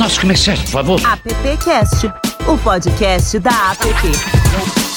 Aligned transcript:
nossos 0.00 0.18
comerciais, 0.18 0.58
por 0.60 0.70
favor. 0.70 1.00
AppCast, 1.04 2.06
o 2.48 2.56
podcast 2.58 3.38
da 3.38 3.50
App. 3.50 4.89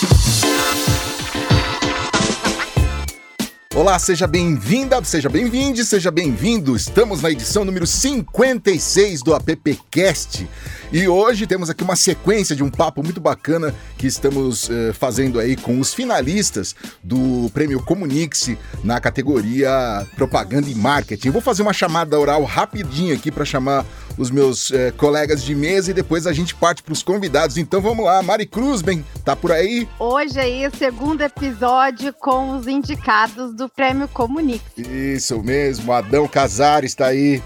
Olá, 3.76 3.98
seja 3.98 4.28
bem-vinda, 4.28 5.04
seja 5.04 5.28
bem-vindo, 5.28 5.84
seja 5.84 6.12
bem-vindo. 6.12 6.76
Estamos 6.76 7.24
na 7.24 7.32
edição 7.32 7.66
número 7.66 7.88
56 7.88 9.24
do 9.24 9.34
AppCast. 9.34 10.48
E 10.92 11.08
hoje 11.08 11.48
temos 11.48 11.72
aqui 11.72 11.84
uma 11.84 11.96
sequência 11.96 12.56
de 12.56 12.64
um 12.64 12.70
papo 12.70 13.02
muito 13.02 13.20
bacana 13.20 13.74
que 13.98 14.06
estamos 14.06 14.70
uh, 14.70 14.94
fazendo 14.94 15.40
aí 15.40 15.56
com 15.56 15.80
os 15.80 15.92
finalistas 15.92 16.76
do 17.04 17.50
Prêmio 17.52 17.82
Comunique-se 17.82 18.60
na 18.84 19.02
categoria 19.02 20.06
Propaganda 20.16 20.70
e 20.70 20.76
Marketing. 20.76 21.32
vou 21.32 21.42
fazer 21.42 21.64
uma 21.64 21.74
chamada 21.74 22.20
oral 22.20 22.44
rapidinho 22.44 23.16
aqui 23.16 23.32
para 23.32 23.44
chamar 23.44 23.84
os 24.20 24.30
meus 24.30 24.70
uh, 24.70 24.94
colegas 24.98 25.44
de 25.44 25.56
mesa 25.56 25.90
e 25.90 25.96
depois 25.96 26.28
a 26.28 26.34
gente 26.34 26.54
parte 26.54 26.84
para 26.84 26.94
os 26.94 27.02
convidados. 27.02 27.58
Então 27.58 27.82
vamos 27.82 28.06
lá, 28.06 28.22
Mari 28.22 28.46
Cruz, 28.46 28.84
bem, 28.84 29.04
tá 29.26 29.36
por 29.36 29.52
aí? 29.52 29.88
Hoje 29.98 30.40
aí, 30.40 30.70
segundo 30.78 31.22
episódio 31.22 32.14
com 32.14 32.56
os 32.56 32.68
indicados 32.68 33.52
do 33.56 33.63
Prêmio 33.70 34.08
Comunique. 34.08 34.82
Isso 34.82 35.42
mesmo, 35.42 35.92
Adão 35.92 36.28
Casares 36.28 36.92
está 36.92 37.08
aí. 37.08 37.42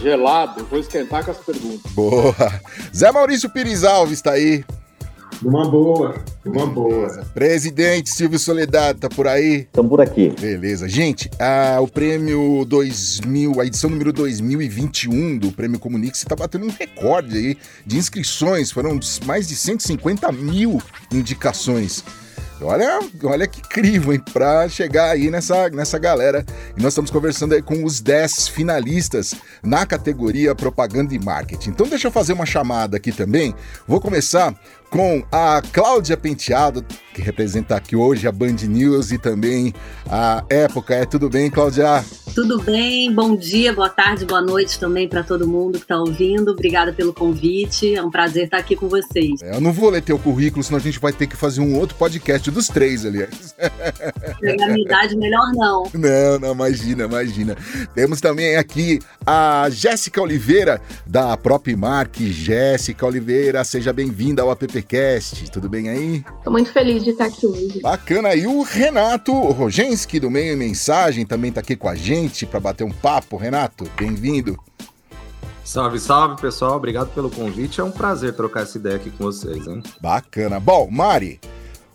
Gelado, 0.00 0.64
vou 0.66 0.78
esquentar 0.78 1.24
com 1.24 1.30
as 1.30 1.38
perguntas. 1.38 1.92
Boa. 1.92 2.34
Zé 2.94 3.10
Maurício 3.10 3.50
Pires 3.50 3.84
Alves 3.84 4.18
está 4.18 4.32
aí. 4.32 4.64
Uma 5.42 5.68
boa, 5.68 6.16
uma 6.44 6.66
boa. 6.66 7.24
Presidente 7.32 8.10
Silvio 8.10 8.38
Soledade, 8.40 8.98
tá 8.98 9.08
por 9.08 9.28
aí? 9.28 9.58
Estamos 9.58 9.88
por 9.88 10.00
aqui. 10.00 10.30
Beleza. 10.30 10.88
Gente, 10.88 11.30
a, 11.38 11.80
o 11.80 11.86
prêmio 11.86 12.64
2000, 12.64 13.60
a 13.60 13.66
edição 13.66 13.88
número 13.88 14.12
2021 14.12 15.38
do 15.38 15.52
Prêmio 15.52 15.78
Comunique, 15.78 16.18
você 16.18 16.26
tá 16.26 16.34
batendo 16.34 16.66
um 16.66 16.70
recorde 16.70 17.36
aí 17.36 17.56
de 17.86 17.96
inscrições. 17.96 18.72
Foram 18.72 18.98
mais 19.24 19.46
de 19.46 19.54
150 19.54 20.32
mil 20.32 20.82
indicações. 21.12 22.02
Olha, 22.60 22.98
olha 23.22 23.46
que 23.46 23.60
crivo, 23.60 24.12
hein, 24.12 24.20
pra 24.32 24.68
chegar 24.68 25.10
aí 25.10 25.30
nessa, 25.30 25.68
nessa 25.68 25.98
galera. 25.98 26.44
E 26.76 26.82
nós 26.82 26.92
estamos 26.92 27.10
conversando 27.10 27.54
aí 27.54 27.62
com 27.62 27.84
os 27.84 28.00
10 28.00 28.48
finalistas 28.48 29.34
na 29.62 29.86
categoria 29.86 30.54
Propaganda 30.54 31.14
e 31.14 31.18
Marketing. 31.18 31.70
Então 31.70 31.86
deixa 31.86 32.08
eu 32.08 32.12
fazer 32.12 32.32
uma 32.32 32.46
chamada 32.46 32.96
aqui 32.96 33.12
também. 33.12 33.54
Vou 33.86 34.00
começar 34.00 34.54
com 34.90 35.22
a 35.30 35.62
Cláudia 35.72 36.16
Penteado, 36.16 36.84
que 37.14 37.20
representa 37.20 37.76
aqui 37.76 37.96
hoje 37.96 38.26
a 38.26 38.32
Band 38.32 38.56
News 38.68 39.10
e 39.10 39.18
também 39.18 39.74
a 40.08 40.44
Época. 40.48 40.94
É 40.94 41.04
tudo 41.04 41.28
bem, 41.28 41.50
Cláudia? 41.50 42.04
Tudo 42.34 42.62
bem, 42.62 43.12
bom 43.12 43.34
dia, 43.34 43.72
boa 43.72 43.88
tarde, 43.88 44.24
boa 44.24 44.40
noite 44.40 44.78
também 44.78 45.08
para 45.08 45.24
todo 45.24 45.48
mundo 45.48 45.78
que 45.78 45.84
está 45.84 45.98
ouvindo. 45.98 46.52
Obrigada 46.52 46.92
pelo 46.92 47.12
convite, 47.12 47.96
é 47.96 48.02
um 48.02 48.10
prazer 48.10 48.44
estar 48.44 48.58
aqui 48.58 48.76
com 48.76 48.88
vocês. 48.88 49.42
É, 49.42 49.56
eu 49.56 49.60
não 49.60 49.72
vou 49.72 49.90
ler 49.90 50.02
teu 50.02 50.18
currículo, 50.18 50.62
senão 50.62 50.78
a 50.78 50.80
gente 50.80 51.00
vai 51.00 51.12
ter 51.12 51.26
que 51.26 51.36
fazer 51.36 51.60
um 51.60 51.76
outro 51.76 51.96
podcast 51.96 52.48
dos 52.50 52.68
três, 52.68 53.04
aliás. 53.04 53.56
Pegar 54.40 54.68
minha 54.68 54.84
idade, 54.84 55.16
melhor 55.16 55.50
não. 55.54 55.90
Não, 55.92 56.38
não, 56.38 56.52
imagina, 56.52 57.04
imagina. 57.04 57.56
Temos 57.94 58.20
também 58.20 58.56
aqui 58.56 59.00
a 59.26 59.66
Jéssica 59.70 60.22
Oliveira, 60.22 60.80
da 61.04 61.36
Propmark. 61.36 62.20
Jéssica 62.20 63.04
Oliveira, 63.04 63.64
seja 63.64 63.92
bem-vinda 63.92 64.42
ao 64.42 64.52
app 64.52 64.66
Podcast. 64.78 65.50
Tudo 65.50 65.68
bem 65.68 65.88
aí? 65.88 66.24
Tô 66.44 66.50
muito 66.50 66.72
feliz 66.72 67.02
de 67.02 67.10
estar 67.10 67.26
aqui 67.26 67.46
hoje. 67.46 67.80
Bacana. 67.80 68.34
E 68.34 68.46
o 68.46 68.62
Renato 68.62 69.32
Rogenski, 69.32 70.20
do 70.20 70.30
Meio 70.30 70.56
Mensagem, 70.56 71.26
também 71.26 71.50
tá 71.50 71.60
aqui 71.60 71.74
com 71.74 71.88
a 71.88 71.96
gente 71.96 72.46
para 72.46 72.60
bater 72.60 72.84
um 72.84 72.92
papo. 72.92 73.36
Renato, 73.36 73.90
bem-vindo. 73.96 74.56
Salve, 75.64 75.98
salve, 75.98 76.40
pessoal. 76.40 76.76
Obrigado 76.76 77.12
pelo 77.12 77.28
convite. 77.28 77.80
É 77.80 77.84
um 77.84 77.90
prazer 77.90 78.34
trocar 78.34 78.62
essa 78.62 78.78
ideia 78.78 78.96
aqui 78.96 79.10
com 79.10 79.24
vocês, 79.24 79.66
hein? 79.66 79.82
Bacana. 80.00 80.60
Bom, 80.60 80.88
Mari, 80.90 81.40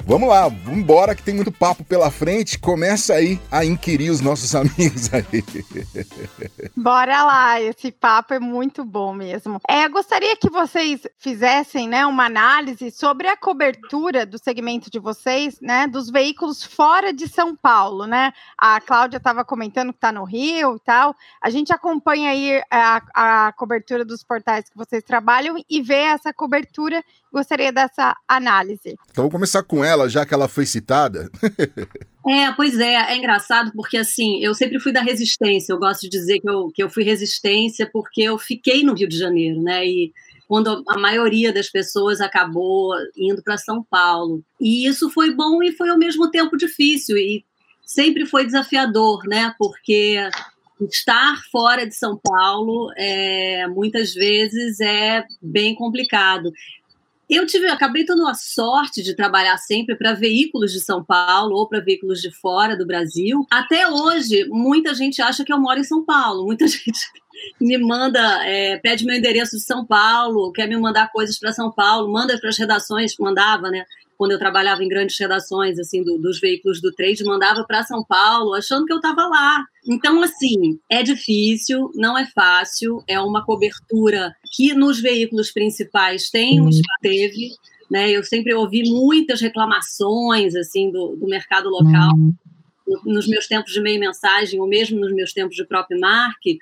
Vamos 0.05 0.27
lá, 0.27 0.49
vamos 0.49 0.80
embora 0.80 1.15
que 1.15 1.23
tem 1.23 1.33
muito 1.33 1.52
papo 1.52 1.81
pela 1.86 2.11
frente. 2.11 2.59
Começa 2.59 3.14
aí 3.14 3.39
a 3.49 3.64
inquirir 3.64 4.09
os 4.09 4.19
nossos 4.19 4.53
amigos 4.53 5.09
aí. 5.14 5.43
Bora 6.75 7.23
lá, 7.23 7.61
esse 7.61 7.89
papo 7.89 8.33
é 8.33 8.39
muito 8.39 8.83
bom 8.83 9.13
mesmo. 9.13 9.61
É, 9.67 9.87
gostaria 9.87 10.36
que 10.36 10.49
vocês 10.49 11.02
fizessem, 11.17 11.87
né, 11.87 12.05
uma 12.05 12.25
análise 12.25 12.92
sobre 12.92 13.30
a 13.30 13.37
cobertura 13.37 14.25
do 14.25 14.37
segmento 14.37 14.92
de 14.92 14.99
vocês, 14.99 15.58
né, 15.61 15.87
dos 15.87 16.09
veículos 16.09 16.63
fora 16.63 17.13
de 17.13 17.27
São 17.30 17.55
Paulo, 17.55 18.05
né? 18.05 18.33
A 18.58 18.81
Cláudia 18.81 19.17
estava 19.17 19.45
comentando 19.45 19.93
que 19.93 19.97
está 19.97 20.11
no 20.11 20.25
Rio 20.25 20.75
e 20.75 20.80
tal. 20.81 21.15
A 21.42 21.49
gente 21.49 21.71
acompanha 21.71 22.30
aí 22.31 22.61
a, 22.69 23.47
a 23.47 23.53
cobertura 23.53 24.03
dos 24.03 24.21
portais 24.21 24.69
que 24.69 24.75
vocês 24.75 25.02
trabalham 25.02 25.55
e 25.69 25.81
vê 25.81 25.95
essa 25.95 26.33
cobertura. 26.33 27.02
Gostaria 27.31 27.71
dessa 27.71 28.15
análise. 28.27 28.95
Então 29.09 29.23
vou 29.23 29.31
começar 29.31 29.63
com 29.63 29.83
ela 29.83 29.92
ela, 29.93 30.09
já 30.09 30.26
que 30.26 30.33
ela 30.33 30.48
foi 30.48 30.65
citada? 30.65 31.30
É, 32.26 32.54
pois 32.54 32.80
é, 32.80 32.93
é 32.93 33.17
engraçado 33.17 33.73
porque 33.76 33.98
assim, 33.98 34.42
eu 34.42 34.55
sempre 34.55 34.80
fui 34.80 34.93
da 34.93 35.02
resistência, 35.02 35.73
eu 35.73 35.77
gosto 35.77 36.04
de 36.04 36.09
dizer 36.09 36.39
que 36.39 36.49
eu, 36.49 36.71
que 36.73 36.81
eu 36.81 36.89
fui 36.89 37.04
resistência 37.04 37.89
porque 37.92 38.21
eu 38.21 38.37
fiquei 38.37 38.81
no 38.81 38.93
Rio 38.93 39.09
de 39.09 39.17
Janeiro, 39.17 39.61
né? 39.61 39.86
E 39.86 40.14
quando 40.48 40.83
a 40.87 40.98
maioria 40.98 41.52
das 41.52 41.70
pessoas 41.70 42.21
acabou 42.21 42.93
indo 43.17 43.43
para 43.43 43.58
São 43.58 43.83
Paulo. 43.83 44.42
E 44.61 44.87
isso 44.87 45.09
foi 45.09 45.33
bom 45.33 45.61
e 45.61 45.73
foi 45.73 45.89
ao 45.89 45.98
mesmo 45.98 46.31
tempo 46.31 46.55
difícil 46.55 47.17
e 47.17 47.43
sempre 47.86 48.25
foi 48.25 48.45
desafiador, 48.45 49.23
né? 49.27 49.54
Porque 49.58 50.17
estar 50.81 51.42
fora 51.52 51.87
de 51.87 51.95
São 51.95 52.20
Paulo 52.21 52.92
é, 52.98 53.67
muitas 53.67 54.14
vezes 54.14 54.80
é 54.80 55.25
bem 55.42 55.75
complicado. 55.75 56.52
Eu 57.30 57.45
tive, 57.45 57.67
acabei 57.67 58.06
tendo 58.06 58.28
a 58.28 58.34
sorte 58.34 59.02
de 59.02 59.16
trabalhar 59.16 59.58
sempre 59.58 59.95
para 59.95 60.14
veículos 60.14 60.72
de 60.72 60.80
São 60.80 61.04
Paulo 61.04 61.56
ou 61.56 61.67
para 61.67 61.80
veículos 61.80 62.22
de 62.22 62.32
fora 62.32 62.78
do 62.78 62.86
Brasil. 62.86 63.45
Até 63.50 63.88
hoje, 63.88 64.45
muita 64.50 64.94
gente 64.94 65.22
acha 65.22 65.44
que 65.44 65.52
eu 65.52 65.60
moro 65.60 65.80
em 65.80 65.86
São 65.86 66.04
Paulo. 66.04 66.45
Muita 66.45 66.67
gente 66.67 67.00
me 67.60 67.78
manda, 67.78 68.20
é, 68.45 68.78
pede 68.78 69.06
meu 69.06 69.16
endereço 69.16 69.58
de 69.58 69.64
São 69.64 69.86
Paulo, 69.86 70.52
quer 70.52 70.67
me 70.67 70.78
mandar 70.78 71.11
coisas 71.11 71.39
para 71.39 71.52
São 71.52 71.72
Paulo, 71.72 72.11
manda 72.11 72.38
para 72.39 72.50
as 72.50 72.58
redações, 72.58 73.16
mandava, 73.20 73.70
né? 73.70 73.86
Quando 74.23 74.32
eu 74.32 74.39
trabalhava 74.39 74.82
em 74.82 74.88
grandes 74.88 75.20
redações, 75.20 75.78
assim, 75.78 76.02
do, 76.02 76.17
dos 76.17 76.39
veículos 76.39 76.80
do 76.80 76.94
trade, 76.94 77.26
mandava 77.26 77.66
para 77.66 77.84
São 77.84 78.06
Paulo, 78.06 78.54
achando 78.54 78.86
que 78.86 78.94
eu 78.94 79.00
estava 79.00 79.28
lá. 79.28 79.66
Então, 79.86 80.23
assim, 80.23 80.80
é 80.89 81.04
difícil, 81.04 81.92
não 81.94 82.17
é 82.17 82.26
fácil, 82.28 83.04
é 83.06 83.20
uma 83.20 83.44
cobertura 83.44 84.34
que 84.56 84.73
nos 84.73 85.02
veículos 85.02 85.52
principais 85.52 86.30
tem, 86.30 86.61
uhum. 86.61 86.70
teve, 87.02 87.50
né? 87.92 88.10
Eu 88.11 88.23
sempre 88.23 88.54
ouvi 88.54 88.89
muitas 88.89 89.42
reclamações, 89.42 90.55
assim, 90.55 90.90
do, 90.90 91.17
do 91.17 91.28
mercado 91.28 91.67
local, 91.67 92.14
uhum. 92.16 92.34
nos 93.04 93.28
meus 93.28 93.45
tempos 93.45 93.73
de 93.73 93.82
meio 93.82 94.00
mensagem, 94.00 94.58
ou 94.58 94.70
mesmo 94.70 95.02
nos 95.02 95.14
meus 95.14 95.34
tempos 95.34 95.58
de 95.58 95.66
próprio 95.66 96.00
marque, 96.00 96.60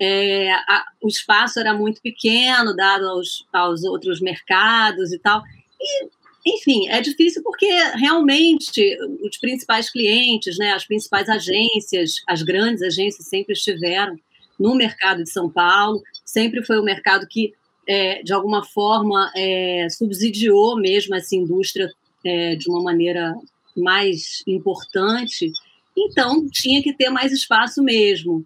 é, 0.00 0.50
a, 0.50 0.82
o 1.02 1.08
espaço 1.08 1.60
era 1.60 1.74
muito 1.74 2.00
pequeno, 2.00 2.74
dado 2.74 3.06
aos, 3.06 3.46
aos 3.52 3.84
outros 3.84 4.18
mercados 4.18 5.12
e 5.12 5.18
tal. 5.18 5.42
E 5.78 6.21
enfim, 6.44 6.88
é 6.88 7.00
difícil 7.00 7.42
porque 7.42 7.66
realmente 7.94 8.96
os 9.22 9.38
principais 9.38 9.90
clientes, 9.90 10.58
né, 10.58 10.72
as 10.72 10.84
principais 10.84 11.28
agências, 11.28 12.16
as 12.26 12.42
grandes 12.42 12.82
agências 12.82 13.28
sempre 13.28 13.52
estiveram 13.52 14.16
no 14.58 14.74
mercado 14.74 15.22
de 15.22 15.30
São 15.30 15.48
Paulo, 15.48 16.02
sempre 16.24 16.64
foi 16.64 16.78
o 16.78 16.82
um 16.82 16.84
mercado 16.84 17.26
que, 17.28 17.52
é, 17.86 18.22
de 18.22 18.32
alguma 18.32 18.64
forma, 18.64 19.30
é, 19.36 19.86
subsidiou 19.90 20.76
mesmo 20.76 21.14
essa 21.14 21.34
indústria 21.36 21.88
é, 22.24 22.56
de 22.56 22.68
uma 22.68 22.82
maneira 22.82 23.34
mais 23.76 24.42
importante, 24.46 25.50
então 25.96 26.46
tinha 26.50 26.82
que 26.82 26.92
ter 26.92 27.08
mais 27.10 27.32
espaço 27.32 27.82
mesmo. 27.82 28.44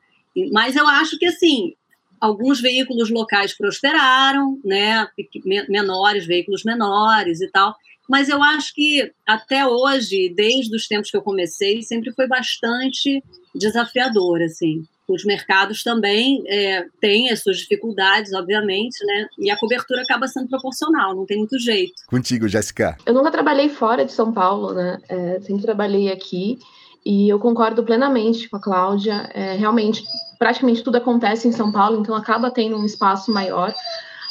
Mas 0.53 0.77
eu 0.77 0.87
acho 0.87 1.19
que, 1.19 1.27
assim, 1.27 1.75
alguns 2.21 2.61
veículos 2.61 3.11
locais 3.11 3.57
prosperaram, 3.57 4.59
né, 4.65 5.07
menores, 5.69 6.27
veículos 6.27 6.65
menores 6.65 7.41
e 7.41 7.51
tal, 7.51 7.75
mas 8.09 8.29
eu 8.29 8.43
acho 8.43 8.73
que 8.75 9.13
até 9.27 9.67
hoje, 9.67 10.33
desde 10.35 10.75
os 10.75 10.87
tempos 10.87 11.11
que 11.11 11.17
eu 11.17 11.23
comecei, 11.23 11.83
sempre 11.83 12.13
foi 12.13 12.27
bastante 12.27 13.23
desafiador, 13.55 14.43
assim. 14.43 14.85
Os 15.09 15.25
mercados 15.25 15.83
também 15.83 16.43
é, 16.49 16.85
têm 17.01 17.31
as 17.31 17.43
suas 17.43 17.59
dificuldades, 17.59 18.33
obviamente, 18.33 19.05
né? 19.05 19.29
E 19.39 19.51
a 19.51 19.57
cobertura 19.57 20.03
acaba 20.03 20.27
sendo 20.27 20.49
proporcional, 20.49 21.15
não 21.15 21.25
tem 21.25 21.39
muito 21.39 21.59
jeito. 21.59 21.95
Contigo, 22.09 22.49
Jéssica. 22.49 22.97
Eu 23.07 23.15
nunca 23.15 23.31
trabalhei 23.31 23.69
fora 23.69 24.05
de 24.05 24.13
São 24.13 24.33
Paulo, 24.33 24.73
né? 24.73 24.99
É, 25.09 25.41
sempre 25.41 25.63
trabalhei 25.63 26.11
aqui. 26.11 26.59
E 27.09 27.29
eu 27.29 27.39
concordo 27.39 27.85
plenamente 27.85 28.49
com 28.49 28.57
a 28.57 28.61
Cláudia. 28.61 29.31
É, 29.33 29.55
realmente, 29.55 30.03
praticamente 30.41 30.83
tudo 30.83 30.97
acontece 30.97 31.47
em 31.47 31.53
São 31.53 31.71
Paulo, 31.71 32.01
então 32.01 32.17
acaba 32.17 32.51
tendo 32.51 32.77
um 32.77 32.85
espaço 32.85 33.31
maior. 33.31 33.73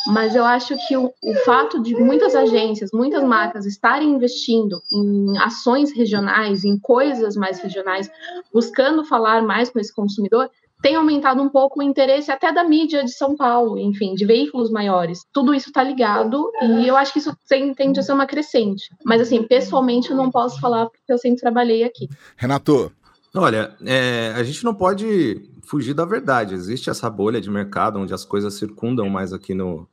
Mas 0.08 0.36
eu 0.36 0.44
acho 0.44 0.76
que 0.86 0.98
o, 0.98 1.06
o 1.24 1.34
fato 1.46 1.82
de 1.82 1.96
muitas 1.96 2.36
agências, 2.36 2.92
muitas 2.92 3.24
marcas 3.24 3.66
estarem 3.66 4.10
investindo 4.10 4.82
em 4.92 5.38
ações 5.38 5.94
regionais, 5.96 6.66
em 6.66 6.78
coisas 6.78 7.38
mais 7.38 7.62
regionais, 7.62 8.12
buscando 8.54 9.06
falar 9.06 9.42
mais 9.42 9.70
com 9.70 9.80
esse 9.80 9.96
consumidor, 9.96 10.50
tem 10.82 10.96
aumentado 10.96 11.42
um 11.42 11.50
pouco 11.50 11.80
o 11.80 11.84
interesse 11.84 12.32
até 12.32 12.52
da 12.52 12.64
mídia 12.64 13.04
de 13.04 13.12
São 13.12 13.36
Paulo, 13.36 13.78
enfim, 13.78 14.14
de 14.14 14.26
veículos 14.26 14.70
maiores. 14.70 15.26
Tudo 15.34 15.54
isso 15.54 15.70
está 15.70 15.84
ligado 15.84 16.52
e 16.62 16.88
eu 16.88 16.96
acho 16.96 17.14
que 17.14 17.20
isso 17.20 17.36
tem, 17.48 17.74
tende 17.74 18.00
a 18.00 18.04
ser 18.04 18.14
uma 18.14 18.28
crescente. 18.28 18.90
Mas, 19.04 19.22
assim, 19.22 19.44
pessoalmente 19.44 20.12
eu 20.12 20.18
não 20.18 20.30
posso 20.30 20.60
falar 20.60 20.86
porque 20.86 21.12
eu 21.12 21.18
sempre 21.18 21.42
trabalhei 21.42 21.84
aqui. 21.84 22.08
Renato. 22.36 22.92
Olha, 23.34 23.76
é, 23.86 24.34
a 24.36 24.44
gente 24.44 24.64
não 24.64 24.74
pode 24.74 25.50
fugir 25.64 25.94
da 25.94 26.06
verdade. 26.06 26.54
Existe 26.54 26.90
essa 26.90 27.10
bolha 27.10 27.42
de 27.42 27.50
mercado 27.50 28.00
onde 28.00 28.14
as 28.14 28.24
coisas 28.24 28.54
circundam 28.54 29.10
mais 29.10 29.34
aqui 29.34 29.54
no 29.54 29.88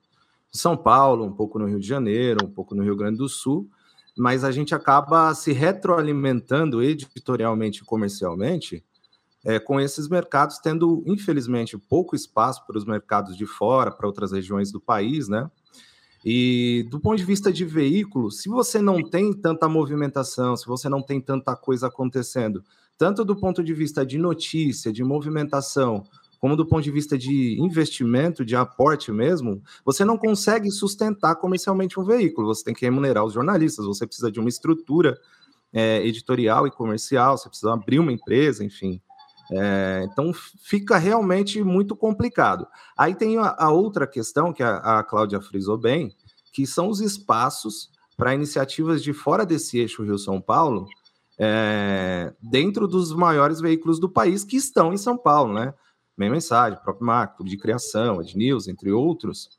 São 0.52 0.76
Paulo, 0.76 1.24
um 1.24 1.32
pouco 1.32 1.58
no 1.58 1.66
Rio 1.66 1.80
de 1.80 1.86
Janeiro, 1.86 2.44
um 2.44 2.50
pouco 2.50 2.74
no 2.74 2.84
Rio 2.84 2.94
Grande 2.94 3.18
do 3.18 3.28
Sul, 3.28 3.68
mas 4.16 4.44
a 4.44 4.52
gente 4.52 4.74
acaba 4.74 5.34
se 5.34 5.52
retroalimentando 5.52 6.82
editorialmente 6.82 7.82
e 7.82 7.84
comercialmente 7.84 8.84
é, 9.44 9.58
com 9.58 9.80
esses 9.80 10.08
mercados 10.08 10.58
tendo, 10.58 11.02
infelizmente, 11.06 11.76
pouco 11.76 12.14
espaço 12.14 12.64
para 12.66 12.78
os 12.78 12.84
mercados 12.84 13.36
de 13.36 13.46
fora, 13.46 13.90
para 13.90 14.06
outras 14.06 14.32
regiões 14.32 14.70
do 14.70 14.80
país, 14.80 15.28
né? 15.28 15.50
E 16.24 16.86
do 16.88 17.00
ponto 17.00 17.16
de 17.16 17.24
vista 17.24 17.52
de 17.52 17.64
veículo, 17.64 18.30
se 18.30 18.48
você 18.48 18.80
não 18.80 19.02
tem 19.02 19.32
tanta 19.32 19.68
movimentação, 19.68 20.56
se 20.56 20.66
você 20.66 20.88
não 20.88 21.02
tem 21.02 21.20
tanta 21.20 21.56
coisa 21.56 21.88
acontecendo, 21.88 22.62
tanto 22.96 23.24
do 23.24 23.34
ponto 23.34 23.64
de 23.64 23.74
vista 23.74 24.06
de 24.06 24.18
notícia, 24.18 24.92
de 24.92 25.02
movimentação, 25.02 26.04
como 26.38 26.56
do 26.56 26.66
ponto 26.66 26.82
de 26.82 26.90
vista 26.90 27.18
de 27.18 27.56
investimento, 27.60 28.44
de 28.44 28.54
aporte 28.54 29.10
mesmo, 29.10 29.62
você 29.84 30.04
não 30.04 30.16
consegue 30.16 30.70
sustentar 30.70 31.36
comercialmente 31.36 31.98
um 31.98 32.04
veículo. 32.04 32.48
Você 32.48 32.64
tem 32.64 32.74
que 32.74 32.84
remunerar 32.84 33.24
os 33.24 33.32
jornalistas, 33.32 33.86
você 33.86 34.06
precisa 34.06 34.30
de 34.30 34.38
uma 34.40 34.48
estrutura 34.48 35.16
é, 35.72 36.04
editorial 36.04 36.66
e 36.66 36.70
comercial, 36.70 37.38
você 37.38 37.48
precisa 37.48 37.72
abrir 37.72 37.98
uma 37.98 38.12
empresa, 38.12 38.64
enfim. 38.64 39.00
É, 39.54 40.06
então 40.10 40.32
fica 40.62 40.96
realmente 40.96 41.62
muito 41.62 41.94
complicado. 41.94 42.66
Aí 42.96 43.14
tem 43.14 43.36
a, 43.38 43.54
a 43.58 43.70
outra 43.70 44.06
questão 44.06 44.52
que 44.52 44.62
a, 44.62 44.76
a 44.98 45.02
Cláudia 45.02 45.40
frisou 45.40 45.76
bem, 45.76 46.14
que 46.52 46.66
são 46.66 46.88
os 46.88 47.00
espaços 47.00 47.90
para 48.16 48.34
iniciativas 48.34 49.02
de 49.02 49.12
fora 49.12 49.44
desse 49.44 49.78
eixo 49.78 50.02
Rio-São 50.02 50.40
Paulo, 50.40 50.86
é, 51.38 52.32
dentro 52.40 52.86
dos 52.86 53.12
maiores 53.12 53.60
veículos 53.60 53.98
do 53.98 54.08
país 54.08 54.44
que 54.44 54.56
estão 54.56 54.92
em 54.92 54.98
São 54.98 55.16
Paulo, 55.16 55.52
né? 55.52 55.74
Meia 56.16 56.30
Mensagem, 56.30 56.78
próprio 56.82 57.06
Marco, 57.06 57.44
de 57.44 57.56
Criação, 57.56 58.20
Ed 58.20 58.36
News, 58.36 58.68
entre 58.68 58.90
outros. 58.90 59.50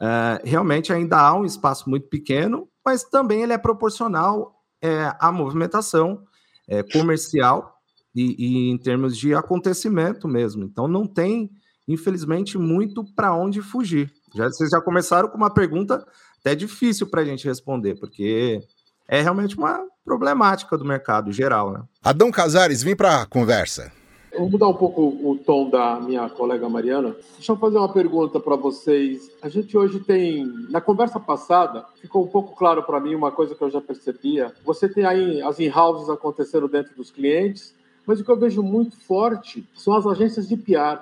É, 0.00 0.42
realmente 0.44 0.92
ainda 0.92 1.18
há 1.18 1.34
um 1.34 1.44
espaço 1.44 1.88
muito 1.88 2.08
pequeno, 2.08 2.68
mas 2.84 3.04
também 3.04 3.42
ele 3.42 3.52
é 3.52 3.58
proporcional 3.58 4.62
é, 4.82 5.14
à 5.18 5.30
movimentação 5.30 6.22
é, 6.66 6.82
comercial 6.82 7.77
e, 8.14 8.34
e 8.38 8.70
em 8.70 8.78
termos 8.78 9.16
de 9.16 9.34
acontecimento 9.34 10.26
mesmo. 10.26 10.64
Então 10.64 10.88
não 10.88 11.06
tem, 11.06 11.50
infelizmente, 11.86 12.58
muito 12.58 13.04
para 13.14 13.34
onde 13.34 13.62
fugir. 13.62 14.12
Já, 14.34 14.46
vocês 14.46 14.70
já 14.70 14.80
começaram 14.80 15.28
com 15.28 15.36
uma 15.36 15.52
pergunta 15.52 16.06
até 16.40 16.54
difícil 16.54 17.06
para 17.08 17.22
a 17.22 17.24
gente 17.24 17.46
responder, 17.46 17.94
porque 17.96 18.60
é 19.06 19.20
realmente 19.20 19.56
uma 19.56 19.80
problemática 20.04 20.76
do 20.76 20.84
mercado 20.84 21.32
geral, 21.32 21.72
né? 21.72 21.82
Adão 22.02 22.30
Casares, 22.30 22.82
vem 22.82 22.96
para 22.96 23.22
a 23.22 23.26
conversa. 23.26 23.92
Vou 24.36 24.48
mudar 24.48 24.68
um 24.68 24.74
pouco 24.74 25.02
o 25.02 25.36
tom 25.44 25.68
da 25.68 25.98
minha 26.00 26.28
colega 26.28 26.68
Mariana. 26.68 27.16
Deixa 27.34 27.52
eu 27.52 27.56
fazer 27.56 27.78
uma 27.78 27.92
pergunta 27.92 28.38
para 28.38 28.54
vocês. 28.56 29.30
A 29.42 29.48
gente 29.48 29.76
hoje 29.76 30.00
tem, 30.00 30.46
na 30.70 30.80
conversa 30.80 31.18
passada, 31.18 31.84
ficou 32.00 32.24
um 32.24 32.28
pouco 32.28 32.54
claro 32.54 32.82
para 32.82 33.00
mim 33.00 33.14
uma 33.14 33.32
coisa 33.32 33.54
que 33.54 33.62
eu 33.62 33.70
já 33.70 33.80
percebia. 33.80 34.52
Você 34.64 34.88
tem 34.88 35.04
aí 35.04 35.42
as 35.42 35.58
in-houses 35.58 36.08
acontecendo 36.08 36.68
dentro 36.68 36.94
dos 36.94 37.10
clientes, 37.10 37.74
mas 38.08 38.18
o 38.18 38.24
que 38.24 38.30
eu 38.30 38.38
vejo 38.38 38.62
muito 38.62 38.96
forte 38.96 39.68
são 39.76 39.92
as 39.92 40.06
agências 40.06 40.48
de 40.48 40.56
PR. 40.56 40.98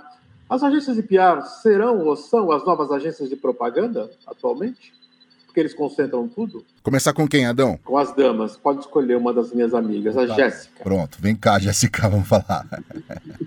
As 0.51 0.65
agências 0.65 0.97
de 0.97 1.05
PR 1.05 1.41
serão 1.63 2.05
ou 2.05 2.17
são 2.17 2.51
as 2.51 2.65
novas 2.65 2.91
agências 2.91 3.29
de 3.29 3.37
propaganda 3.37 4.11
atualmente? 4.27 4.93
Porque 5.47 5.61
eles 5.61 5.73
concentram 5.73 6.27
tudo? 6.27 6.65
Começar 6.83 7.13
com 7.13 7.29
quem, 7.29 7.47
Adão? 7.47 7.79
Com 7.85 7.97
as 7.97 8.13
damas. 8.13 8.57
Pode 8.57 8.81
escolher 8.81 9.17
uma 9.17 9.33
das 9.33 9.53
minhas 9.53 9.73
amigas, 9.73 10.17
a 10.17 10.27
tá. 10.27 10.35
Jéssica. 10.35 10.83
Pronto, 10.83 11.19
vem 11.21 11.37
cá, 11.37 11.61
Jéssica, 11.61 12.09
vamos 12.11 12.27
falar. 12.27 12.67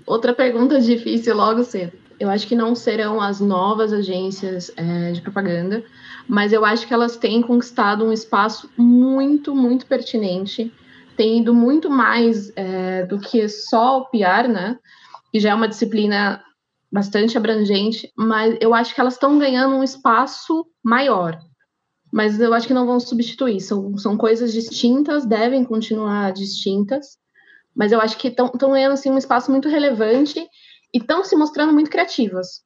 Outra 0.06 0.32
pergunta 0.32 0.80
difícil 0.80 1.36
logo 1.36 1.62
cedo. 1.62 1.92
Eu 2.18 2.30
acho 2.30 2.46
que 2.46 2.56
não 2.56 2.74
serão 2.74 3.20
as 3.20 3.40
novas 3.40 3.92
agências 3.92 4.72
é, 4.74 5.12
de 5.12 5.20
propaganda, 5.20 5.84
mas 6.26 6.50
eu 6.50 6.64
acho 6.64 6.86
que 6.86 6.94
elas 6.94 7.18
têm 7.18 7.42
conquistado 7.42 8.06
um 8.06 8.12
espaço 8.12 8.70
muito, 8.78 9.54
muito 9.54 9.84
pertinente 9.84 10.72
tem 11.20 11.40
ido 11.40 11.52
muito 11.52 11.90
mais 11.90 12.50
é, 12.56 13.04
do 13.04 13.20
que 13.20 13.46
só 13.46 13.98
o 13.98 14.06
PR, 14.06 14.48
né? 14.48 14.78
Que 15.30 15.38
já 15.38 15.50
é 15.50 15.54
uma 15.54 15.68
disciplina 15.68 16.42
bastante 16.90 17.36
abrangente, 17.36 18.10
mas 18.16 18.56
eu 18.58 18.72
acho 18.72 18.94
que 18.94 19.00
elas 19.02 19.12
estão 19.12 19.38
ganhando 19.38 19.76
um 19.76 19.84
espaço 19.84 20.66
maior. 20.82 21.38
Mas 22.10 22.40
eu 22.40 22.54
acho 22.54 22.66
que 22.66 22.72
não 22.72 22.86
vão 22.86 22.98
substituir. 22.98 23.60
São, 23.60 23.98
são 23.98 24.16
coisas 24.16 24.50
distintas, 24.50 25.26
devem 25.26 25.62
continuar 25.62 26.32
distintas, 26.32 27.18
mas 27.76 27.92
eu 27.92 28.00
acho 28.00 28.16
que 28.16 28.28
estão 28.28 28.50
ganhando 28.70 28.92
assim, 28.92 29.10
um 29.10 29.18
espaço 29.18 29.50
muito 29.50 29.68
relevante 29.68 30.40
e 30.40 30.96
estão 30.96 31.22
se 31.22 31.36
mostrando 31.36 31.74
muito 31.74 31.90
criativas. 31.90 32.62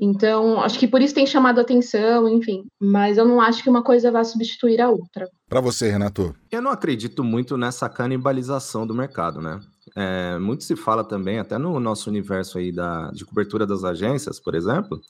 Então, 0.00 0.60
acho 0.60 0.78
que 0.78 0.86
por 0.86 1.02
isso 1.02 1.14
tem 1.14 1.26
chamado 1.26 1.58
a 1.58 1.62
atenção, 1.62 2.28
enfim. 2.28 2.64
Mas 2.80 3.18
eu 3.18 3.24
não 3.24 3.40
acho 3.40 3.62
que 3.62 3.70
uma 3.70 3.82
coisa 3.82 4.12
vá 4.12 4.22
substituir 4.22 4.80
a 4.80 4.88
outra. 4.88 5.28
Para 5.48 5.60
você, 5.60 5.90
Renato? 5.90 6.34
Eu 6.50 6.62
não 6.62 6.70
acredito 6.70 7.24
muito 7.24 7.56
nessa 7.56 7.88
canibalização 7.88 8.86
do 8.86 8.94
mercado, 8.94 9.40
né? 9.40 9.60
É, 9.96 10.38
muito 10.38 10.62
se 10.62 10.76
fala 10.76 11.02
também, 11.02 11.38
até 11.40 11.58
no 11.58 11.80
nosso 11.80 12.08
universo 12.08 12.58
aí 12.58 12.70
da, 12.70 13.10
de 13.10 13.24
cobertura 13.24 13.66
das 13.66 13.82
agências, 13.82 14.38
por 14.38 14.54
exemplo, 14.54 15.00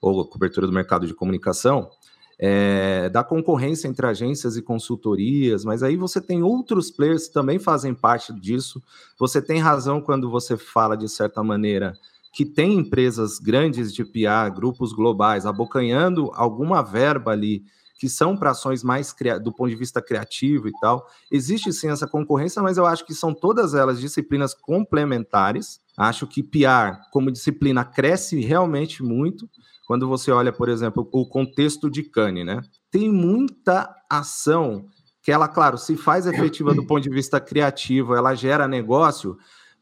ou 0.00 0.24
cobertura 0.24 0.66
do 0.66 0.72
mercado 0.72 1.06
de 1.06 1.14
comunicação, 1.14 1.90
é, 2.38 3.08
da 3.08 3.24
concorrência 3.24 3.88
entre 3.88 4.06
agências 4.06 4.56
e 4.56 4.62
consultorias, 4.62 5.64
mas 5.64 5.82
aí 5.82 5.96
você 5.96 6.20
tem 6.20 6.42
outros 6.42 6.90
players 6.90 7.28
que 7.28 7.32
também 7.32 7.58
fazem 7.58 7.94
parte 7.94 8.32
disso. 8.32 8.82
Você 9.18 9.40
tem 9.40 9.58
razão 9.58 10.00
quando 10.00 10.30
você 10.30 10.56
fala, 10.56 10.96
de 10.96 11.08
certa 11.08 11.42
maneira, 11.42 11.94
que 12.36 12.44
tem 12.44 12.74
empresas 12.74 13.38
grandes 13.38 13.94
de 13.94 14.04
PR, 14.04 14.54
grupos 14.54 14.92
globais, 14.92 15.46
abocanhando 15.46 16.30
alguma 16.34 16.82
verba 16.82 17.30
ali, 17.30 17.64
que 17.98 18.10
são 18.10 18.36
para 18.36 18.50
ações 18.50 18.84
mais 18.84 19.16
do 19.42 19.50
ponto 19.54 19.70
de 19.70 19.74
vista 19.74 20.02
criativo 20.02 20.68
e 20.68 20.72
tal. 20.78 21.06
Existe 21.30 21.72
sim 21.72 21.88
essa 21.88 22.06
concorrência, 22.06 22.60
mas 22.60 22.76
eu 22.76 22.84
acho 22.84 23.06
que 23.06 23.14
são 23.14 23.32
todas 23.32 23.72
elas 23.72 23.98
disciplinas 23.98 24.52
complementares. 24.52 25.80
Acho 25.96 26.26
que 26.26 26.42
PR, 26.42 27.00
como 27.10 27.32
disciplina, 27.32 27.86
cresce 27.86 28.38
realmente 28.38 29.02
muito. 29.02 29.48
Quando 29.86 30.06
você 30.06 30.30
olha, 30.30 30.52
por 30.52 30.68
exemplo, 30.68 31.08
o 31.10 31.26
contexto 31.26 31.88
de 31.88 32.02
Cannes, 32.02 32.44
né? 32.44 32.60
Tem 32.90 33.10
muita 33.10 33.88
ação 34.10 34.84
que 35.22 35.32
ela, 35.32 35.48
claro, 35.48 35.78
se 35.78 35.96
faz 35.96 36.26
efetiva 36.26 36.74
do 36.74 36.86
ponto 36.86 37.02
de 37.02 37.10
vista 37.10 37.40
criativo, 37.40 38.14
ela 38.14 38.34
gera 38.34 38.68
negócio, 38.68 39.36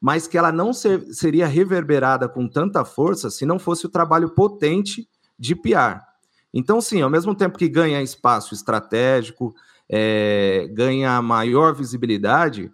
mas 0.04 0.26
que 0.26 0.36
ela 0.36 0.52
não 0.52 0.70
ser, 0.70 1.00
seria 1.14 1.46
reverberada 1.46 2.28
com 2.28 2.46
tanta 2.46 2.84
força 2.84 3.30
se 3.30 3.46
não 3.46 3.58
fosse 3.58 3.86
o 3.86 3.88
trabalho 3.88 4.28
potente 4.28 5.08
de 5.38 5.56
PR. 5.56 6.02
Então, 6.52 6.78
sim, 6.78 7.00
ao 7.00 7.08
mesmo 7.08 7.34
tempo 7.34 7.56
que 7.56 7.66
ganha 7.70 8.02
espaço 8.02 8.52
estratégico, 8.52 9.54
é, 9.88 10.68
ganha 10.74 11.22
maior 11.22 11.74
visibilidade, 11.74 12.70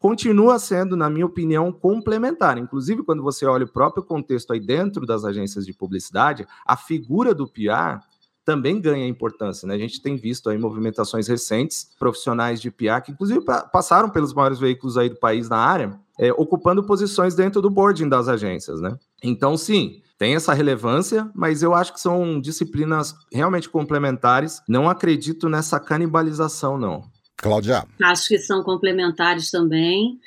continua 0.00 0.58
sendo, 0.58 0.96
na 0.96 1.08
minha 1.08 1.24
opinião, 1.24 1.70
complementar. 1.70 2.58
Inclusive, 2.58 3.04
quando 3.04 3.22
você 3.22 3.46
olha 3.46 3.64
o 3.64 3.72
próprio 3.72 4.02
contexto 4.02 4.52
aí 4.52 4.58
dentro 4.58 5.06
das 5.06 5.24
agências 5.24 5.64
de 5.64 5.72
publicidade, 5.72 6.48
a 6.66 6.76
figura 6.76 7.32
do 7.32 7.46
PR 7.46 8.04
também 8.44 8.80
ganha 8.80 9.06
importância. 9.06 9.68
Né? 9.68 9.74
A 9.74 9.78
gente 9.78 10.02
tem 10.02 10.16
visto 10.16 10.50
aí 10.50 10.58
movimentações 10.58 11.28
recentes, 11.28 11.88
profissionais 11.96 12.60
de 12.60 12.72
PR, 12.72 13.00
que 13.04 13.12
inclusive 13.12 13.40
passaram 13.72 14.10
pelos 14.10 14.34
maiores 14.34 14.58
veículos 14.58 14.98
aí 14.98 15.08
do 15.08 15.14
país 15.14 15.48
na 15.48 15.58
área, 15.58 15.96
é, 16.20 16.30
ocupando 16.32 16.84
posições 16.84 17.34
dentro 17.34 17.62
do 17.62 17.70
boarding 17.70 18.06
das 18.06 18.28
agências, 18.28 18.78
né? 18.78 18.94
Então, 19.24 19.56
sim, 19.56 20.02
tem 20.18 20.34
essa 20.34 20.52
relevância, 20.52 21.30
mas 21.34 21.62
eu 21.62 21.72
acho 21.74 21.94
que 21.94 22.00
são 22.00 22.38
disciplinas 22.38 23.14
realmente 23.32 23.70
complementares. 23.70 24.60
Não 24.68 24.86
acredito 24.86 25.48
nessa 25.48 25.80
canibalização, 25.80 26.76
não. 26.76 27.10
Cláudia. 27.38 27.86
Acho 28.02 28.28
que 28.28 28.38
são 28.38 28.62
complementares 28.62 29.50
também. 29.50 30.18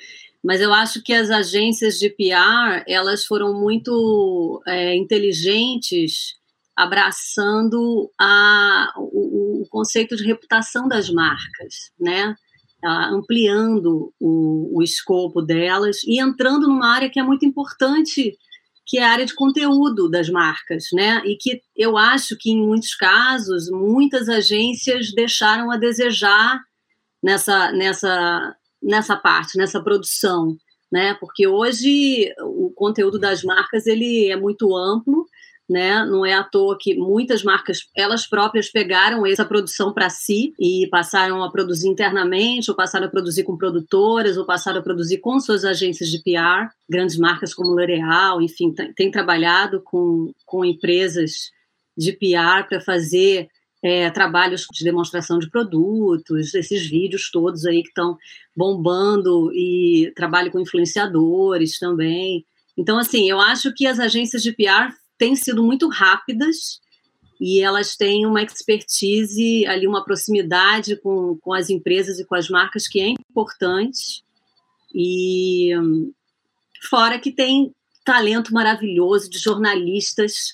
Mas 0.43 0.59
eu 0.62 0.73
acho 0.73 1.01
que 1.03 1.13
as 1.13 1.29
agências 1.29 2.00
de 2.00 2.09
PR 2.09 2.83
elas 2.88 3.23
foram 3.23 3.53
muito 3.53 4.62
é, 4.67 4.95
inteligentes 4.95 6.33
abraçando 6.75 8.12
a, 8.19 8.91
o, 8.97 9.62
o, 9.62 9.67
conceito 9.69 10.15
de 10.15 10.25
reputação 10.25 10.88
das 10.88 11.07
marcas, 11.09 11.91
né? 12.00 12.35
Ampliando 12.83 14.13
o, 14.19 14.77
o 14.77 14.83
escopo 14.83 15.41
delas 15.41 16.03
e 16.03 16.21
entrando 16.21 16.67
numa 16.67 16.87
área 16.87 17.09
que 17.09 17.19
é 17.19 17.23
muito 17.23 17.45
importante, 17.45 18.35
que 18.85 18.97
é 18.99 19.03
a 19.03 19.11
área 19.11 19.25
de 19.25 19.33
conteúdo 19.33 20.09
das 20.09 20.29
marcas, 20.29 20.85
né? 20.93 21.21
E 21.25 21.37
que 21.37 21.61
eu 21.75 21.97
acho 21.97 22.35
que, 22.37 22.51
em 22.51 22.65
muitos 22.65 22.95
casos, 22.95 23.69
muitas 23.69 24.27
agências 24.27 25.13
deixaram 25.13 25.71
a 25.71 25.77
desejar 25.77 26.59
nessa, 27.23 27.71
nessa, 27.71 28.55
nessa 28.81 29.15
parte, 29.15 29.57
nessa 29.57 29.81
produção, 29.81 30.57
né? 30.91 31.13
Porque 31.15 31.47
hoje 31.47 32.33
o 32.41 32.71
conteúdo 32.75 33.17
das 33.17 33.43
marcas 33.43 33.87
ele 33.87 34.29
é 34.29 34.35
muito 34.35 34.75
amplo, 34.75 35.25
né? 35.70 36.05
Não 36.05 36.25
é 36.25 36.34
à 36.34 36.43
toa 36.43 36.77
que 36.79 36.96
muitas 36.96 37.43
marcas 37.43 37.88
elas 37.96 38.27
próprias 38.27 38.70
pegaram 38.70 39.25
essa 39.25 39.46
produção 39.46 39.93
para 39.93 40.10
si 40.10 40.53
e 40.60 40.88
passaram 40.89 41.43
a 41.43 41.51
produzir 41.51 41.88
internamente, 41.88 42.70
ou 42.70 42.75
passaram 42.75 43.08
a 43.08 43.10
produzir 43.10 43.43
com 43.43 43.58
produtoras, 43.58 44.38
ou 44.38 44.46
passaram 44.46 44.79
a 44.79 44.84
produzir 44.84 45.20
com 45.20 45.39
suas 45.39 45.63
agências 45.63 46.10
de 46.10 46.20
PR. 46.20 46.70
Grandes 46.89 47.17
marcas 47.17 47.53
como 47.53 47.72
L'Oréal, 47.72 48.41
enfim, 48.41 48.74
têm 48.96 49.10
trabalhado 49.10 49.82
com, 49.84 50.32
com 50.46 50.65
empresas 50.65 51.51
de 51.98 52.12
PR 52.12 52.67
para 52.67 52.82
fazer 52.82 53.48
é, 53.84 54.10
trabalhos 54.10 54.65
de 54.72 54.84
demonstração 54.84 55.38
de 55.39 55.50
produtos, 55.50 56.53
esses 56.53 56.89
vídeos 56.89 57.29
todos 57.29 57.65
aí 57.65 57.82
que 57.82 57.89
estão 57.89 58.17
bombando 58.55 59.51
e 59.53 60.12
trabalho 60.15 60.51
com 60.51 60.60
influenciadores 60.60 61.77
também. 61.77 62.46
Então, 62.77 62.98
assim, 62.98 63.29
eu 63.29 63.39
acho 63.39 63.74
que 63.74 63.86
as 63.86 64.00
agências 64.00 64.41
de 64.41 64.51
PR 64.51 64.93
têm 65.24 65.38
sido 65.38 65.63
muito 65.63 65.88
rápidas 65.88 66.82
e 67.39 67.62
elas 67.62 67.96
têm 67.96 68.25
uma 68.25 68.42
expertise 68.42 69.65
ali, 69.68 69.88
uma 69.88 70.03
proximidade 70.03 70.98
com, 70.98 71.38
com 71.38 71.53
as 71.53 71.70
empresas 71.70 72.20
e 72.20 72.25
com 72.25 72.36
as 72.36 72.50
marcas 72.50 72.89
que 72.89 73.00
é 73.00 73.08
importante. 73.08 74.22
E 74.94 75.72
fora 76.89 77.18
que 77.18 77.32
tem 77.32 77.74
talento 78.03 78.53
maravilhoso 78.53 79.30
de 79.30 79.39
jornalistas 79.39 80.53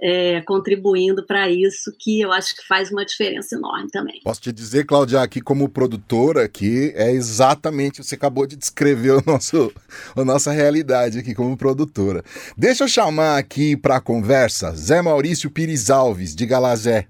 é, 0.00 0.40
contribuindo 0.42 1.24
para 1.24 1.50
isso, 1.50 1.92
que 1.98 2.20
eu 2.20 2.32
acho 2.32 2.54
que 2.54 2.66
faz 2.66 2.90
uma 2.90 3.04
diferença 3.04 3.56
enorme 3.56 3.88
também. 3.90 4.20
Posso 4.22 4.40
te 4.40 4.52
dizer, 4.52 4.84
Cláudia, 4.84 5.22
aqui 5.22 5.40
como 5.40 5.68
produtora, 5.68 6.48
que 6.48 6.92
é 6.94 7.10
exatamente, 7.10 8.02
você 8.02 8.14
acabou 8.14 8.46
de 8.46 8.56
descrever 8.56 9.12
o 9.12 9.22
nosso, 9.26 9.72
a 10.14 10.24
nossa 10.24 10.52
realidade 10.52 11.18
aqui 11.18 11.34
como 11.34 11.56
produtora. 11.56 12.22
Deixa 12.56 12.84
eu 12.84 12.88
chamar 12.88 13.38
aqui 13.38 13.76
para 13.76 13.96
a 13.96 14.00
conversa 14.00 14.72
Zé 14.72 15.00
Maurício 15.00 15.50
Pires 15.50 15.90
Alves, 15.90 16.34
de 16.34 16.44
Galazé. 16.44 17.06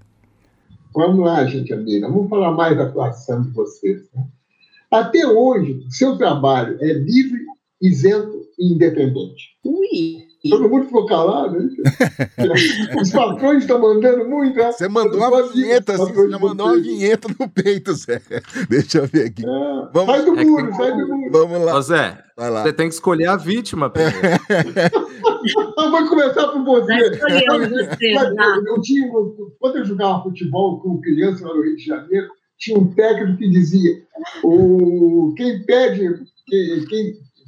Vamos 0.95 1.19
lá, 1.19 1.45
gente 1.45 1.73
amiga, 1.73 2.07
vamos 2.07 2.29
falar 2.29 2.51
mais 2.51 2.75
da 2.75 2.83
atuação 2.83 3.43
de 3.43 3.49
vocês. 3.51 4.01
Né? 4.15 4.25
Até 4.89 5.27
hoje, 5.27 5.85
seu 5.89 6.17
trabalho 6.17 6.77
é 6.81 6.93
livre, 6.93 7.41
isento 7.81 8.47
e 8.57 8.73
independente. 8.73 9.57
Ui! 9.63 10.26
Todo 10.49 10.69
mundo 10.69 10.85
ficou 10.85 11.05
calado. 11.05 11.61
Hein? 11.61 11.69
Os 12.99 13.11
patrões 13.11 13.63
estão 13.63 13.79
mandando 13.79 14.27
muito. 14.27 14.57
Né? 14.57 14.71
Você 14.71 14.87
mandou 14.87 15.19
uma 15.19 15.51
vinheta, 15.51 15.93
assim, 15.93 16.13
você 16.13 16.29
já 16.29 16.39
mandou 16.39 16.67
uma 16.67 16.79
vinheta 16.79 17.27
no 17.39 17.49
peito, 17.49 17.93
Zé. 17.93 18.21
Deixa 18.69 18.99
eu 18.99 19.07
ver 19.07 19.27
aqui. 19.27 19.43
É, 19.45 19.89
Vamos... 19.93 20.15
Sai 20.15 20.25
do 20.25 20.39
é 20.39 20.45
muro, 20.45 20.67
que... 20.67 20.75
sai 20.75 20.91
do 20.91 21.07
muro. 21.07 21.31
Vamos 21.31 21.61
lá. 21.65 21.77
Ô, 21.77 21.81
Zé, 21.81 22.23
você 22.35 22.73
tem 22.73 22.87
que 22.87 22.95
escolher 22.95 23.27
a 23.27 23.35
vítima 23.35 23.89
primeiro. 23.89 24.17
Vou 25.75 26.07
começar 26.09 26.47
por 26.47 26.63
você. 26.63 27.09
você 27.09 28.15
eu 28.67 28.81
tinha, 28.81 29.09
quando 29.59 29.77
eu 29.77 29.85
jogava 29.85 30.23
futebol 30.23 30.79
com 30.79 30.99
criança 30.99 31.47
lá 31.47 31.53
no 31.53 31.63
Rio 31.63 31.75
de 31.75 31.85
Janeiro, 31.85 32.27
tinha 32.57 32.77
um 32.77 32.93
técnico 32.93 33.37
que 33.37 33.49
dizia: 33.49 34.03
o, 34.43 35.33
quem 35.37 35.63
pede, 35.63 36.21
quem, 36.47 36.85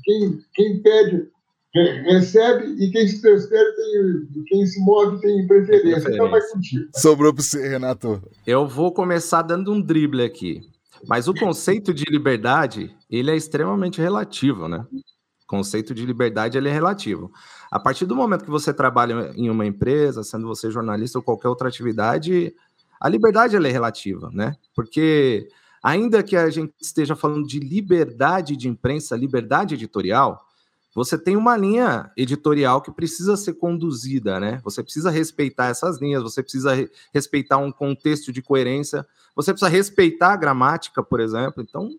quem, 0.03 0.39
quem 0.53 0.81
pede 0.81 1.27
recebe 1.73 2.83
e 2.83 2.91
quem 2.91 3.07
se 3.07 3.21
transfere 3.21 3.75
tem, 3.75 4.43
quem 4.47 4.65
se 4.65 4.79
move 4.83 5.21
tem 5.21 5.45
preferência. 5.47 6.09
Então 6.11 6.29
vai 6.29 6.41
contigo. 6.41 6.89
Sobrou 6.95 7.33
para 7.33 7.43
você, 7.43 7.67
Renato. 7.67 8.21
Eu 8.45 8.67
vou 8.67 8.91
começar 8.91 9.41
dando 9.43 9.71
um 9.71 9.81
drible 9.81 10.23
aqui. 10.23 10.61
Mas 11.07 11.27
o 11.27 11.33
conceito 11.33 11.93
de 11.93 12.03
liberdade, 12.09 12.93
ele 13.09 13.31
é 13.31 13.35
extremamente 13.35 14.01
relativo, 14.01 14.67
né? 14.67 14.85
O 14.91 15.47
conceito 15.47 15.93
de 15.93 16.05
liberdade, 16.05 16.57
ele 16.57 16.67
é 16.69 16.73
relativo. 16.73 17.31
A 17.71 17.79
partir 17.79 18.05
do 18.05 18.15
momento 18.15 18.43
que 18.43 18.49
você 18.49 18.73
trabalha 18.73 19.31
em 19.35 19.49
uma 19.49 19.65
empresa, 19.65 20.23
sendo 20.23 20.47
você 20.47 20.69
jornalista 20.69 21.17
ou 21.17 21.23
qualquer 21.23 21.47
outra 21.47 21.69
atividade, 21.69 22.53
a 22.99 23.07
liberdade, 23.07 23.55
ela 23.55 23.67
é 23.67 23.71
relativa, 23.71 24.29
né? 24.33 24.55
Porque 24.75 25.47
ainda 25.81 26.21
que 26.21 26.35
a 26.35 26.49
gente 26.49 26.73
esteja 26.81 27.15
falando 27.15 27.47
de 27.47 27.59
liberdade 27.59 28.57
de 28.57 28.67
imprensa, 28.67 29.15
liberdade 29.15 29.75
editorial, 29.75 30.48
você 30.93 31.17
tem 31.17 31.37
uma 31.37 31.55
linha 31.55 32.11
editorial 32.17 32.81
que 32.81 32.91
precisa 32.91 33.37
ser 33.37 33.53
conduzida, 33.53 34.39
né? 34.39 34.59
Você 34.63 34.81
precisa 34.83 35.11
respeitar 35.11 35.67
essas 35.67 35.99
linhas, 35.99 36.23
você 36.23 36.41
precisa 36.41 36.73
re 36.73 36.89
respeitar 37.13 37.57
um 37.57 37.71
contexto 37.71 38.33
de 38.33 38.41
coerência, 38.41 39.05
você 39.35 39.53
precisa 39.53 39.69
respeitar 39.69 40.33
a 40.33 40.37
gramática, 40.37 41.03
por 41.03 41.19
exemplo. 41.19 41.61
Então, 41.61 41.89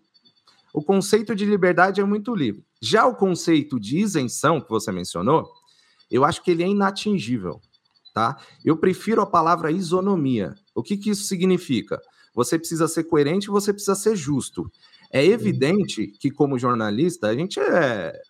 o 0.73 0.83
conceito 0.83 1.33
de 1.33 1.45
liberdade 1.45 2.01
é 2.01 2.03
muito 2.03 2.35
livre. 2.35 2.63
Já 2.81 3.05
o 3.05 3.15
conceito 3.15 3.79
de 3.79 3.99
isenção, 3.99 4.59
que 4.59 4.69
você 4.69 4.91
mencionou, 4.91 5.49
eu 6.09 6.25
acho 6.25 6.43
que 6.43 6.51
ele 6.51 6.63
é 6.63 6.67
inatingível, 6.67 7.61
tá? 8.13 8.37
Eu 8.63 8.75
prefiro 8.75 9.21
a 9.21 9.25
palavra 9.25 9.71
isonomia. 9.71 10.53
O 10.75 10.83
que, 10.83 10.97
que 10.97 11.09
isso 11.11 11.23
significa? 11.23 12.01
Você 12.33 12.57
precisa 12.59 12.87
ser 12.87 13.05
coerente, 13.05 13.47
você 13.47 13.71
precisa 13.71 13.95
ser 13.95 14.15
justo. 14.15 14.69
É 15.11 15.25
evidente 15.25 16.07
que, 16.07 16.29
como 16.29 16.59
jornalista, 16.59 17.27
a 17.27 17.35
gente 17.35 17.59
é 17.59 18.21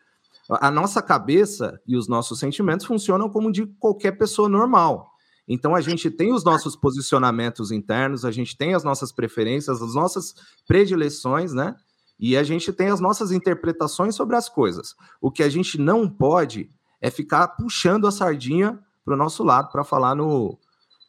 a 0.60 0.72
nossa 0.72 1.02
cabeça 1.02 1.80
e 1.88 1.96
os 1.96 2.08
nossos 2.08 2.40
sentimentos 2.40 2.86
funcionam 2.86 3.30
como 3.30 3.52
de 3.52 3.66
qualquer 3.66 4.12
pessoa 4.12 4.50
normal. 4.50 5.12
Então 5.48 5.76
a 5.76 5.82
gente 5.82 6.10
tem 6.10 6.34
os 6.34 6.44
nossos 6.44 6.76
posicionamentos 6.76 7.72
internos, 7.72 8.26
a 8.26 8.32
gente 8.32 8.58
tem 8.58 8.74
as 8.74 8.84
nossas 8.84 9.12
preferências, 9.12 9.82
as 9.82 9.94
nossas 9.94 10.34
predileções, 10.68 11.54
né? 11.54 11.76
E 12.20 12.38
a 12.38 12.44
gente 12.44 12.72
tem 12.72 12.90
as 12.90 13.00
nossas 13.00 13.32
interpretações 13.32 14.16
sobre 14.16 14.36
as 14.36 14.48
coisas. 14.48 14.96
O 15.20 15.32
que 15.32 15.42
a 15.42 15.50
gente 15.50 15.80
não 15.80 16.08
pode 16.08 16.70
é 17.02 17.10
ficar 17.10 17.48
puxando 17.50 18.06
a 18.06 18.12
sardinha 18.12 18.80
para 19.04 19.16
o 19.16 19.18
nosso 19.18 19.44
lado 19.44 19.72
para 19.72 19.84
falar 19.84 20.16
no, 20.16 20.58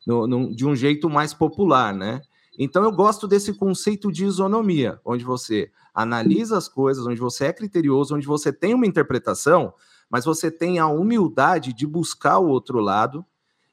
no, 0.06 0.26
no, 0.26 0.54
de 0.54 0.66
um 0.66 0.74
jeito 0.74 1.10
mais 1.10 1.34
popular, 1.34 1.94
né? 1.94 2.22
Então 2.58 2.84
eu 2.84 2.92
gosto 2.92 3.26
desse 3.26 3.52
conceito 3.54 4.12
de 4.12 4.24
isonomia, 4.24 5.00
onde 5.04 5.24
você 5.24 5.70
analisa 5.94 6.56
as 6.58 6.68
coisas, 6.68 7.06
onde 7.06 7.20
você 7.20 7.46
é 7.46 7.52
criterioso, 7.52 8.14
onde 8.14 8.26
você 8.26 8.52
tem 8.52 8.74
uma 8.74 8.86
interpretação, 8.86 9.72
mas 10.10 10.24
você 10.24 10.50
tem 10.50 10.78
a 10.78 10.86
humildade 10.86 11.72
de 11.72 11.86
buscar 11.86 12.38
o 12.38 12.48
outro 12.48 12.78
lado 12.80 13.24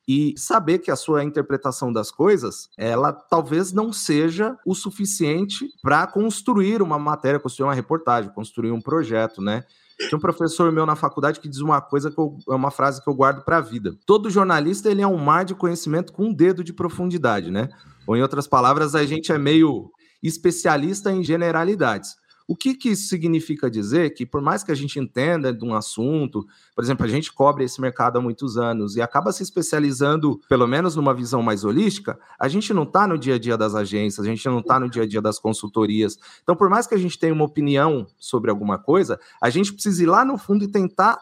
e 0.07 0.33
saber 0.37 0.79
que 0.79 0.89
a 0.89 0.95
sua 0.95 1.23
interpretação 1.23 1.93
das 1.93 2.09
coisas, 2.09 2.69
ela 2.75 3.13
talvez 3.13 3.71
não 3.71 3.93
seja 3.93 4.57
o 4.65 4.73
suficiente 4.73 5.69
para 5.83 6.07
construir 6.07 6.81
uma 6.81 6.97
matéria, 6.97 7.39
construir 7.39 7.67
uma 7.67 7.75
reportagem, 7.75 8.33
construir 8.33 8.71
um 8.71 8.81
projeto, 8.81 9.39
né? 9.39 9.65
Tinha 10.07 10.17
um 10.17 10.21
professor 10.21 10.71
meu 10.71 10.85
na 10.85 10.95
faculdade 10.95 11.39
que 11.39 11.49
diz 11.49 11.59
uma 11.59 11.81
coisa 11.81 12.09
que 12.09 12.15
é 12.19 12.55
uma 12.55 12.71
frase 12.71 13.03
que 13.03 13.09
eu 13.09 13.13
guardo 13.13 13.43
para 13.43 13.57
a 13.57 13.61
vida. 13.61 13.93
Todo 14.05 14.29
jornalista 14.29 14.89
ele 14.89 15.01
é 15.01 15.07
um 15.07 15.17
mar 15.17 15.43
de 15.43 15.53
conhecimento 15.53 16.13
com 16.13 16.27
um 16.27 16.33
dedo 16.33 16.63
de 16.63 16.71
profundidade, 16.71 17.51
né? 17.51 17.69
Ou 18.07 18.15
em 18.15 18.21
outras 18.21 18.47
palavras, 18.47 18.95
a 18.95 19.05
gente 19.05 19.31
é 19.31 19.37
meio 19.37 19.91
especialista 20.23 21.11
em 21.11 21.23
generalidades. 21.23 22.15
O 22.49 22.55
que, 22.55 22.73
que 22.73 22.89
isso 22.89 23.07
significa 23.07 23.69
dizer? 23.69 24.09
Que 24.15 24.25
por 24.25 24.41
mais 24.41 24.63
que 24.63 24.71
a 24.71 24.75
gente 24.75 24.99
entenda 24.99 25.53
de 25.53 25.63
um 25.63 25.75
assunto, 25.75 26.43
por 26.75 26.83
exemplo, 26.83 27.05
a 27.05 27.09
gente 27.09 27.31
cobre 27.31 27.63
esse 27.63 27.79
mercado 27.79 28.17
há 28.17 28.21
muitos 28.21 28.57
anos 28.57 28.95
e 28.95 29.01
acaba 29.03 29.31
se 29.31 29.43
especializando, 29.43 30.41
pelo 30.49 30.67
menos 30.67 30.95
numa 30.95 31.13
visão 31.13 31.43
mais 31.43 31.63
holística, 31.63 32.19
a 32.39 32.47
gente 32.47 32.73
não 32.73 32.83
está 32.83 33.07
no 33.07 33.19
dia 33.19 33.35
a 33.35 33.39
dia 33.39 33.55
das 33.55 33.75
agências, 33.75 34.25
a 34.25 34.29
gente 34.29 34.43
não 34.47 34.61
está 34.61 34.79
no 34.79 34.89
dia 34.89 35.03
a 35.03 35.07
dia 35.07 35.21
das 35.21 35.37
consultorias. 35.37 36.17
Então, 36.41 36.55
por 36.55 36.71
mais 36.71 36.87
que 36.87 36.95
a 36.95 36.97
gente 36.97 37.19
tenha 37.19 37.33
uma 37.33 37.45
opinião 37.45 38.07
sobre 38.17 38.49
alguma 38.49 38.79
coisa, 38.79 39.19
a 39.39 39.51
gente 39.51 39.71
precisa 39.71 40.01
ir 40.01 40.07
lá 40.07 40.25
no 40.25 40.35
fundo 40.35 40.63
e 40.63 40.67
tentar 40.67 41.19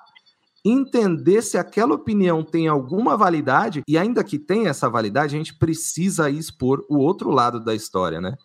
entender 0.64 1.42
se 1.42 1.58
aquela 1.58 1.96
opinião 1.96 2.44
tem 2.44 2.68
alguma 2.68 3.18
validade, 3.18 3.84
e 3.88 3.98
ainda 3.98 4.24
que 4.24 4.40
tenha 4.40 4.70
essa 4.70 4.90
validade, 4.90 5.36
a 5.36 5.38
gente 5.38 5.56
precisa 5.56 6.30
expor 6.30 6.86
o 6.90 6.98
outro 6.98 7.30
lado 7.30 7.60
da 7.60 7.76
história, 7.76 8.20
né? 8.20 8.36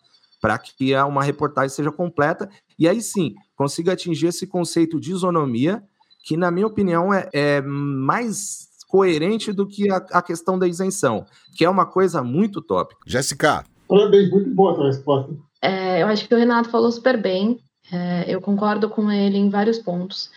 Para 0.41 0.57
que 0.57 0.93
uma 0.95 1.23
reportagem 1.23 1.69
seja 1.69 1.91
completa 1.91 2.49
e 2.77 2.87
aí 2.87 3.01
sim 3.01 3.33
consiga 3.55 3.93
atingir 3.93 4.27
esse 4.27 4.47
conceito 4.47 4.99
de 4.99 5.11
isonomia, 5.11 5.83
que, 6.23 6.37
na 6.37 6.49
minha 6.49 6.67
opinião, 6.67 7.13
é, 7.13 7.29
é 7.33 7.61
mais 7.61 8.67
coerente 8.87 9.51
do 9.51 9.67
que 9.67 9.89
a, 9.91 9.97
a, 9.97 10.21
questão 10.21 10.57
da 10.57 10.67
isenção, 10.67 11.25
que 11.55 11.65
é 11.65 11.69
uma 11.69 11.85
coisa 11.85 12.23
muito 12.23 12.61
tópica. 12.61 13.01
Jéssica. 13.07 13.65
Parabéns, 13.87 14.29
muito 14.29 14.49
boa 14.51 14.71
a 14.71 14.75
tua 14.75 14.85
resposta. 14.85 15.33
É, 15.61 16.01
eu 16.01 16.07
acho 16.07 16.27
que 16.27 16.33
o 16.33 16.37
Renato 16.37 16.69
falou 16.69 16.91
super 16.91 17.19
bem. 17.19 17.59
É, 17.91 18.25
eu 18.27 18.39
concordo 18.39 18.89
com 18.89 19.11
ele 19.11 19.37
em 19.37 19.49
vários 19.49 19.79
pontos 19.79 20.29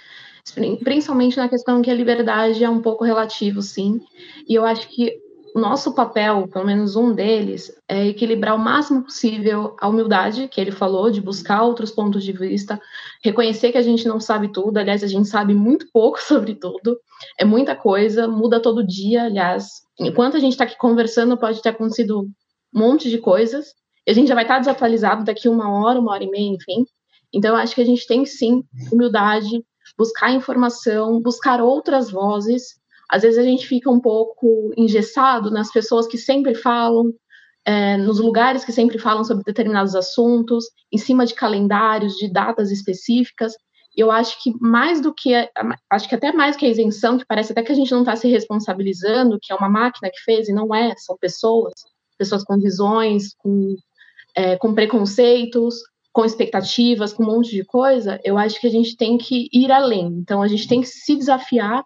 principalmente 0.84 1.36
na 1.36 1.48
questão 1.48 1.82
que 1.82 1.90
a 1.90 1.94
liberdade 1.94 2.62
é 2.62 2.70
um 2.70 2.80
pouco 2.80 3.04
relativo, 3.04 3.60
sim. 3.62 4.00
E 4.48 4.54
eu 4.54 4.64
acho 4.64 4.88
que 4.88 5.18
o 5.56 5.58
nosso 5.58 5.94
papel, 5.94 6.46
pelo 6.48 6.66
menos 6.66 6.96
um 6.96 7.14
deles, 7.14 7.72
é 7.88 8.08
equilibrar 8.08 8.54
o 8.54 8.58
máximo 8.58 9.04
possível 9.04 9.74
a 9.80 9.88
humildade 9.88 10.48
que 10.48 10.60
ele 10.60 10.70
falou, 10.70 11.10
de 11.10 11.18
buscar 11.18 11.62
outros 11.62 11.90
pontos 11.90 12.22
de 12.22 12.30
vista, 12.30 12.78
reconhecer 13.24 13.72
que 13.72 13.78
a 13.78 13.82
gente 13.82 14.06
não 14.06 14.20
sabe 14.20 14.52
tudo, 14.52 14.76
aliás, 14.76 15.02
a 15.02 15.06
gente 15.06 15.26
sabe 15.26 15.54
muito 15.54 15.86
pouco 15.90 16.20
sobre 16.20 16.54
tudo, 16.54 17.00
é 17.38 17.44
muita 17.46 17.74
coisa, 17.74 18.28
muda 18.28 18.60
todo 18.60 18.86
dia, 18.86 19.24
aliás. 19.24 19.80
Enquanto 19.98 20.36
a 20.36 20.40
gente 20.40 20.52
está 20.52 20.64
aqui 20.64 20.76
conversando, 20.76 21.38
pode 21.38 21.62
ter 21.62 21.70
acontecido 21.70 22.20
um 22.20 22.78
monte 22.78 23.08
de 23.08 23.16
coisas, 23.16 23.68
e 24.06 24.10
a 24.10 24.14
gente 24.14 24.28
já 24.28 24.34
vai 24.34 24.44
estar 24.44 24.58
desatualizado 24.58 25.24
daqui 25.24 25.48
uma 25.48 25.70
hora, 25.72 25.98
uma 25.98 26.12
hora 26.12 26.22
e 26.22 26.28
meia, 26.28 26.54
enfim. 26.54 26.84
Então, 27.32 27.52
eu 27.52 27.56
acho 27.56 27.74
que 27.74 27.80
a 27.80 27.86
gente 27.86 28.06
tem 28.06 28.26
sim 28.26 28.62
humildade, 28.92 29.64
buscar 29.96 30.32
informação, 30.32 31.18
buscar 31.18 31.62
outras 31.62 32.10
vozes. 32.10 32.78
Às 33.08 33.22
vezes 33.22 33.38
a 33.38 33.42
gente 33.42 33.66
fica 33.66 33.90
um 33.90 34.00
pouco 34.00 34.72
engessado 34.76 35.50
nas 35.50 35.70
pessoas 35.70 36.06
que 36.06 36.18
sempre 36.18 36.54
falam, 36.54 37.12
é, 37.64 37.96
nos 37.96 38.18
lugares 38.18 38.64
que 38.64 38.72
sempre 38.72 38.98
falam 38.98 39.24
sobre 39.24 39.44
determinados 39.44 39.94
assuntos, 39.94 40.66
em 40.92 40.98
cima 40.98 41.24
de 41.26 41.34
calendários, 41.34 42.14
de 42.14 42.30
datas 42.30 42.70
específicas. 42.70 43.54
Eu 43.96 44.10
acho 44.10 44.42
que 44.42 44.52
mais 44.60 45.00
do 45.00 45.14
que, 45.14 45.32
acho 45.90 46.08
que 46.08 46.14
até 46.14 46.32
mais 46.32 46.56
que 46.56 46.66
a 46.66 46.68
isenção, 46.68 47.16
que 47.16 47.24
parece 47.26 47.52
até 47.52 47.62
que 47.62 47.72
a 47.72 47.74
gente 47.74 47.90
não 47.92 48.00
está 48.00 48.14
se 48.14 48.28
responsabilizando, 48.28 49.38
que 49.40 49.52
é 49.52 49.56
uma 49.56 49.70
máquina 49.70 50.10
que 50.10 50.20
fez, 50.22 50.48
e 50.48 50.52
não 50.52 50.74
é, 50.74 50.94
são 50.96 51.16
pessoas, 51.18 51.72
pessoas 52.18 52.44
com 52.44 52.58
visões, 52.58 53.34
com, 53.38 53.74
é, 54.34 54.56
com 54.56 54.74
preconceitos, 54.74 55.76
com 56.16 56.24
expectativas, 56.24 57.12
com 57.12 57.22
um 57.24 57.26
monte 57.26 57.50
de 57.50 57.62
coisa, 57.62 58.18
eu 58.24 58.38
acho 58.38 58.58
que 58.58 58.66
a 58.66 58.70
gente 58.70 58.96
tem 58.96 59.18
que 59.18 59.50
ir 59.52 59.70
além. 59.70 60.06
Então, 60.06 60.40
a 60.40 60.48
gente 60.48 60.66
tem 60.66 60.80
que 60.80 60.86
se 60.86 61.14
desafiar 61.14 61.84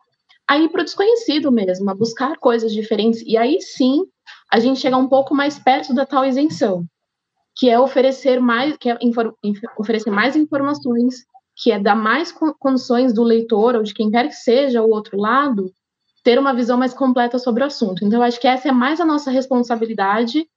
a 0.51 0.59
ir 0.59 0.69
para 0.69 0.81
o 0.81 0.85
desconhecido 0.85 1.53
mesmo, 1.53 1.89
a 1.89 1.95
buscar 1.95 2.37
coisas 2.37 2.73
diferentes. 2.73 3.23
E 3.25 3.37
aí 3.37 3.61
sim, 3.61 4.05
a 4.53 4.59
gente 4.59 4.81
chega 4.81 4.97
um 4.97 5.09
pouco 5.09 5.33
mais 5.33 5.61
perto 5.61 5.95
da 5.95 6.05
tal 6.05 6.25
isenção, 6.25 6.85
que 7.55 7.71
é 7.71 7.79
oferecer 7.79 8.41
mais, 8.41 8.77
que 8.77 8.91
é 8.91 8.99
oferecer 9.79 10.11
mais 10.11 10.35
informações, 10.35 11.25
que 11.55 11.71
é 11.71 11.79
dar 11.79 11.95
mais 11.95 12.35
condições 12.59 13.13
do 13.13 13.23
leitor 13.23 13.77
ou 13.77 13.85
de 13.85 13.95
quem 13.95 14.11
quer 14.11 14.27
que 14.27 14.35
seja 14.35 14.83
o 14.83 14.91
outro 14.91 15.17
lado 15.17 15.73
ter 16.25 16.37
uma 16.37 16.53
visão 16.53 16.77
mais 16.77 16.93
completa 16.93 17.39
sobre 17.39 17.63
o 17.63 17.67
assunto. 17.67 18.05
Então, 18.05 18.21
acho 18.21 18.41
que 18.41 18.49
essa 18.49 18.71
é 18.71 18.73
mais 18.73 19.01
a 19.01 19.05
nossa 19.05 19.31
responsabilidade 19.31 20.49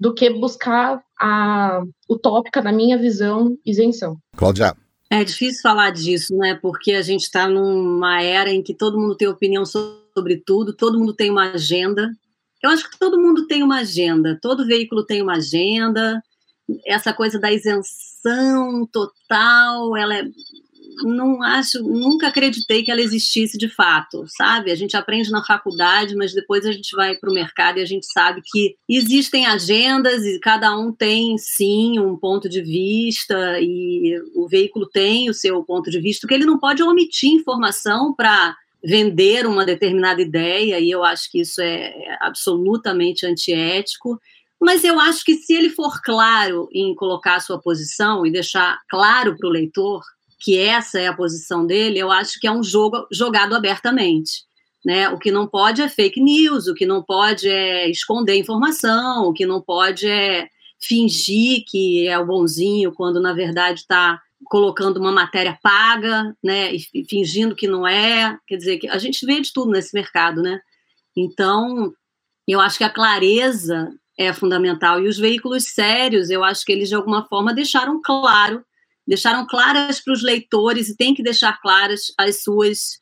do 0.00 0.14
que 0.14 0.30
buscar 0.30 1.02
a 1.20 1.82
utópica, 2.08 2.62
na 2.62 2.72
minha 2.72 2.96
visão, 2.96 3.58
isenção. 3.66 4.16
Cláudia. 4.34 4.74
É 5.10 5.24
difícil 5.24 5.62
falar 5.62 5.90
disso, 5.90 6.36
né? 6.36 6.54
Porque 6.54 6.92
a 6.92 7.02
gente 7.02 7.22
está 7.22 7.48
numa 7.48 8.22
era 8.22 8.50
em 8.50 8.62
que 8.62 8.74
todo 8.74 8.98
mundo 8.98 9.16
tem 9.16 9.26
opinião 9.26 9.64
sobre 9.64 10.36
tudo, 10.44 10.74
todo 10.74 10.98
mundo 10.98 11.14
tem 11.14 11.30
uma 11.30 11.52
agenda. 11.52 12.10
Eu 12.62 12.70
acho 12.70 12.90
que 12.90 12.98
todo 12.98 13.20
mundo 13.20 13.46
tem 13.46 13.62
uma 13.62 13.78
agenda, 13.78 14.38
todo 14.40 14.66
veículo 14.66 15.06
tem 15.06 15.22
uma 15.22 15.36
agenda. 15.36 16.22
Essa 16.86 17.12
coisa 17.12 17.38
da 17.38 17.50
isenção 17.50 18.86
total, 18.92 19.96
ela 19.96 20.14
é 20.18 20.24
não 21.04 21.42
acho, 21.42 21.82
nunca 21.82 22.28
acreditei 22.28 22.82
que 22.82 22.90
ela 22.90 23.00
existisse 23.00 23.56
de 23.56 23.68
fato, 23.68 24.24
sabe? 24.28 24.70
A 24.70 24.74
gente 24.74 24.96
aprende 24.96 25.30
na 25.30 25.44
faculdade, 25.44 26.14
mas 26.14 26.32
depois 26.32 26.64
a 26.66 26.72
gente 26.72 26.94
vai 26.94 27.16
para 27.16 27.30
o 27.30 27.34
mercado 27.34 27.78
e 27.78 27.82
a 27.82 27.86
gente 27.86 28.06
sabe 28.06 28.40
que 28.44 28.76
existem 28.88 29.46
agendas 29.46 30.24
e 30.24 30.38
cada 30.40 30.76
um 30.76 30.92
tem 30.92 31.36
sim 31.38 31.98
um 31.98 32.16
ponto 32.16 32.48
de 32.48 32.60
vista 32.62 33.58
e 33.60 34.20
o 34.34 34.48
veículo 34.48 34.88
tem 34.88 35.28
o 35.28 35.34
seu 35.34 35.62
ponto 35.64 35.90
de 35.90 36.00
vista, 36.00 36.26
que 36.26 36.34
ele 36.34 36.46
não 36.46 36.58
pode 36.58 36.82
omitir 36.82 37.30
informação 37.30 38.14
para 38.14 38.56
vender 38.82 39.46
uma 39.46 39.64
determinada 39.64 40.22
ideia, 40.22 40.78
e 40.78 40.90
eu 40.90 41.02
acho 41.02 41.30
que 41.30 41.40
isso 41.40 41.60
é 41.60 42.16
absolutamente 42.20 43.26
antiético. 43.26 44.20
Mas 44.60 44.82
eu 44.82 44.98
acho 44.98 45.24
que 45.24 45.34
se 45.34 45.54
ele 45.54 45.70
for 45.70 46.00
claro 46.02 46.68
em 46.72 46.94
colocar 46.94 47.36
a 47.36 47.40
sua 47.40 47.60
posição 47.60 48.26
e 48.26 48.32
deixar 48.32 48.80
claro 48.88 49.36
para 49.36 49.48
o 49.48 49.52
leitor 49.52 50.02
que 50.38 50.58
essa 50.58 51.00
é 51.00 51.08
a 51.08 51.14
posição 51.16 51.66
dele, 51.66 51.98
eu 51.98 52.10
acho 52.10 52.38
que 52.38 52.46
é 52.46 52.52
um 52.52 52.62
jogo 52.62 53.06
jogado 53.10 53.54
abertamente. 53.54 54.46
Né? 54.84 55.08
O 55.08 55.18
que 55.18 55.30
não 55.30 55.46
pode 55.46 55.82
é 55.82 55.88
fake 55.88 56.20
news, 56.20 56.68
o 56.68 56.74
que 56.74 56.86
não 56.86 57.02
pode 57.02 57.48
é 57.48 57.90
esconder 57.90 58.36
informação, 58.36 59.26
o 59.26 59.32
que 59.32 59.44
não 59.44 59.60
pode 59.60 60.06
é 60.06 60.48
fingir 60.80 61.64
que 61.66 62.06
é 62.06 62.16
o 62.18 62.26
bonzinho 62.26 62.92
quando 62.92 63.20
na 63.20 63.32
verdade 63.32 63.80
está 63.80 64.20
colocando 64.44 64.98
uma 64.98 65.10
matéria 65.10 65.58
paga, 65.60 66.32
né, 66.42 66.72
e 66.72 67.04
fingindo 67.08 67.56
que 67.56 67.66
não 67.66 67.86
é, 67.86 68.38
quer 68.46 68.56
dizer 68.56 68.78
que 68.78 68.88
a 68.88 68.96
gente 68.96 69.26
vê 69.26 69.40
de 69.40 69.52
tudo 69.52 69.72
nesse 69.72 69.92
mercado, 69.92 70.40
né? 70.40 70.60
Então, 71.16 71.92
eu 72.46 72.60
acho 72.60 72.78
que 72.78 72.84
a 72.84 72.90
clareza 72.90 73.92
é 74.16 74.32
fundamental 74.32 75.02
e 75.02 75.08
os 75.08 75.18
veículos 75.18 75.64
sérios, 75.64 76.30
eu 76.30 76.44
acho 76.44 76.64
que 76.64 76.70
eles 76.70 76.88
de 76.88 76.94
alguma 76.94 77.26
forma 77.26 77.52
deixaram 77.52 78.00
claro 78.00 78.64
deixaram 79.08 79.46
claras 79.46 80.00
para 80.04 80.12
os 80.12 80.22
leitores 80.22 80.90
e 80.90 80.96
tem 80.96 81.14
que 81.14 81.22
deixar 81.22 81.58
claras 81.62 82.12
as 82.18 82.42
suas 82.42 82.98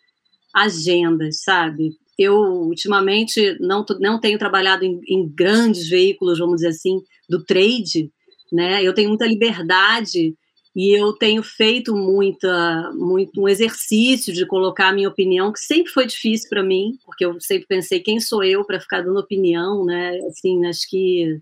agendas, 0.55 1.43
sabe? 1.43 1.91
Eu, 2.17 2.37
ultimamente, 2.37 3.59
não, 3.61 3.85
não 4.01 4.21
tenho 4.21 4.39
trabalhado 4.39 4.85
em, 4.85 5.01
em 5.09 5.29
grandes 5.29 5.89
veículos, 5.89 6.39
vamos 6.39 6.57
dizer 6.57 6.69
assim, 6.69 7.03
do 7.29 7.45
trade, 7.45 8.11
né? 8.53 8.83
Eu 8.83 8.95
tenho 8.95 9.09
muita 9.09 9.27
liberdade 9.27 10.35
e 10.75 10.97
eu 10.97 11.13
tenho 11.15 11.43
feito 11.43 11.95
muita, 11.95 12.93
muito 12.95 13.43
um 13.43 13.49
exercício 13.49 14.33
de 14.33 14.47
colocar 14.47 14.91
a 14.91 14.93
minha 14.93 15.09
opinião, 15.09 15.53
que 15.53 15.59
sempre 15.59 15.93
foi 15.93 16.07
difícil 16.07 16.49
para 16.49 16.63
mim, 16.63 16.93
porque 17.05 17.27
eu 17.27 17.39
sempre 17.41 17.67
pensei 17.67 17.99
quem 17.99 18.21
sou 18.21 18.45
eu 18.45 18.65
para 18.65 18.81
ficar 18.81 19.03
dando 19.03 19.19
opinião, 19.19 19.85
né? 19.85 20.17
Assim, 20.29 20.65
acho 20.67 20.89
que 20.89 21.41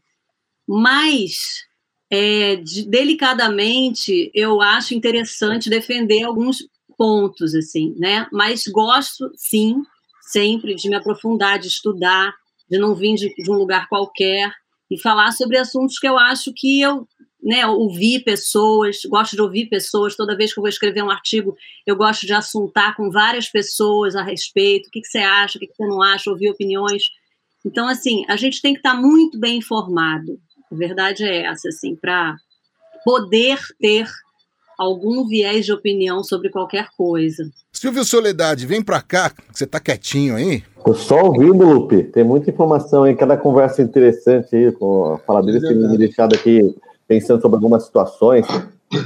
mas 0.66 1.64
é, 2.10 2.56
de, 2.56 2.88
delicadamente, 2.88 4.30
eu 4.34 4.60
acho 4.60 4.94
interessante 4.94 5.70
defender 5.70 6.22
alguns 6.22 6.58
pontos, 6.96 7.54
assim, 7.54 7.94
né? 7.98 8.26
Mas 8.32 8.64
gosto, 8.66 9.30
sim, 9.36 9.82
sempre 10.20 10.74
de 10.74 10.88
me 10.88 10.96
aprofundar, 10.96 11.58
de 11.58 11.68
estudar, 11.68 12.32
de 12.70 12.78
não 12.78 12.94
vir 12.94 13.14
de, 13.14 13.34
de 13.34 13.50
um 13.50 13.54
lugar 13.54 13.88
qualquer 13.88 14.52
e 14.90 15.00
falar 15.00 15.32
sobre 15.32 15.58
assuntos 15.58 15.98
que 15.98 16.06
eu 16.06 16.18
acho 16.18 16.52
que 16.54 16.80
eu 16.80 17.06
né, 17.44 17.66
ouvir 17.66 18.24
pessoas, 18.24 19.00
gosto 19.04 19.36
de 19.36 19.42
ouvir 19.42 19.66
pessoas, 19.66 20.16
toda 20.16 20.36
vez 20.36 20.52
que 20.52 20.58
eu 20.58 20.62
vou 20.62 20.68
escrever 20.68 21.02
um 21.02 21.10
artigo, 21.10 21.54
eu 21.86 21.94
gosto 21.94 22.24
de 22.24 22.32
assuntar 22.32 22.96
com 22.96 23.10
várias 23.10 23.50
pessoas 23.50 24.16
a 24.16 24.22
respeito, 24.22 24.86
o 24.86 24.90
que, 24.90 25.02
que 25.02 25.06
você 25.06 25.18
acha, 25.18 25.58
o 25.58 25.60
que, 25.60 25.66
que 25.66 25.76
você 25.76 25.86
não 25.86 26.00
acha, 26.00 26.30
ouvir 26.30 26.48
opiniões. 26.48 27.02
Então, 27.62 27.86
assim, 27.86 28.24
a 28.28 28.36
gente 28.36 28.62
tem 28.62 28.72
que 28.72 28.78
estar 28.78 28.94
muito 28.94 29.38
bem 29.38 29.58
informado, 29.58 30.40
a 30.74 30.76
verdade 30.76 31.24
é 31.24 31.46
essa, 31.46 31.68
assim, 31.68 31.94
para 31.94 32.34
poder 33.04 33.58
ter 33.80 34.06
algum 34.76 35.26
viés 35.26 35.64
de 35.64 35.72
opinião 35.72 36.24
sobre 36.24 36.50
qualquer 36.50 36.88
coisa. 36.96 37.44
Silvio 37.72 38.04
Soledade, 38.04 38.66
vem 38.66 38.82
para 38.82 39.00
cá, 39.00 39.32
você 39.52 39.66
tá 39.66 39.78
quietinho 39.78 40.34
aí. 40.34 40.64
Tô 40.84 40.94
só 40.94 41.22
ouvindo, 41.22 41.64
Lupe. 41.64 42.02
Tem 42.02 42.24
muita 42.24 42.50
informação 42.50 43.04
aí, 43.04 43.14
cada 43.14 43.36
conversa 43.36 43.82
interessante 43.82 44.54
aí, 44.54 44.72
com 44.72 45.14
a 45.14 45.18
fala 45.18 45.42
dele 45.42 45.60
tem 45.60 45.76
me 45.76 45.96
deixado 45.96 46.34
aqui 46.34 46.74
pensando 47.06 47.40
sobre 47.40 47.56
algumas 47.56 47.84
situações. 47.84 48.46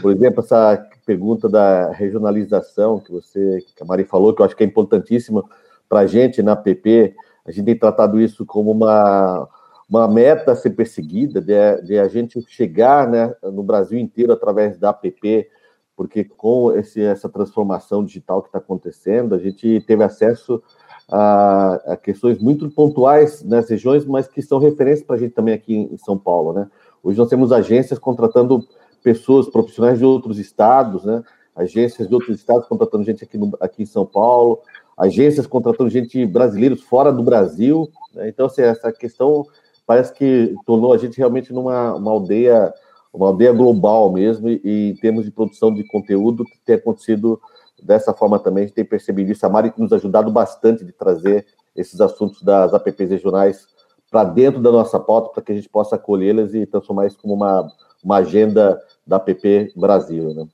Por 0.01 0.13
exemplo, 0.13 0.41
essa 0.43 0.87
pergunta 1.07 1.49
da 1.49 1.91
regionalização 1.93 2.99
que 2.99 3.13
você, 3.13 3.65
que 3.77 3.83
a 3.83 3.87
Mari 3.87 4.05
falou, 4.05 4.35
que 4.35 4.41
eu 4.41 4.47
acho 4.47 4.57
que 4.57 4.65
é 4.65 4.67
importantíssima 4.67 5.45
para 5.89 6.01
a 6.01 6.07
gente 6.07 6.43
na 6.43 6.57
PP. 6.57 7.15
A 7.47 7.51
gente 7.51 7.65
tem 7.65 7.79
tratado 7.79 8.21
isso 8.21 8.45
como 8.45 8.71
uma, 8.71 9.49
uma 9.89 10.07
meta 10.07 10.53
a 10.53 10.57
ser 10.57 10.71
perseguida, 10.71 11.41
de, 11.41 11.83
de, 11.83 11.99
a 11.99 12.09
gente 12.09 12.41
chegar 12.49 13.09
né, 13.09 13.35
no 13.43 13.63
Brasil 13.63 13.99
inteiro 13.99 14.33
através 14.33 14.77
da 14.77 14.91
app, 14.91 15.49
porque 15.97 16.23
com 16.23 16.71
esse, 16.73 17.03
essa 17.03 17.29
transformação 17.29 18.05
digital 18.05 18.43
que 18.43 18.49
está 18.49 18.59
acontecendo, 18.59 19.35
a 19.35 19.39
gente 19.39 19.83
teve 19.87 20.05
acesso 20.05 20.63
a, 21.11 21.75
a, 21.93 21.97
questões 21.97 22.39
muito 22.39 22.71
pontuais 22.71 23.43
nas 23.43 23.69
regiões, 23.69 24.05
mas 24.05 24.29
que 24.29 24.43
são 24.43 24.59
referências 24.59 25.05
para 25.05 25.17
a 25.17 25.19
gente 25.19 25.33
também 25.33 25.55
aqui 25.55 25.75
em 25.75 25.97
São 25.97 26.19
Paulo. 26.19 26.53
Né? 26.53 26.71
Hoje 27.03 27.19
nós 27.19 27.29
temos 27.29 27.51
agências 27.51 27.99
contratando 27.99 28.65
pessoas, 29.03 29.49
profissionais 29.49 29.99
de 29.99 30.05
outros 30.05 30.39
estados, 30.39 31.05
né? 31.05 31.23
agências 31.57 32.07
de 32.07 32.15
outros 32.15 32.37
estados 32.37 32.69
contratando 32.69 33.05
gente 33.05 33.25
aqui, 33.25 33.39
no, 33.39 33.51
aqui 33.59 33.83
em 33.83 33.87
São 33.87 34.07
Paulo, 34.07 34.61
agências 34.97 35.47
contratando 35.47 35.91
gente 35.91 36.25
brasileiros 36.27 36.83
fora 36.83 37.13
do 37.13 37.23
Brasil. 37.23 37.91
Né? 38.15 38.29
Então, 38.29 38.47
assim, 38.47 38.63
essa 38.63 38.93
questão 38.93 39.45
parece 39.89 40.13
que 40.13 40.55
tornou 40.67 40.93
a 40.93 40.99
gente 40.99 41.17
realmente 41.17 41.51
numa 41.51 41.95
uma 41.95 42.11
aldeia, 42.11 42.75
uma 43.11 43.29
aldeia 43.29 43.55
global 43.55 44.13
mesmo, 44.13 44.47
e, 44.47 44.61
e 44.63 44.91
em 44.91 44.97
termos 44.97 45.25
de 45.25 45.31
produção 45.31 45.73
de 45.73 45.83
conteúdo, 45.85 46.45
que 46.45 46.61
tem 46.63 46.77
acontecido 46.77 47.41
dessa 47.83 48.13
forma 48.13 48.39
também, 48.39 48.65
a 48.65 48.67
gente 48.67 48.77
tem 48.77 48.85
percebido 48.85 49.33
isso. 49.33 49.47
A 49.47 49.49
Mari 49.49 49.73
nos 49.79 49.91
ajudado 49.95 50.31
bastante 50.31 50.85
de 50.85 50.93
trazer 50.93 51.47
esses 51.75 52.03
assuntos 52.03 52.43
das 52.43 52.75
APPs 52.75 53.09
regionais 53.09 53.67
para 54.11 54.25
dentro 54.25 54.61
da 54.61 54.71
nossa 54.71 55.01
pauta, 55.01 55.31
para 55.31 55.43
que 55.43 55.53
a 55.53 55.55
gente 55.55 55.71
possa 55.71 55.97
acolhê-las 55.97 56.53
e 56.53 56.67
transformar 56.67 57.07
isso 57.07 57.19
como 57.19 57.33
uma, 57.33 57.73
uma 58.05 58.17
agenda 58.17 58.79
da 59.07 59.17
APP 59.17 59.73
Brasil. 59.75 60.35
Né? 60.35 60.47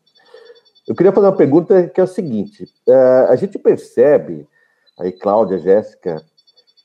Eu 0.87 0.95
queria 0.95 1.13
fazer 1.13 1.27
uma 1.27 1.37
pergunta 1.37 1.89
que 1.89 2.01
é 2.01 2.05
o 2.05 2.09
seguinte: 2.09 2.69
é, 2.87 3.27
a 3.29 3.35
gente 3.35 3.59
percebe, 3.59 4.47
aí, 4.97 5.11
Cláudia, 5.11 5.59
Jéssica, 5.59 6.23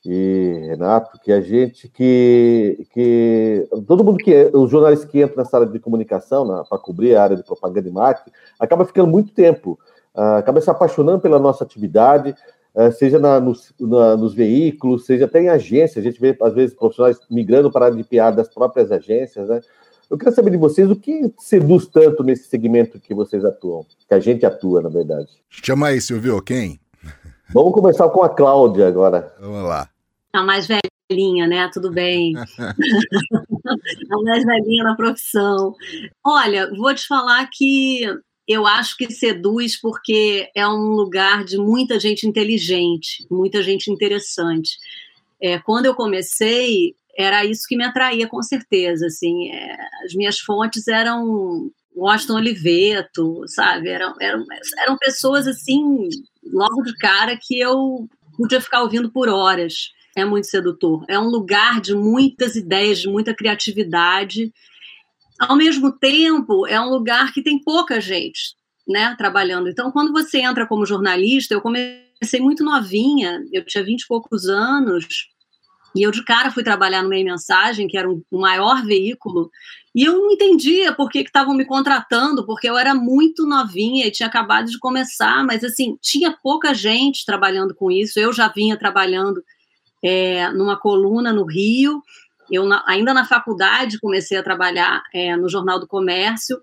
e 0.04 0.66
Renato, 0.68 1.18
que 1.20 1.30
a 1.30 1.40
gente 1.40 1.88
que, 1.88 2.86
que 2.92 3.68
todo 3.86 4.02
mundo 4.02 4.16
que 4.16 4.50
os 4.54 4.70
jornalistas 4.70 5.10
que 5.10 5.22
entram 5.22 5.36
nessa 5.36 5.58
área 5.58 5.68
de 5.68 5.78
comunicação 5.78 6.64
para 6.68 6.78
cobrir 6.78 7.14
a 7.14 7.22
área 7.22 7.36
de 7.36 7.42
propaganda 7.42 7.86
e 7.86 7.92
marketing 7.92 8.30
acaba 8.58 8.86
ficando 8.86 9.08
muito 9.08 9.32
tempo, 9.34 9.78
uh, 10.14 10.38
acaba 10.38 10.60
se 10.60 10.70
apaixonando 10.70 11.20
pela 11.20 11.38
nossa 11.38 11.64
atividade, 11.64 12.34
uh, 12.74 12.90
seja 12.92 13.18
na, 13.18 13.38
nos, 13.38 13.74
na, 13.78 14.16
nos, 14.16 14.32
veículos, 14.32 15.04
seja 15.04 15.26
até 15.26 15.42
em 15.42 15.48
agências, 15.50 15.98
a 15.98 16.08
gente 16.08 16.20
vê 16.20 16.36
às 16.40 16.54
vezes 16.54 16.74
profissionais 16.74 17.18
migrando 17.30 17.70
para 17.70 17.86
a 17.86 17.90
de 17.90 18.02
PR 18.02 18.34
das 18.34 18.48
próprias 18.48 18.90
agências, 18.90 19.48
né? 19.48 19.60
Eu 20.08 20.18
quero 20.18 20.34
saber 20.34 20.50
de 20.50 20.56
vocês 20.56 20.90
o 20.90 20.96
que 20.96 21.32
seduz 21.38 21.86
tanto 21.86 22.24
nesse 22.24 22.48
segmento 22.48 22.98
que 22.98 23.14
vocês 23.14 23.44
atuam, 23.44 23.86
que 24.08 24.12
a 24.12 24.18
gente 24.18 24.44
atua, 24.44 24.82
na 24.82 24.88
verdade. 24.88 25.28
Chama 25.48 25.86
aí, 25.86 26.00
Silvio, 26.00 26.42
quem? 26.42 26.80
Vamos 27.52 27.72
começar 27.72 28.08
com 28.10 28.22
a 28.22 28.28
Cláudia 28.28 28.86
agora. 28.86 29.34
Vamos 29.40 29.64
lá. 29.64 29.88
A 30.32 30.42
mais 30.42 30.68
velhinha, 30.68 31.48
né? 31.48 31.68
Tudo 31.72 31.90
bem. 31.90 32.34
a 32.58 34.22
mais 34.22 34.44
velhinha 34.44 34.84
na 34.84 34.94
profissão. 34.94 35.74
Olha, 36.24 36.70
vou 36.76 36.94
te 36.94 37.06
falar 37.08 37.48
que 37.52 38.04
eu 38.46 38.66
acho 38.66 38.96
que 38.96 39.12
seduz 39.12 39.80
porque 39.80 40.48
é 40.54 40.66
um 40.66 40.92
lugar 40.92 41.44
de 41.44 41.58
muita 41.58 41.98
gente 41.98 42.26
inteligente, 42.26 43.26
muita 43.28 43.62
gente 43.62 43.90
interessante. 43.90 44.78
É, 45.40 45.58
quando 45.58 45.86
eu 45.86 45.94
comecei, 45.94 46.94
era 47.18 47.44
isso 47.44 47.66
que 47.68 47.76
me 47.76 47.84
atraía 47.84 48.28
com 48.28 48.42
certeza. 48.42 49.06
Assim, 49.06 49.50
é, 49.50 49.76
as 50.04 50.14
minhas 50.14 50.38
fontes 50.38 50.86
eram 50.86 51.68
Washington 51.96 52.36
Oliveto, 52.36 53.42
sabe? 53.46 53.88
Eram, 53.88 54.14
eram, 54.20 54.44
eram 54.78 54.96
pessoas 54.96 55.48
assim, 55.48 56.08
logo 56.52 56.82
de 56.82 56.96
cara, 56.96 57.38
que 57.40 57.58
eu 57.58 58.08
podia 58.36 58.60
ficar 58.60 58.82
ouvindo 58.82 59.10
por 59.10 59.28
horas. 59.28 59.92
É 60.16 60.24
muito 60.24 60.46
sedutor. 60.46 61.04
É 61.08 61.18
um 61.18 61.28
lugar 61.28 61.80
de 61.80 61.94
muitas 61.94 62.56
ideias, 62.56 62.98
de 63.00 63.08
muita 63.08 63.34
criatividade. 63.34 64.52
Ao 65.38 65.56
mesmo 65.56 65.92
tempo, 65.92 66.66
é 66.66 66.80
um 66.80 66.90
lugar 66.90 67.32
que 67.32 67.42
tem 67.42 67.62
pouca 67.62 68.00
gente 68.00 68.54
né, 68.86 69.14
trabalhando. 69.16 69.68
Então, 69.68 69.90
quando 69.92 70.12
você 70.12 70.40
entra 70.40 70.66
como 70.66 70.84
jornalista, 70.84 71.54
eu 71.54 71.60
comecei 71.60 72.40
muito 72.40 72.64
novinha, 72.64 73.40
eu 73.52 73.64
tinha 73.64 73.84
vinte 73.84 74.02
e 74.02 74.06
poucos 74.06 74.46
anos, 74.46 75.06
e 75.94 76.02
eu 76.02 76.10
de 76.10 76.24
cara 76.24 76.50
fui 76.50 76.62
trabalhar 76.62 77.02
no 77.02 77.08
Meio 77.08 77.24
Mensagem, 77.24 77.88
que 77.88 77.96
era 77.96 78.08
um, 78.08 78.22
o 78.30 78.40
maior 78.40 78.84
veículo, 78.84 79.50
e 79.94 80.04
eu 80.04 80.14
não 80.14 80.30
entendia 80.30 80.92
por 80.92 81.10
que 81.10 81.18
estavam 81.18 81.54
me 81.54 81.64
contratando, 81.64 82.46
porque 82.46 82.68
eu 82.68 82.78
era 82.78 82.94
muito 82.94 83.44
novinha 83.44 84.06
e 84.06 84.10
tinha 84.10 84.28
acabado 84.28 84.70
de 84.70 84.78
começar, 84.78 85.44
mas 85.44 85.64
assim, 85.64 85.98
tinha 86.00 86.36
pouca 86.42 86.72
gente 86.72 87.26
trabalhando 87.26 87.74
com 87.74 87.90
isso. 87.90 88.20
Eu 88.20 88.32
já 88.32 88.46
vinha 88.46 88.76
trabalhando 88.76 89.42
é, 90.02 90.48
numa 90.52 90.78
coluna 90.78 91.32
no 91.32 91.44
Rio, 91.44 92.00
eu 92.50 92.64
na, 92.64 92.84
ainda 92.86 93.12
na 93.12 93.24
faculdade 93.24 93.98
comecei 94.00 94.38
a 94.38 94.42
trabalhar 94.42 95.02
é, 95.12 95.36
no 95.36 95.48
Jornal 95.48 95.80
do 95.80 95.88
Comércio, 95.88 96.60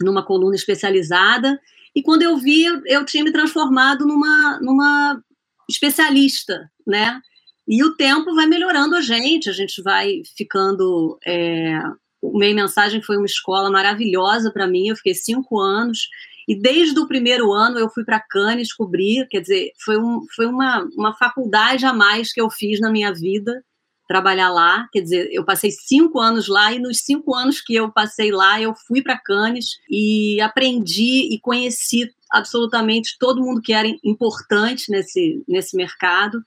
numa 0.00 0.22
coluna 0.22 0.54
especializada, 0.54 1.58
e 1.94 2.02
quando 2.02 2.22
eu 2.22 2.36
vi, 2.36 2.64
eu, 2.64 2.82
eu 2.86 3.04
tinha 3.04 3.24
me 3.24 3.32
transformado 3.32 4.06
numa, 4.06 4.60
numa 4.60 5.20
especialista, 5.68 6.70
né? 6.86 7.20
E 7.68 7.84
o 7.84 7.94
tempo 7.94 8.34
vai 8.34 8.46
melhorando 8.46 8.96
a 8.96 9.02
gente, 9.02 9.50
a 9.50 9.52
gente 9.52 9.82
vai 9.82 10.22
ficando. 10.36 11.18
É... 11.26 11.78
O 12.20 12.36
Meio 12.36 12.56
Mensagem 12.56 13.00
foi 13.00 13.16
uma 13.16 13.26
escola 13.26 13.70
maravilhosa 13.70 14.50
para 14.50 14.66
mim, 14.66 14.88
eu 14.88 14.96
fiquei 14.96 15.14
cinco 15.14 15.60
anos, 15.60 16.08
e 16.48 16.58
desde 16.58 16.98
o 16.98 17.06
primeiro 17.06 17.52
ano 17.52 17.78
eu 17.78 17.88
fui 17.88 18.04
para 18.04 18.18
Cannes 18.18 18.72
cobrir, 18.72 19.28
quer 19.28 19.40
dizer, 19.40 19.70
foi, 19.84 19.96
um, 19.98 20.22
foi 20.34 20.46
uma, 20.46 20.82
uma 20.96 21.14
faculdade 21.14 21.86
a 21.86 21.92
mais 21.92 22.32
que 22.32 22.40
eu 22.40 22.50
fiz 22.50 22.80
na 22.80 22.90
minha 22.90 23.12
vida, 23.12 23.62
trabalhar 24.08 24.48
lá. 24.48 24.88
Quer 24.90 25.02
dizer, 25.02 25.28
eu 25.30 25.44
passei 25.44 25.70
cinco 25.70 26.18
anos 26.18 26.48
lá 26.48 26.72
e 26.72 26.78
nos 26.78 27.00
cinco 27.00 27.34
anos 27.34 27.60
que 27.60 27.74
eu 27.74 27.92
passei 27.92 28.32
lá, 28.32 28.60
eu 28.60 28.74
fui 28.86 29.02
para 29.02 29.18
Cannes 29.18 29.78
e 29.88 30.40
aprendi 30.40 31.28
e 31.30 31.38
conheci 31.38 32.10
absolutamente 32.30 33.16
todo 33.20 33.42
mundo 33.42 33.60
que 33.60 33.74
era 33.74 33.86
importante 34.02 34.90
nesse, 34.90 35.44
nesse 35.46 35.76
mercado. 35.76 36.42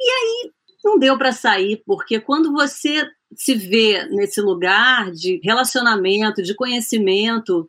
E 0.00 0.10
aí 0.10 0.50
não 0.82 0.98
deu 0.98 1.18
para 1.18 1.32
sair, 1.32 1.82
porque 1.84 2.18
quando 2.18 2.52
você 2.52 3.06
se 3.36 3.54
vê 3.54 4.06
nesse 4.06 4.40
lugar 4.40 5.10
de 5.12 5.40
relacionamento, 5.44 6.42
de 6.42 6.54
conhecimento, 6.54 7.66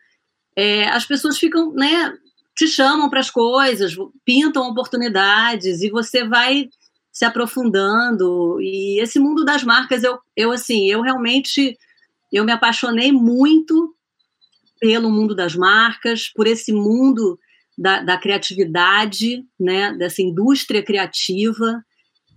é, 0.56 0.88
as 0.90 1.06
pessoas 1.06 1.38
ficam, 1.38 1.74
né, 1.74 2.14
te 2.56 2.68
chamam 2.68 3.10
para 3.10 3.20
as 3.20 3.30
coisas, 3.30 3.96
pintam 4.26 4.70
oportunidades 4.70 5.82
e 5.82 5.90
você 5.90 6.26
vai 6.26 6.70
se 7.12 7.26
aprofundando. 7.26 8.60
E 8.62 9.00
esse 9.02 9.20
mundo 9.20 9.44
das 9.44 9.64
marcas, 9.64 10.04
eu, 10.04 10.18
eu 10.36 10.52
assim, 10.52 10.90
eu 10.90 11.02
realmente 11.02 11.78
eu 12.32 12.46
me 12.46 12.52
apaixonei 12.52 13.12
muito 13.12 13.94
pelo 14.80 15.12
mundo 15.12 15.36
das 15.36 15.56
marcas, 15.56 16.30
por 16.30 16.48
esse 16.48 16.72
mundo 16.72 17.38
da, 17.78 18.02
da 18.02 18.18
criatividade, 18.18 19.46
né, 19.60 19.94
dessa 19.94 20.22
indústria 20.22 20.82
criativa. 20.82 21.84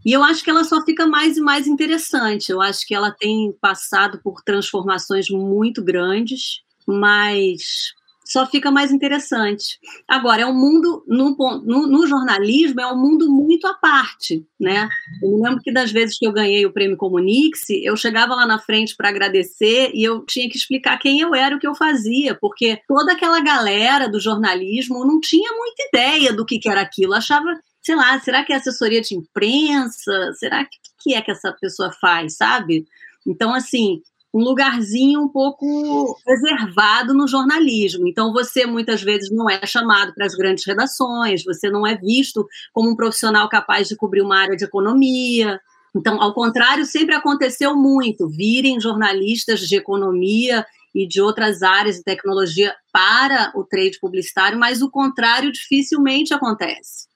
E 0.05 0.13
eu 0.13 0.23
acho 0.23 0.45
que 0.45 0.51
ela 0.51 0.65
só 0.65 0.85
fica 0.85 1.07
mais 1.07 1.37
e 1.37 1.41
mais 1.41 1.67
interessante. 1.67 2.51
Eu 2.51 2.61
acho 2.61 2.87
que 2.87 2.95
ela 2.95 3.11
tem 3.11 3.53
passado 3.61 4.21
por 4.23 4.43
transformações 4.43 5.31
muito 5.31 5.83
grandes, 5.83 6.61
mas 6.87 7.95
só 8.25 8.47
fica 8.47 8.71
mais 8.71 8.91
interessante. 8.91 9.79
Agora, 10.09 10.43
é 10.43 10.47
um 10.47 10.55
mundo, 10.55 11.05
no, 11.07 11.37
no, 11.65 11.87
no, 11.87 12.07
jornalismo, 12.07 12.81
é 12.81 12.87
um 12.91 12.97
mundo 12.97 13.31
muito 13.31 13.67
à 13.67 13.75
parte, 13.75 14.47
né? 14.59 14.89
Eu 15.23 15.31
me 15.31 15.43
lembro 15.43 15.61
que 15.63 15.73
das 15.73 15.93
vezes 15.93 16.19
que 16.19 16.27
eu 16.27 16.33
ganhei 16.33 16.65
o 16.65 16.73
prêmio 16.73 16.97
Comunix, 16.97 17.69
eu 17.69 17.97
chegava 17.97 18.35
lá 18.35 18.47
na 18.47 18.59
frente 18.59 18.97
para 18.97 19.11
agradecer 19.11 19.91
e 19.93 20.03
eu 20.03 20.25
tinha 20.25 20.49
que 20.49 20.57
explicar 20.57 20.99
quem 20.99 21.21
eu 21.21 21.35
era, 21.35 21.55
o 21.55 21.59
que 21.59 21.67
eu 21.67 21.75
fazia, 21.75 22.35
porque 22.35 22.81
toda 22.89 23.13
aquela 23.13 23.41
galera 23.41 24.09
do 24.09 24.19
jornalismo 24.19 25.05
não 25.05 25.21
tinha 25.21 25.53
muita 25.53 25.85
ideia 25.89 26.33
do 26.33 26.47
que, 26.47 26.59
que 26.59 26.69
era 26.69 26.81
aquilo, 26.81 27.13
achava 27.13 27.55
sei 27.85 27.95
lá, 27.95 28.19
será 28.21 28.45
que 28.45 28.53
é 28.53 28.57
assessoria 28.57 29.01
de 29.01 29.15
imprensa? 29.15 30.33
Será 30.39 30.65
que 30.65 30.79
que 31.05 31.15
é 31.15 31.21
que 31.21 31.31
essa 31.31 31.53
pessoa 31.53 31.93
faz, 31.93 32.37
sabe? 32.37 32.87
Então, 33.27 33.55
assim, 33.55 34.01
um 34.33 34.41
lugarzinho 34.41 35.21
um 35.21 35.29
pouco 35.29 36.19
reservado 36.27 37.13
no 37.13 37.29
jornalismo. 37.29 38.09
Então, 38.09 38.33
você 38.33 38.65
muitas 38.65 39.03
vezes 39.03 39.31
não 39.31 39.49
é 39.49 39.65
chamado 39.67 40.15
para 40.15 40.25
as 40.25 40.35
grandes 40.35 40.67
redações, 40.67 41.45
você 41.45 41.71
não 41.71 41.87
é 41.87 41.95
visto 41.95 42.47
como 42.73 42.91
um 42.91 42.97
profissional 42.97 43.49
capaz 43.49 43.87
de 43.87 43.97
cobrir 43.97 44.23
uma 44.23 44.39
área 44.39 44.57
de 44.57 44.65
economia. 44.65 45.61
Então, 45.95 46.21
ao 46.21 46.35
contrário, 46.35 46.85
sempre 46.87 47.15
aconteceu 47.15 47.77
muito 47.77 48.29
virem 48.29 48.81
jornalistas 48.81 49.61
de 49.61 49.77
economia 49.77 50.67
e 50.95 51.07
de 51.07 51.21
outras 51.21 51.63
áreas 51.63 51.97
de 51.97 52.05
tecnologia 52.05 52.75
para 52.93 53.53
o 53.55 53.65
trade 53.65 53.99
publicitário, 54.01 54.59
mas 54.59 54.81
o 54.81 54.91
contrário 54.91 55.53
dificilmente 55.53 56.33
acontece 56.33 57.14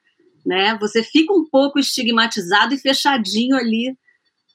né? 0.49 0.79
Você 0.81 1.03
fica 1.03 1.31
um 1.31 1.45
pouco 1.45 1.79
estigmatizado 1.79 2.73
e 2.73 2.79
fechadinho 2.79 3.55
ali 3.55 3.95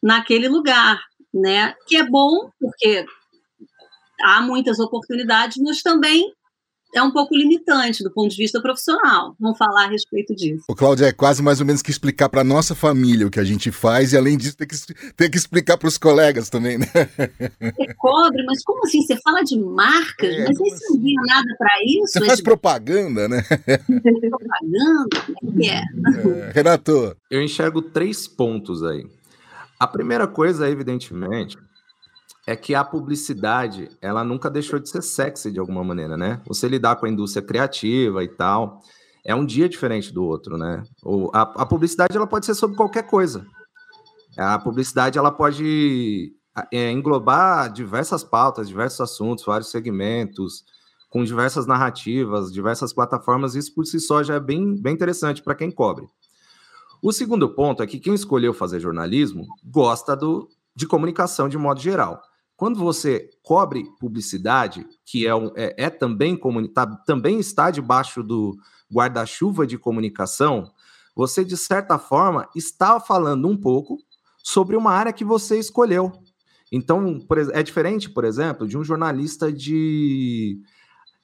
naquele 0.02 0.50
lugar, 0.50 1.00
né? 1.32 1.76
Que 1.88 1.98
é 1.98 2.04
bom 2.04 2.50
porque 2.60 3.06
há 4.24 4.42
muitas 4.42 4.80
oportunidades, 4.80 5.62
mas 5.62 5.84
também 5.84 6.34
é 6.94 7.02
um 7.02 7.12
pouco 7.12 7.36
limitante 7.36 8.04
do 8.04 8.12
ponto 8.12 8.30
de 8.30 8.38
vista 8.38 8.62
profissional. 8.62 9.36
Vamos 9.40 9.58
falar 9.58 9.86
a 9.86 9.90
respeito 9.90 10.36
disso. 10.36 10.64
O 10.70 10.76
Cláudio, 10.76 11.06
é 11.06 11.12
quase 11.12 11.42
mais 11.42 11.60
ou 11.60 11.66
menos 11.66 11.82
que 11.82 11.92
explicar 11.92 12.30
para 12.30 12.44
nossa 12.44 12.76
família 12.76 13.28
o 13.28 13.32
que 13.32 13.40
a 13.40 13.44
gente 13.44 13.72
faz 13.72 14.14
e, 14.14 14.18
além 14.18 14.38
disso, 14.38 14.56
ter 14.56 14.68
que, 14.68 14.76
ter 15.14 15.30
que 15.30 15.38
explicar 15.38 15.78
para 15.78 15.88
os 15.88 15.98
colegas 15.98 16.50
também, 16.50 16.78
né? 16.78 16.86
Você 16.88 17.94
cobre, 17.96 18.44
mas 18.46 18.64
como 18.64 18.84
assim? 18.86 19.02
Você 19.02 19.18
fala 19.22 19.42
de 19.44 19.58
marcas, 19.60 20.34
é, 20.34 20.48
mas 20.48 20.58
você 20.58 20.74
assim? 20.74 20.94
não 20.94 21.02
ganha 21.02 21.22
nada 21.26 21.56
para 21.58 21.84
isso? 21.86 22.14
Você 22.14 22.26
faz 22.26 22.42
propaganda, 22.42 23.28
né? 23.28 23.44
propaganda? 24.30 25.36
Como 25.40 25.64
é, 25.64 25.68
é? 25.68 26.52
Renato. 26.54 27.16
Eu 27.30 27.42
enxergo 27.42 27.82
três 27.82 28.28
pontos 28.28 28.84
aí. 28.84 29.06
A 29.80 29.88
primeira 29.88 30.28
coisa, 30.28 30.70
evidentemente, 30.70 31.58
é 32.46 32.56
que 32.56 32.76
a 32.76 32.84
publicidade, 32.84 33.90
ela 34.02 34.24
nunca 34.24 34.50
deixou 34.50 34.80
de 34.80 34.90
ser 34.90 35.02
sexy 35.02 35.52
de 35.52 35.60
alguma 35.60 35.84
maneira, 35.84 36.18
né? 36.18 36.42
Você 36.48 36.68
lidar 36.68 36.98
com 36.98 37.06
a 37.06 37.10
indústria 37.10 37.46
criativa 37.46 38.24
e 38.24 38.28
tal, 38.28 38.82
é 39.26 39.34
um 39.34 39.46
dia 39.46 39.70
diferente 39.70 40.14
do 40.14 40.24
outro, 40.24 40.58
né? 40.58 40.84
O, 41.02 41.30
a, 41.34 41.42
a 41.42 41.66
publicidade, 41.66 42.16
ela 42.16 42.28
pode 42.28 42.46
ser 42.46 42.54
sobre 42.54 42.76
qualquer 42.76 43.04
coisa. 43.04 43.46
A 44.38 44.60
publicidade, 44.60 45.18
ela 45.18 45.32
pode 45.32 46.34
é, 46.72 46.92
englobar 46.92 47.72
diversas 47.72 48.24
pautas, 48.24 48.68
diversos 48.68 49.00
assuntos, 49.00 49.46
vários 49.46 49.72
segmentos, 49.72 50.66
com 51.10 51.24
diversas 51.24 51.66
narrativas, 51.66 52.52
diversas 52.52 52.92
plataformas, 52.92 53.56
isso 53.56 53.74
por 53.74 53.86
si 53.86 54.00
só 54.00 54.24
já 54.24 54.36
é 54.36 54.40
bem, 54.40 54.76
bem 54.82 54.94
interessante 54.94 55.44
para 55.44 55.56
quem 55.56 55.72
cobre. 55.72 56.08
O 57.02 57.12
segundo 57.12 57.48
ponto 57.54 57.84
é 57.84 57.88
que 57.88 58.00
quem 58.00 58.16
escolheu 58.16 58.54
fazer 58.54 58.80
jornalismo 58.80 59.46
gosta 59.64 60.16
do, 60.16 60.50
de 60.76 60.88
comunicação 60.88 61.48
de 61.48 61.58
modo 61.58 61.80
geral. 61.80 62.22
Quando 62.64 62.80
você 62.80 63.30
cobre 63.42 63.84
publicidade, 64.00 64.88
que 65.04 65.28
é, 65.28 65.32
é, 65.58 65.84
é 65.84 65.90
também, 65.90 66.40
tá, 66.74 66.88
também 67.06 67.38
está 67.38 67.70
debaixo 67.70 68.24
do 68.24 68.56
guarda-chuva 68.90 69.68
de 69.68 69.78
comunicação, 69.78 70.72
você, 71.14 71.44
de 71.44 71.58
certa 71.58 72.00
forma, 72.00 72.48
está 72.56 73.02
falando 73.02 73.50
um 73.50 73.58
pouco 73.58 73.98
sobre 74.42 74.78
uma 74.78 74.94
área 74.94 75.12
que 75.12 75.26
você 75.26 75.60
escolheu. 75.60 76.14
Então, 76.72 77.20
por, 77.28 77.38
é 77.38 77.62
diferente, 77.62 78.10
por 78.10 78.24
exemplo, 78.24 78.66
de 78.66 78.78
um 78.78 78.84
jornalista 78.86 79.52
de 79.52 80.58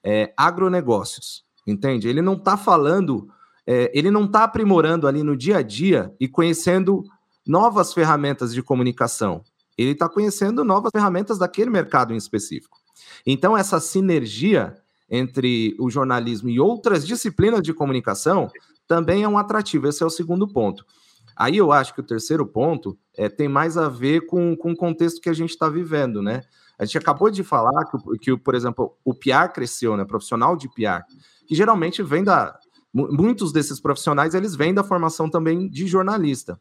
é, 0.03 0.33
agronegócios, 0.35 1.45
entende? 1.65 2.09
Ele 2.09 2.21
não 2.21 2.33
está 2.33 2.57
falando, 2.57 3.29
é, 3.65 3.89
ele 3.97 4.11
não 4.11 4.25
está 4.25 4.43
aprimorando 4.43 5.07
ali 5.07 5.23
no 5.23 5.37
dia 5.37 5.59
a 5.59 5.61
dia 5.61 6.13
e 6.19 6.27
conhecendo 6.27 7.01
novas 7.47 7.93
ferramentas 7.93 8.53
de 8.53 8.61
comunicação 8.61 9.41
ele 9.81 9.91
está 9.91 10.09
conhecendo 10.09 10.63
novas 10.63 10.91
ferramentas 10.91 11.37
daquele 11.37 11.69
mercado 11.69 12.13
em 12.13 12.17
específico. 12.17 12.77
Então, 13.25 13.57
essa 13.57 13.79
sinergia 13.79 14.75
entre 15.09 15.75
o 15.79 15.89
jornalismo 15.89 16.49
e 16.49 16.59
outras 16.59 17.05
disciplinas 17.05 17.61
de 17.61 17.73
comunicação 17.73 18.49
também 18.87 19.23
é 19.23 19.27
um 19.27 19.37
atrativo. 19.37 19.87
Esse 19.87 20.03
é 20.03 20.05
o 20.05 20.09
segundo 20.09 20.47
ponto. 20.47 20.85
Aí 21.35 21.55
eu 21.55 21.71
acho 21.71 21.93
que 21.93 22.01
o 22.01 22.05
terceiro 22.05 22.45
ponto 22.45 22.97
é, 23.15 23.29
tem 23.29 23.47
mais 23.47 23.77
a 23.77 23.87
ver 23.87 24.25
com, 24.25 24.55
com 24.57 24.73
o 24.73 24.75
contexto 24.75 25.21
que 25.21 25.29
a 25.29 25.33
gente 25.33 25.51
está 25.51 25.69
vivendo, 25.69 26.21
né? 26.21 26.41
A 26.77 26.85
gente 26.85 26.97
acabou 26.97 27.29
de 27.29 27.43
falar 27.43 27.85
que, 27.85 28.17
que, 28.19 28.37
por 28.37 28.55
exemplo, 28.55 28.97
o 29.03 29.13
PR 29.13 29.51
cresceu, 29.53 29.95
né? 29.95 30.03
Profissional 30.03 30.57
de 30.57 30.67
PR, 30.67 31.03
que 31.47 31.55
geralmente 31.55 32.03
vem 32.03 32.23
da. 32.23 32.57
Muitos 32.91 33.53
desses 33.53 33.79
profissionais 33.79 34.33
eles 34.33 34.55
vêm 34.55 34.73
da 34.73 34.83
formação 34.83 35.29
também 35.29 35.69
de 35.69 35.85
jornalista. 35.85 36.59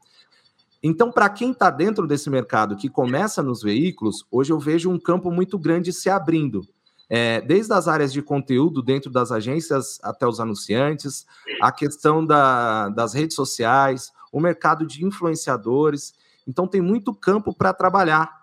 Então, 0.82 1.10
para 1.10 1.28
quem 1.28 1.50
está 1.50 1.70
dentro 1.70 2.06
desse 2.06 2.30
mercado 2.30 2.76
que 2.76 2.88
começa 2.88 3.42
nos 3.42 3.62
veículos, 3.62 4.24
hoje 4.30 4.52
eu 4.52 4.58
vejo 4.58 4.90
um 4.90 4.98
campo 4.98 5.30
muito 5.30 5.58
grande 5.58 5.92
se 5.92 6.08
abrindo. 6.08 6.62
É, 7.10 7.40
desde 7.40 7.72
as 7.72 7.88
áreas 7.88 8.12
de 8.12 8.20
conteúdo 8.20 8.82
dentro 8.82 9.10
das 9.10 9.32
agências 9.32 9.98
até 10.02 10.26
os 10.26 10.40
anunciantes, 10.40 11.26
a 11.60 11.72
questão 11.72 12.24
da, 12.24 12.90
das 12.90 13.14
redes 13.14 13.34
sociais, 13.34 14.12
o 14.30 14.40
mercado 14.40 14.86
de 14.86 15.04
influenciadores. 15.04 16.12
Então, 16.46 16.66
tem 16.66 16.80
muito 16.80 17.14
campo 17.14 17.54
para 17.54 17.72
trabalhar 17.72 18.38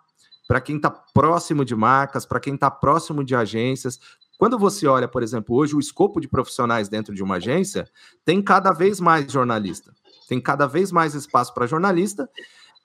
para 0.47 0.61
quem 0.61 0.75
está 0.75 0.89
próximo 0.89 1.63
de 1.65 1.75
marcas, 1.75 2.25
para 2.25 2.39
quem 2.39 2.55
está 2.55 2.69
próximo 2.69 3.23
de 3.23 3.35
agências. 3.35 3.99
Quando 4.37 4.59
você 4.59 4.85
olha, 4.85 5.07
por 5.07 5.23
exemplo, 5.23 5.55
hoje 5.55 5.75
o 5.75 5.79
escopo 5.79 6.19
de 6.19 6.27
profissionais 6.27 6.89
dentro 6.89 7.15
de 7.15 7.23
uma 7.23 7.35
agência, 7.35 7.89
tem 8.23 8.41
cada 8.41 8.71
vez 8.71 8.99
mais 8.99 9.31
jornalista, 9.31 9.93
tem 10.27 10.39
cada 10.39 10.65
vez 10.65 10.91
mais 10.91 11.13
espaço 11.13 11.53
para 11.53 11.67
jornalista, 11.67 12.29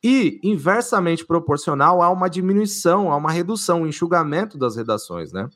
e 0.02 0.40
inversamente 0.42 1.24
proporcional 1.24 2.00
há 2.00 2.10
uma 2.10 2.28
diminuição, 2.28 3.12
há 3.12 3.16
uma 3.16 3.30
redução, 3.30 3.82
um 3.82 3.86
enxugamento 3.86 4.56
das 4.56 4.76
redações, 4.76 5.32
né? 5.32 5.48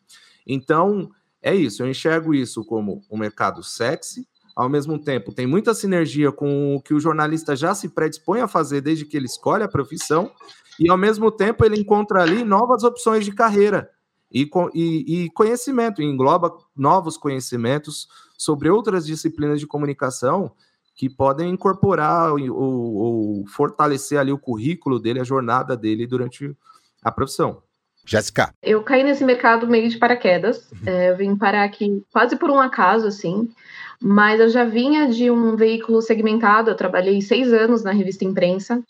Então, 0.46 1.10
é 1.42 1.54
isso, 1.54 1.82
eu 1.82 1.88
enxergo 1.88 2.34
isso 2.34 2.64
como 2.64 3.02
um 3.10 3.16
mercado 3.16 3.62
sexy, 3.62 4.26
ao 4.54 4.68
mesmo 4.68 4.98
tempo 4.98 5.32
tem 5.32 5.46
muita 5.46 5.74
sinergia 5.74 6.30
com 6.30 6.76
o 6.76 6.80
que 6.80 6.94
o 6.94 7.00
jornalista 7.00 7.56
já 7.56 7.74
se 7.74 7.88
predispõe 7.88 8.40
a 8.40 8.46
fazer 8.46 8.80
desde 8.80 9.04
que 9.04 9.16
ele 9.16 9.26
escolhe 9.26 9.64
a 9.64 9.68
profissão, 9.68 10.30
e 10.78 10.90
ao 10.90 10.96
mesmo 10.96 11.30
tempo 11.30 11.64
ele 11.64 11.80
encontra 11.80 12.22
ali 12.22 12.44
novas 12.44 12.82
opções 12.82 13.24
de 13.24 13.32
carreira 13.32 13.90
e, 14.30 14.48
e, 14.74 15.24
e 15.24 15.30
conhecimento, 15.30 16.02
e 16.02 16.04
engloba 16.04 16.52
novos 16.76 17.16
conhecimentos 17.16 18.08
sobre 18.36 18.68
outras 18.68 19.06
disciplinas 19.06 19.60
de 19.60 19.66
comunicação 19.66 20.52
que 20.94 21.08
podem 21.08 21.50
incorporar 21.50 22.32
ou, 22.32 22.38
ou, 22.50 23.46
fortalecer 23.48 24.18
ali 24.18 24.32
o 24.32 24.38
currículo 24.38 25.00
dele, 25.00 25.20
a 25.20 25.24
jornada 25.24 25.76
dele 25.76 26.06
durante 26.06 26.56
a 27.02 27.10
profissão. 27.10 27.62
Jéssica. 28.06 28.52
Eu 28.62 28.82
caí 28.82 29.02
nesse 29.02 29.24
mercado 29.24 29.66
meio 29.66 29.88
de 29.88 29.98
paraquedas. 29.98 30.70
Uhum. 30.70 30.78
É, 30.86 31.10
eu 31.10 31.16
vim 31.16 31.36
parar 31.36 31.64
aqui 31.64 32.02
quase 32.12 32.36
por 32.36 32.50
um 32.50 32.60
acaso, 32.60 33.06
assim. 33.06 33.48
Mas 34.00 34.40
eu 34.40 34.48
já 34.50 34.64
vinha 34.64 35.08
de 35.08 35.30
um 35.30 35.56
veículo 35.56 36.02
segmentado. 36.02 36.70
Eu 36.70 36.76
trabalhei 36.76 37.22
seis 37.22 37.52
anos 37.52 37.82
na 37.82 37.92
revista 37.92 38.24
Imprensa. 38.24 38.82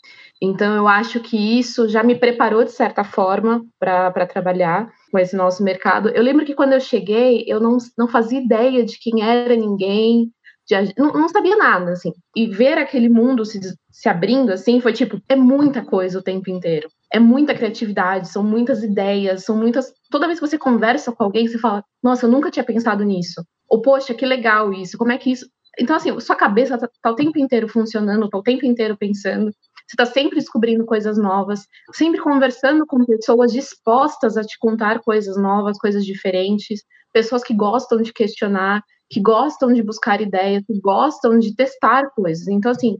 Então, 0.42 0.74
eu 0.74 0.88
acho 0.88 1.20
que 1.20 1.58
isso 1.58 1.88
já 1.88 2.02
me 2.02 2.16
preparou, 2.16 2.64
de 2.64 2.72
certa 2.72 3.04
forma, 3.04 3.64
para 3.78 4.26
trabalhar 4.26 4.92
com 5.12 5.18
esse 5.18 5.36
nosso 5.36 5.62
mercado. 5.62 6.08
Eu 6.08 6.22
lembro 6.22 6.44
que 6.44 6.54
quando 6.54 6.72
eu 6.72 6.80
cheguei, 6.80 7.44
eu 7.46 7.60
não, 7.60 7.78
não 7.96 8.08
fazia 8.08 8.40
ideia 8.40 8.84
de 8.84 8.98
quem 8.98 9.22
era 9.22 9.54
ninguém, 9.54 10.32
de, 10.66 10.94
não, 10.96 11.12
não, 11.12 11.28
sabia 11.28 11.56
nada, 11.56 11.92
assim. 11.92 12.12
E 12.34 12.46
ver 12.46 12.78
aquele 12.78 13.08
mundo 13.08 13.44
se, 13.44 13.60
se 13.90 14.08
abrindo, 14.08 14.52
assim, 14.52 14.80
foi 14.80 14.92
tipo, 14.92 15.20
é 15.28 15.36
muita 15.36 15.84
coisa 15.84 16.18
o 16.18 16.22
tempo 16.22 16.50
inteiro. 16.50 16.88
É 17.12 17.18
muita 17.18 17.54
criatividade, 17.54 18.28
são 18.28 18.42
muitas 18.42 18.82
ideias, 18.82 19.44
são 19.44 19.56
muitas. 19.56 19.92
Toda 20.10 20.26
vez 20.26 20.40
que 20.40 20.46
você 20.46 20.58
conversa 20.58 21.12
com 21.12 21.24
alguém, 21.24 21.46
você 21.46 21.58
fala, 21.58 21.84
nossa, 22.02 22.26
eu 22.26 22.30
nunca 22.30 22.50
tinha 22.50 22.64
pensado 22.64 23.04
nisso. 23.04 23.44
Ou, 23.68 23.82
poxa, 23.82 24.14
que 24.14 24.24
legal 24.24 24.72
isso, 24.72 24.96
como 24.96 25.12
é 25.12 25.18
que 25.18 25.30
isso. 25.30 25.46
Então, 25.78 25.96
assim, 25.96 26.18
sua 26.20 26.36
cabeça 26.36 26.78
tá, 26.78 26.88
tá 27.02 27.10
o 27.10 27.16
tempo 27.16 27.38
inteiro 27.38 27.68
funcionando, 27.68 28.28
tá 28.28 28.38
o 28.38 28.42
tempo 28.42 28.64
inteiro 28.64 28.96
pensando. 28.96 29.50
Você 29.86 30.02
está 30.02 30.06
sempre 30.06 30.36
descobrindo 30.36 30.86
coisas 30.86 31.18
novas, 31.18 31.66
sempre 31.92 32.20
conversando 32.20 32.86
com 32.86 33.04
pessoas 33.04 33.52
dispostas 33.52 34.36
a 34.36 34.42
te 34.42 34.58
contar 34.58 35.00
coisas 35.00 35.36
novas, 35.36 35.76
coisas 35.76 36.06
diferentes, 36.06 36.82
pessoas 37.12 37.44
que 37.44 37.54
gostam 37.54 38.00
de 38.00 38.12
questionar, 38.12 38.82
que 39.10 39.20
gostam 39.20 39.72
de 39.72 39.82
buscar 39.82 40.20
ideias, 40.20 40.64
que 40.66 40.80
gostam 40.80 41.38
de 41.38 41.54
testar 41.54 42.10
coisas. 42.10 42.48
Então, 42.48 42.70
assim, 42.70 42.98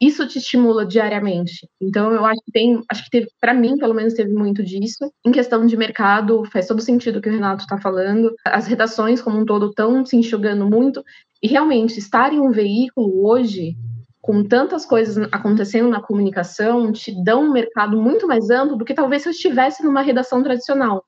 isso 0.00 0.26
te 0.26 0.38
estimula 0.38 0.86
diariamente. 0.86 1.68
Então, 1.80 2.10
eu 2.12 2.24
acho 2.24 2.40
que 2.44 2.52
tem, 2.52 2.82
acho 2.90 3.04
que 3.04 3.10
teve, 3.10 3.28
para 3.38 3.52
mim, 3.52 3.76
pelo 3.76 3.92
menos, 3.92 4.14
teve 4.14 4.32
muito 4.32 4.62
disso. 4.62 5.12
Em 5.24 5.30
questão 5.30 5.66
de 5.66 5.76
mercado, 5.76 6.44
faz 6.46 6.66
todo 6.66 6.80
sentido 6.80 7.18
o 7.18 7.20
que 7.20 7.28
o 7.28 7.32
Renato 7.32 7.64
está 7.64 7.78
falando. 7.78 8.34
As 8.46 8.66
redações, 8.66 9.20
como 9.20 9.38
um 9.38 9.44
todo, 9.44 9.66
estão 9.66 10.04
se 10.06 10.16
enxugando 10.16 10.66
muito. 10.66 11.04
E 11.42 11.48
realmente, 11.48 11.98
estar 11.98 12.32
em 12.32 12.40
um 12.40 12.50
veículo 12.50 13.26
hoje, 13.26 13.76
com 14.22 14.42
tantas 14.42 14.86
coisas 14.86 15.28
acontecendo 15.30 15.90
na 15.90 16.00
comunicação, 16.00 16.90
te 16.92 17.12
dão 17.22 17.44
um 17.44 17.52
mercado 17.52 18.00
muito 18.00 18.26
mais 18.26 18.48
amplo 18.48 18.76
do 18.76 18.84
que 18.84 18.94
talvez 18.94 19.22
se 19.22 19.28
eu 19.28 19.32
estivesse 19.32 19.82
numa 19.82 20.00
redação 20.00 20.42
tradicional, 20.42 21.04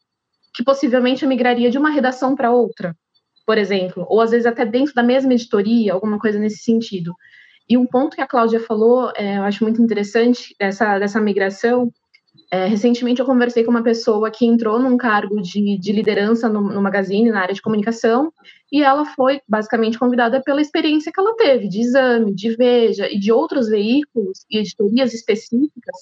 que 0.54 0.62
possivelmente 0.62 1.22
eu 1.22 1.28
migraria 1.28 1.70
de 1.70 1.78
uma 1.78 1.90
redação 1.90 2.34
para 2.34 2.52
outra 2.52 2.94
por 3.46 3.58
exemplo, 3.58 4.06
ou 4.08 4.20
às 4.20 4.30
vezes 4.30 4.46
até 4.46 4.64
dentro 4.64 4.94
da 4.94 5.02
mesma 5.02 5.32
editoria, 5.32 5.92
alguma 5.92 6.18
coisa 6.18 6.38
nesse 6.38 6.62
sentido. 6.62 7.12
E 7.68 7.76
um 7.76 7.86
ponto 7.86 8.16
que 8.16 8.22
a 8.22 8.26
Cláudia 8.26 8.60
falou, 8.60 9.12
é, 9.16 9.38
eu 9.38 9.42
acho 9.42 9.64
muito 9.64 9.80
interessante 9.80 10.54
dessa, 10.58 10.98
dessa 10.98 11.20
migração. 11.20 11.90
É, 12.50 12.66
recentemente 12.66 13.20
eu 13.20 13.26
conversei 13.26 13.64
com 13.64 13.70
uma 13.70 13.82
pessoa 13.82 14.30
que 14.30 14.44
entrou 14.44 14.78
num 14.78 14.96
cargo 14.96 15.40
de, 15.40 15.78
de 15.78 15.92
liderança 15.92 16.48
no, 16.48 16.60
no 16.60 16.82
Magazine, 16.82 17.30
na 17.30 17.40
área 17.40 17.54
de 17.54 17.62
comunicação, 17.62 18.30
e 18.70 18.82
ela 18.82 19.06
foi 19.06 19.40
basicamente 19.48 19.98
convidada 19.98 20.42
pela 20.42 20.60
experiência 20.60 21.10
que 21.10 21.18
ela 21.18 21.34
teve, 21.34 21.68
de 21.68 21.80
exame, 21.80 22.34
de 22.34 22.54
Veja 22.54 23.10
e 23.10 23.18
de 23.18 23.32
outros 23.32 23.68
veículos 23.68 24.44
e 24.50 24.58
editorias 24.58 25.14
específicas, 25.14 25.96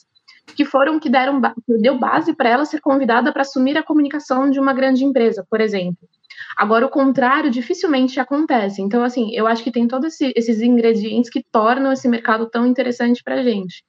que 0.57 0.65
foram 0.65 0.99
que 0.99 1.09
deram 1.09 1.41
que 1.41 1.79
deu 1.79 1.99
base 1.99 2.35
para 2.35 2.49
ela 2.49 2.65
ser 2.65 2.81
convidada 2.81 3.33
para 3.33 3.43
assumir 3.43 3.79
a 3.79 3.83
comunicação 3.83 4.51
de 4.51 4.59
uma 4.59 4.73
grande 4.73 5.05
empresa, 5.05 5.47
por 5.49 5.61
exemplo. 5.61 6.09
Agora, 6.57 6.87
o 6.87 6.91
contrário 6.91 7.51
dificilmente 7.51 8.19
acontece. 8.19 8.83
Então, 8.83 9.03
assim, 9.03 9.31
eu 9.35 9.47
acho 9.47 9.63
que 9.63 9.71
tem 9.71 9.87
todos 9.87 10.15
esse, 10.15 10.33
esses 10.37 10.61
ingredientes 10.61 11.31
que 11.31 11.45
tornam 11.51 11.93
esse 11.93 12.09
mercado 12.09 12.49
tão 12.49 12.67
interessante 12.67 13.23
para 13.23 13.37
a 13.37 13.43
gente. 13.43 13.85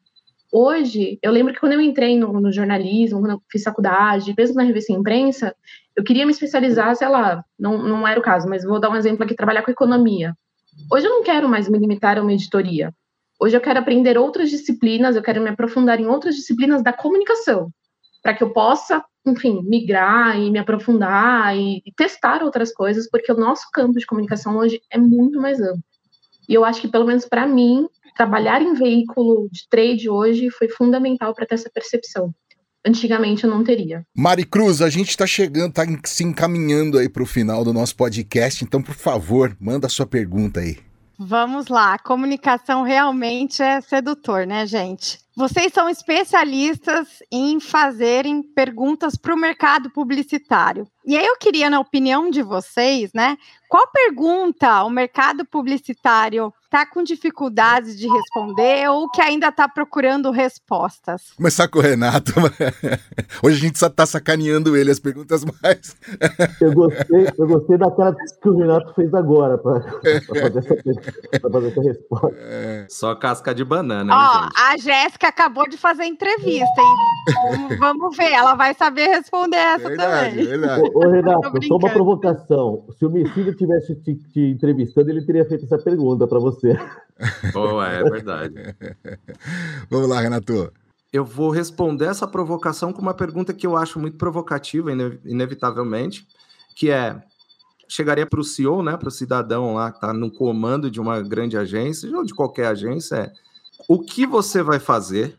Hoje, 0.53 1.17
eu 1.23 1.31
lembro 1.31 1.53
que 1.53 1.59
quando 1.59 1.73
eu 1.73 1.81
entrei 1.81 2.17
no, 2.17 2.33
no, 2.33 2.51
jornalismo, 2.51 3.21
quando 3.21 3.31
eu 3.31 3.41
fiz 3.49 3.63
faculdade, 3.63 4.33
mesmo 4.37 4.55
na 4.55 4.63
revista 4.63 4.91
imprensa, 4.91 5.55
eu 5.95 6.03
queria 6.03 6.25
me 6.25 6.31
especializar, 6.31 6.93
sei 6.95 7.07
lá, 7.07 7.43
não, 7.57 7.81
não 7.81 8.05
era 8.05 8.19
o 8.19 8.23
caso, 8.23 8.49
mas 8.49 8.65
vou 8.65 8.79
dar 8.79 8.89
um 8.89 8.95
exemplo 8.97 9.23
aqui, 9.23 9.33
trabalhar 9.33 9.61
com 9.61 9.71
economia. 9.71 10.35
Hoje 10.91 11.07
eu 11.07 11.11
não 11.11 11.23
quero 11.23 11.47
mais 11.47 11.69
me 11.69 11.79
limitar 11.79 12.17
a 12.17 12.21
uma 12.21 12.33
editoria. 12.33 12.93
Hoje 13.39 13.55
eu 13.55 13.61
quero 13.61 13.79
aprender 13.79 14.17
outras 14.17 14.49
disciplinas, 14.49 15.15
eu 15.15 15.21
quero 15.21 15.41
me 15.41 15.49
aprofundar 15.49 15.99
em 16.01 16.05
outras 16.05 16.35
disciplinas 16.35 16.83
da 16.83 16.91
comunicação, 16.91 17.71
para 18.21 18.33
que 18.33 18.43
eu 18.43 18.51
possa 18.51 19.03
enfim, 19.25 19.61
migrar 19.63 20.37
e 20.39 20.49
me 20.49 20.59
aprofundar 20.59 21.55
e, 21.55 21.81
e, 21.85 21.91
testar 21.95 22.43
outras 22.43 22.73
coisas, 22.73 23.09
porque 23.09 23.31
o 23.31 23.37
nosso 23.37 23.67
campo 23.71 23.99
de 23.99 24.05
comunicação 24.05 24.57
hoje 24.57 24.81
é 24.89 24.97
muito 24.97 25.39
mais 25.39 25.59
amplo. 25.61 25.83
E 26.49 26.53
eu 26.53 26.65
acho 26.65 26.81
que, 26.81 26.87
pelo 26.87 27.05
menos 27.05 27.25
para 27.25 27.45
mim, 27.45 27.87
trabalhar 28.15 28.61
em 28.61 28.73
veículo 28.73 29.47
de 29.51 29.67
trade 29.69 30.09
hoje 30.09 30.49
foi 30.49 30.67
fundamental 30.67 31.33
para 31.33 31.45
ter 31.45 31.55
essa 31.55 31.69
percepção. 31.69 32.33
Antigamente 32.83 33.43
eu 33.43 33.49
não 33.49 33.63
teria. 33.63 34.03
Mari 34.15 34.43
Cruz, 34.43 34.81
a 34.81 34.89
gente 34.89 35.09
está 35.09 35.27
chegando, 35.27 35.69
está 35.69 35.83
se 36.03 36.23
encaminhando 36.23 36.97
aí 36.97 37.07
para 37.07 37.21
o 37.21 37.27
final 37.27 37.63
do 37.63 37.71
nosso 37.71 37.95
podcast, 37.95 38.63
então, 38.63 38.81
por 38.81 38.95
favor, 38.95 39.55
manda 39.59 39.85
a 39.85 39.89
sua 39.89 40.07
pergunta 40.07 40.61
aí. 40.61 40.79
Vamos 41.19 41.67
lá, 41.67 41.93
a 41.93 41.99
comunicação 41.99 42.81
realmente 42.81 43.61
é 43.61 43.79
sedutor, 43.79 44.47
né, 44.47 44.65
gente? 44.65 45.19
Vocês 45.41 45.73
são 45.73 45.89
especialistas 45.89 47.23
em 47.31 47.59
fazerem 47.59 48.43
perguntas 48.43 49.15
para 49.15 49.33
o 49.33 49.37
mercado 49.37 49.89
publicitário. 49.89 50.87
E 51.03 51.17
aí 51.17 51.25
eu 51.25 51.35
queria, 51.35 51.67
na 51.67 51.79
opinião 51.79 52.29
de 52.29 52.43
vocês, 52.43 53.11
né? 53.11 53.35
Qual 53.67 53.87
pergunta 53.91 54.83
o 54.83 54.89
mercado 54.91 55.43
publicitário 55.43 56.53
está 56.71 56.85
com 56.85 57.03
dificuldades 57.03 57.99
de 57.99 58.07
responder 58.07 58.89
ou 58.89 59.09
que 59.09 59.21
ainda 59.21 59.49
está 59.49 59.67
procurando 59.67 60.31
respostas? 60.31 61.33
Começar 61.35 61.67
com 61.67 61.79
o 61.79 61.81
Renato. 61.81 62.31
Hoje 63.43 63.57
a 63.57 63.59
gente 63.59 63.77
só 63.77 63.87
está 63.87 64.05
sacaneando 64.05 64.77
ele 64.77 64.89
as 64.89 64.99
perguntas 64.99 65.43
mais. 65.43 65.97
eu, 66.61 66.73
gostei, 66.73 67.27
eu 67.37 67.47
gostei 67.47 67.77
daquela 67.77 68.15
que 68.15 68.49
o 68.49 68.57
Renato 68.57 68.93
fez 68.93 69.13
agora 69.13 69.57
para 69.57 69.81
fazer, 69.81 70.21
fazer, 71.41 71.67
essa 71.67 71.81
resposta. 71.81 72.37
É. 72.37 72.85
Só 72.87 73.15
casca 73.15 73.53
de 73.53 73.65
banana. 73.65 74.13
Ó, 74.15 74.49
a 74.55 74.77
Jéssica 74.77 75.27
acabou 75.27 75.67
de 75.67 75.75
fazer 75.75 76.05
entrevista, 76.05 76.81
hein? 76.81 77.77
Vamos 77.79 78.15
ver, 78.15 78.31
ela 78.31 78.55
vai 78.55 78.73
saber 78.73 79.07
responder 79.07 79.57
essa 79.57 79.89
verdade, 79.89 80.29
também. 80.29 80.45
Verdade. 80.45 80.81
Ô, 80.93 80.99
ô 80.99 81.09
Renato, 81.09 81.67
só 81.67 81.75
uma 81.75 81.89
provocação. 81.89 82.85
Se 82.97 83.05
o 83.05 83.09
Messias 83.09 83.57
tivesse 83.57 83.93
te, 83.95 84.15
te 84.15 84.39
entrevistando, 84.39 85.09
ele 85.09 85.25
teria 85.25 85.43
feito 85.43 85.65
essa 85.65 85.77
pergunta 85.77 86.25
para 86.25 86.39
você 86.39 86.60
você. 86.61 86.79
Oh, 87.55 87.81
é 87.81 88.03
verdade. 88.03 88.55
Vamos 89.89 90.09
lá, 90.09 90.21
Renato. 90.21 90.71
eu 91.13 91.25
vou 91.25 91.49
responder 91.49 92.05
essa 92.05 92.27
provocação 92.27 92.93
com 92.93 93.01
uma 93.01 93.13
pergunta 93.13 93.53
que 93.53 93.67
eu 93.67 93.75
acho 93.75 93.99
muito 93.99 94.17
provocativa, 94.17 94.91
inevitavelmente, 95.25 96.27
que 96.75 96.89
é 96.89 97.21
chegaria 97.87 98.25
para 98.25 98.39
o 98.39 98.43
CEO, 98.43 98.81
né, 98.81 98.95
para 98.95 99.09
o 99.09 99.11
cidadão 99.11 99.73
lá 99.73 99.91
que 99.91 99.97
está 99.97 100.13
no 100.13 100.31
comando 100.31 100.89
de 100.89 101.01
uma 101.01 101.21
grande 101.21 101.57
agência, 101.57 102.09
ou 102.15 102.23
de 102.23 102.33
qualquer 102.33 102.67
agência, 102.67 103.15
é 103.15 103.33
o 103.85 103.99
que 103.99 104.25
você 104.25 104.63
vai 104.63 104.79
fazer, 104.79 105.37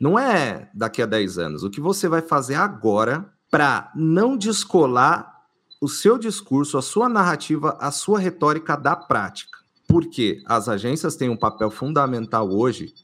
não 0.00 0.18
é 0.18 0.68
daqui 0.74 1.00
a 1.00 1.06
10 1.06 1.38
anos, 1.38 1.62
o 1.62 1.70
que 1.70 1.80
você 1.80 2.08
vai 2.08 2.20
fazer 2.20 2.56
agora 2.56 3.32
para 3.48 3.92
não 3.94 4.36
descolar 4.36 5.32
o 5.80 5.88
seu 5.88 6.18
discurso, 6.18 6.76
a 6.76 6.82
sua 6.82 7.08
narrativa, 7.08 7.76
a 7.80 7.92
sua 7.92 8.18
retórica 8.18 8.76
da 8.76 8.96
prática. 8.96 9.51
Porque 9.92 10.42
as 10.46 10.70
agências 10.70 11.16
têm 11.16 11.28
um 11.28 11.36
papel 11.36 11.70
fundamental 11.70 12.50
hoje 12.50 12.94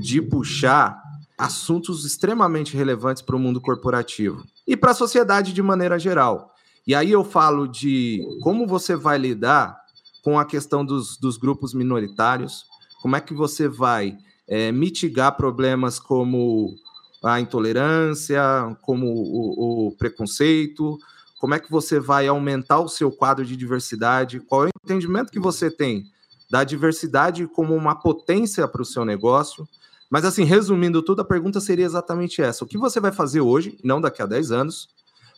de 0.00 0.20
puxar 0.20 1.00
assuntos 1.38 2.04
extremamente 2.04 2.76
relevantes 2.76 3.22
para 3.22 3.36
o 3.36 3.38
mundo 3.38 3.60
corporativo 3.60 4.42
e 4.66 4.76
para 4.76 4.90
a 4.90 4.94
sociedade 4.94 5.52
de 5.52 5.62
maneira 5.62 6.00
geral. 6.00 6.50
E 6.84 6.96
aí 6.96 7.12
eu 7.12 7.22
falo 7.22 7.68
de 7.68 8.26
como 8.42 8.66
você 8.66 8.96
vai 8.96 9.18
lidar 9.18 9.78
com 10.24 10.36
a 10.36 10.44
questão 10.44 10.84
dos, 10.84 11.16
dos 11.16 11.36
grupos 11.36 11.72
minoritários, 11.72 12.64
como 13.00 13.14
é 13.14 13.20
que 13.20 13.32
você 13.32 13.68
vai 13.68 14.16
é, 14.48 14.72
mitigar 14.72 15.36
problemas 15.36 16.00
como 16.00 16.74
a 17.22 17.38
intolerância, 17.38 18.42
como 18.82 19.06
o, 19.06 19.86
o, 19.86 19.96
preconceito, 19.96 20.98
como 21.38 21.54
é 21.54 21.60
que 21.60 21.70
você 21.70 22.00
vai 22.00 22.26
aumentar 22.26 22.80
o 22.80 22.88
seu 22.88 23.12
quadro 23.12 23.44
de 23.44 23.56
diversidade, 23.56 24.40
qual 24.40 24.64
é 24.64 24.66
o 24.66 24.70
entendimento 24.84 25.30
que 25.30 25.38
você 25.38 25.70
tem 25.70 26.10
da 26.52 26.64
diversidade 26.64 27.46
como 27.46 27.74
uma 27.74 27.94
potência 27.94 28.68
para 28.68 28.82
o 28.82 28.84
seu 28.84 29.06
negócio. 29.06 29.66
Mas 30.10 30.22
assim, 30.26 30.44
resumindo 30.44 31.00
tudo, 31.00 31.22
a 31.22 31.24
pergunta 31.24 31.58
seria 31.62 31.86
exatamente 31.86 32.42
essa: 32.42 32.62
o 32.62 32.68
que 32.68 32.76
você 32.76 33.00
vai 33.00 33.10
fazer 33.10 33.40
hoje, 33.40 33.78
não 33.82 34.02
daqui 34.02 34.20
a 34.20 34.26
10 34.26 34.52
anos, 34.52 34.88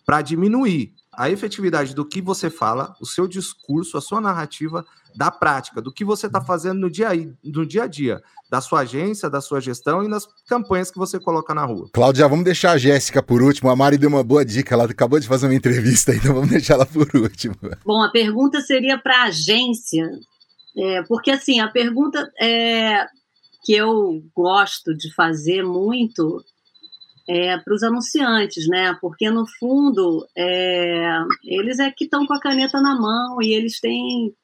para 0.05 0.20
diminuir 0.20 0.92
a 1.12 1.31
efetividade 1.31 1.94
do 1.94 2.05
que 2.05 2.20
você 2.20 2.50
fala, 2.50 2.96
o 3.00 3.07
seu 3.07 3.29
discurso, 3.29 3.96
a 3.96 4.00
sua 4.00 4.20
narrativa 4.20 4.85
da 5.14 5.31
prática, 5.31 5.81
do 5.81 5.92
que 5.92 6.05
você 6.05 6.27
está 6.27 6.40
fazendo 6.40 6.81
no 6.81 6.90
dia, 6.90 7.11
no 7.44 7.64
dia 7.64 7.85
a 7.85 7.87
dia, 7.87 8.20
da 8.50 8.61
sua 8.61 8.81
agência, 8.81 9.31
da 9.31 9.40
sua 9.40 9.61
gestão 9.61 10.03
e 10.03 10.09
nas 10.09 10.27
campanhas 10.48 10.90
que 10.90 10.98
você 10.98 11.20
coloca 11.20 11.55
na 11.55 11.64
rua. 11.64 11.88
Cláudia, 11.92 12.27
vamos 12.27 12.44
deixar 12.44 12.72
a 12.72 12.79
Jéssica 12.79 13.22
por 13.22 13.40
último. 13.40 13.70
A 13.70 13.77
Mari 13.77 13.96
deu 13.96 14.09
uma 14.09 14.24
boa 14.24 14.44
dica, 14.44 14.74
ela 14.74 14.85
acabou 14.85 15.20
de 15.20 15.29
fazer 15.29 15.46
uma 15.46 15.55
entrevista, 15.55 16.11
então 16.16 16.35
vamos 16.35 16.50
deixar 16.50 16.74
ela 16.74 16.87
por 16.87 17.09
último. 17.14 17.55
Bom, 17.87 18.03
a 18.03 18.11
pergunta 18.11 18.61
seria 18.61 18.98
para 18.98 19.22
a 19.22 19.24
agência, 19.27 20.11
é, 20.77 21.03
porque 21.03 21.31
assim, 21.31 21.61
a 21.61 21.69
pergunta 21.69 22.31
é, 22.41 23.07
que 23.65 23.73
eu 23.73 24.23
gosto 24.35 24.95
de 24.95 25.13
fazer 25.15 25.63
muito 25.63 26.45
é, 27.29 27.57
para 27.59 27.75
os 27.75 27.83
anunciantes, 27.83 28.69
né? 28.69 28.97
Porque 29.01 29.31
no 29.31 29.47
fundo 29.59 30.27
é, 30.37 31.19
eles 31.45 31.79
é 31.79 31.91
que 31.91 32.05
estão 32.05 32.27
com 32.27 32.35
a 32.35 32.41
caneta 32.41 32.81
na 32.81 32.95
mão 32.95 33.41
e 33.41 33.53
eles 33.53 33.81
têm 33.81 34.35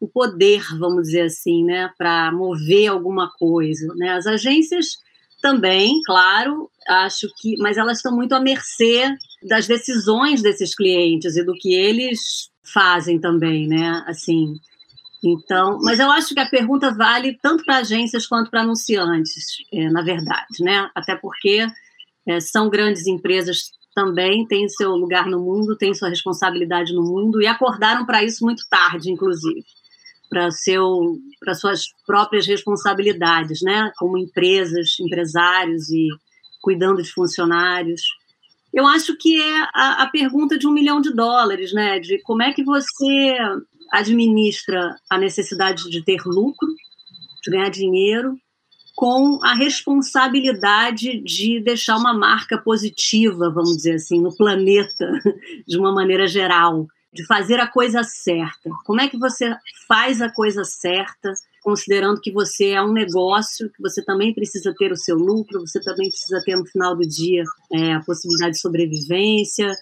o 0.00 0.08
poder, 0.08 0.62
vamos 0.78 1.04
dizer 1.04 1.22
assim, 1.22 1.64
né, 1.64 1.90
para 1.96 2.30
mover 2.32 2.88
alguma 2.88 3.30
coisa. 3.38 3.94
Né? 3.96 4.10
As 4.10 4.26
agências 4.26 4.98
também, 5.40 6.00
claro, 6.04 6.70
acho 6.88 7.28
que, 7.38 7.56
mas 7.58 7.76
elas 7.76 7.98
estão 7.98 8.14
muito 8.14 8.34
à 8.34 8.40
mercê 8.40 9.14
das 9.48 9.66
decisões 9.66 10.42
desses 10.42 10.74
clientes 10.74 11.36
e 11.36 11.44
do 11.44 11.52
que 11.52 11.74
eles 11.74 12.50
fazem 12.62 13.20
também, 13.20 13.68
né? 13.68 14.02
Assim, 14.06 14.58
então, 15.26 15.78
mas 15.80 15.98
eu 15.98 16.10
acho 16.10 16.34
que 16.34 16.40
a 16.40 16.48
pergunta 16.48 16.92
vale 16.94 17.38
tanto 17.40 17.64
para 17.64 17.78
agências 17.78 18.26
quanto 18.26 18.50
para 18.50 18.60
anunciantes, 18.60 19.56
é, 19.72 19.88
na 19.88 20.02
verdade, 20.02 20.60
né? 20.60 20.90
Até 20.94 21.16
porque 21.16 21.66
é, 22.26 22.40
são 22.40 22.68
grandes 22.68 23.06
empresas 23.06 23.70
também, 23.94 24.46
têm 24.46 24.68
seu 24.68 24.90
lugar 24.90 25.26
no 25.26 25.40
mundo, 25.40 25.78
têm 25.78 25.94
sua 25.94 26.10
responsabilidade 26.10 26.92
no 26.92 27.02
mundo 27.02 27.40
e 27.40 27.46
acordaram 27.46 28.04
para 28.04 28.22
isso 28.22 28.44
muito 28.44 28.64
tarde, 28.68 29.10
inclusive, 29.10 29.64
para 30.28 30.50
seu 30.50 31.16
para 31.40 31.54
suas 31.54 31.84
próprias 32.06 32.46
responsabilidades, 32.46 33.62
né, 33.62 33.90
como 33.96 34.18
empresas, 34.18 34.94
empresários 35.00 35.88
e 35.90 36.08
cuidando 36.60 37.02
de 37.02 37.10
funcionários. 37.10 38.02
Eu 38.74 38.86
acho 38.86 39.16
que 39.16 39.40
é 39.40 39.58
a, 39.72 40.02
a 40.02 40.06
pergunta 40.10 40.58
de 40.58 40.66
um 40.66 40.72
milhão 40.72 41.00
de 41.00 41.14
dólares, 41.14 41.72
né, 41.72 41.98
de 41.98 42.20
como 42.24 42.42
é 42.42 42.52
que 42.52 42.62
você 42.62 43.38
administra 43.92 44.96
a 45.10 45.18
necessidade 45.18 45.88
de 45.90 46.02
ter 46.02 46.22
lucro, 46.24 46.68
de 47.42 47.50
ganhar 47.50 47.70
dinheiro, 47.70 48.36
com 48.94 49.40
a 49.42 49.54
responsabilidade 49.54 51.20
de 51.20 51.60
deixar 51.60 51.96
uma 51.96 52.14
marca 52.14 52.56
positiva, 52.56 53.50
vamos 53.50 53.76
dizer 53.76 53.94
assim, 53.94 54.20
no 54.20 54.34
planeta, 54.36 55.10
de 55.66 55.78
uma 55.78 55.92
maneira 55.92 56.26
geral, 56.26 56.86
de 57.12 57.24
fazer 57.26 57.60
a 57.60 57.66
coisa 57.66 58.02
certa. 58.02 58.70
Como 58.84 59.00
é 59.00 59.08
que 59.08 59.18
você 59.18 59.54
faz 59.86 60.20
a 60.20 60.30
coisa 60.30 60.64
certa, 60.64 61.32
considerando 61.62 62.20
que 62.20 62.32
você 62.32 62.70
é 62.70 62.82
um 62.82 62.92
negócio, 62.92 63.70
que 63.70 63.80
você 63.80 64.04
também 64.04 64.34
precisa 64.34 64.74
ter 64.76 64.92
o 64.92 64.96
seu 64.96 65.16
lucro, 65.16 65.60
você 65.60 65.80
também 65.80 66.08
precisa 66.08 66.42
ter 66.44 66.56
no 66.56 66.66
final 66.66 66.96
do 66.96 67.06
dia 67.06 67.42
é, 67.72 67.94
a 67.94 68.00
possibilidade 68.00 68.54
de 68.54 68.60
sobrevivência, 68.60 69.72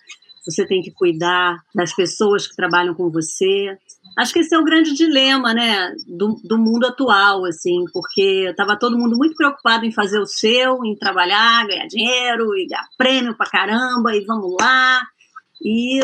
você 0.45 0.67
tem 0.67 0.83
que 0.83 0.91
cuidar 0.91 1.57
das 1.75 1.95
pessoas 1.95 2.47
que 2.47 2.57
trabalham 2.57 2.95
com 2.95 3.11
você. 3.11 3.77
Acho 4.19 4.33
que 4.33 4.41
esse 4.41 4.55
é 4.55 4.59
o 4.59 4.65
grande 4.65 4.93
dilema, 4.93 5.55
né, 5.55 5.95
do, 6.07 6.41
do 6.45 6.59
mundo 6.59 6.87
atual, 6.87 7.45
assim, 7.45 7.85
porque 7.93 8.49
estava 8.51 8.79
todo 8.79 8.99
mundo 8.99 9.17
muito 9.17 9.37
preocupado 9.37 9.85
em 9.85 9.93
fazer 9.93 10.19
o 10.19 10.27
seu, 10.27 10.85
em 10.85 10.97
trabalhar, 10.97 11.67
ganhar 11.67 11.87
dinheiro 11.87 12.57
e 12.57 12.67
ganhar 12.67 12.87
prêmio 12.99 13.37
pra 13.37 13.49
caramba, 13.49 14.15
e 14.15 14.25
vamos 14.25 14.55
lá. 14.61 15.01
E, 15.63 16.01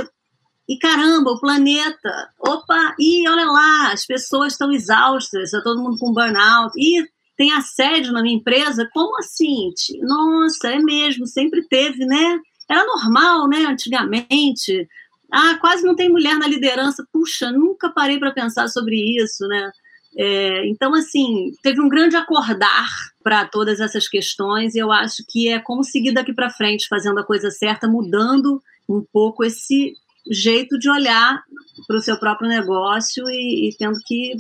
e 0.69 0.79
caramba, 0.79 1.33
o 1.33 1.41
planeta, 1.41 2.31
opa, 2.41 2.95
e 2.99 3.29
olha 3.29 3.47
lá, 3.47 3.93
as 3.93 4.07
pessoas 4.07 4.53
estão 4.53 4.73
exaustas, 4.73 5.45
está 5.45 5.61
todo 5.63 5.83
mundo 5.83 5.99
com 5.99 6.13
burnout, 6.13 6.73
e 6.77 7.05
tem 7.37 7.53
assédio 7.53 8.13
na 8.13 8.23
minha 8.23 8.37
empresa? 8.37 8.89
Como 8.93 9.17
assim? 9.19 9.71
Nossa, 10.03 10.69
é 10.69 10.79
mesmo, 10.79 11.27
sempre 11.27 11.67
teve, 11.69 12.05
né? 12.05 12.41
Era 12.69 12.85
normal, 12.85 13.49
né, 13.49 13.65
antigamente, 13.65 14.87
ah, 15.33 15.57
quase 15.61 15.85
não 15.85 15.95
tem 15.95 16.09
mulher 16.09 16.37
na 16.37 16.47
liderança. 16.47 17.07
Puxa, 17.13 17.51
nunca 17.51 17.91
parei 17.91 18.19
para 18.19 18.33
pensar 18.33 18.69
sobre 18.69 18.97
isso, 18.97 19.47
né? 19.47 19.71
É, 20.17 20.67
então, 20.67 20.95
assim, 20.95 21.53
teve 21.63 21.81
um 21.81 21.89
grande 21.89 22.17
acordar 22.17 22.89
para 23.23 23.47
todas 23.47 23.79
essas 23.79 24.09
questões 24.09 24.75
e 24.75 24.79
eu 24.79 24.91
acho 24.91 25.23
que 25.29 25.49
é 25.49 25.61
como 25.61 25.85
seguir 25.85 26.13
daqui 26.13 26.33
para 26.33 26.51
frente, 26.51 26.89
fazendo 26.89 27.21
a 27.21 27.25
coisa 27.25 27.51
certa, 27.51 27.87
mudando 27.87 28.63
um 28.89 29.05
pouco 29.13 29.45
esse 29.45 29.95
jeito 30.31 30.79
de 30.79 30.91
olhar 30.91 31.43
para 31.87 31.97
o 31.97 32.01
seu 32.01 32.19
próprio 32.19 32.49
negócio 32.49 33.29
e, 33.29 33.69
e 33.69 33.77
tendo 33.79 33.99
que 34.05 34.33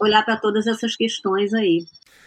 olhar 0.00 0.24
para 0.24 0.36
todas 0.36 0.66
essas 0.66 0.94
questões 0.94 1.52
aí. 1.54 1.84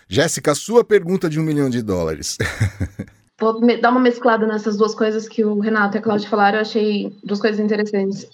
Jéssica, 0.07 0.53
sua 0.53 0.83
pergunta 0.83 1.29
de 1.29 1.39
um 1.39 1.43
milhão 1.43 1.69
de 1.69 1.81
dólares. 1.81 2.37
Vou 3.39 3.59
dar 3.81 3.91
uma 3.91 3.99
mesclada 3.99 4.47
nessas 4.47 4.77
duas 4.77 4.95
coisas 4.95 5.27
que 5.27 5.43
o 5.43 5.59
Renato 5.59 5.97
e 5.97 5.99
a 5.99 6.01
Cláudia 6.01 6.29
falaram, 6.29 6.57
eu 6.57 6.61
achei 6.61 7.11
duas 7.23 7.41
coisas 7.41 7.59
interessantes. 7.59 8.25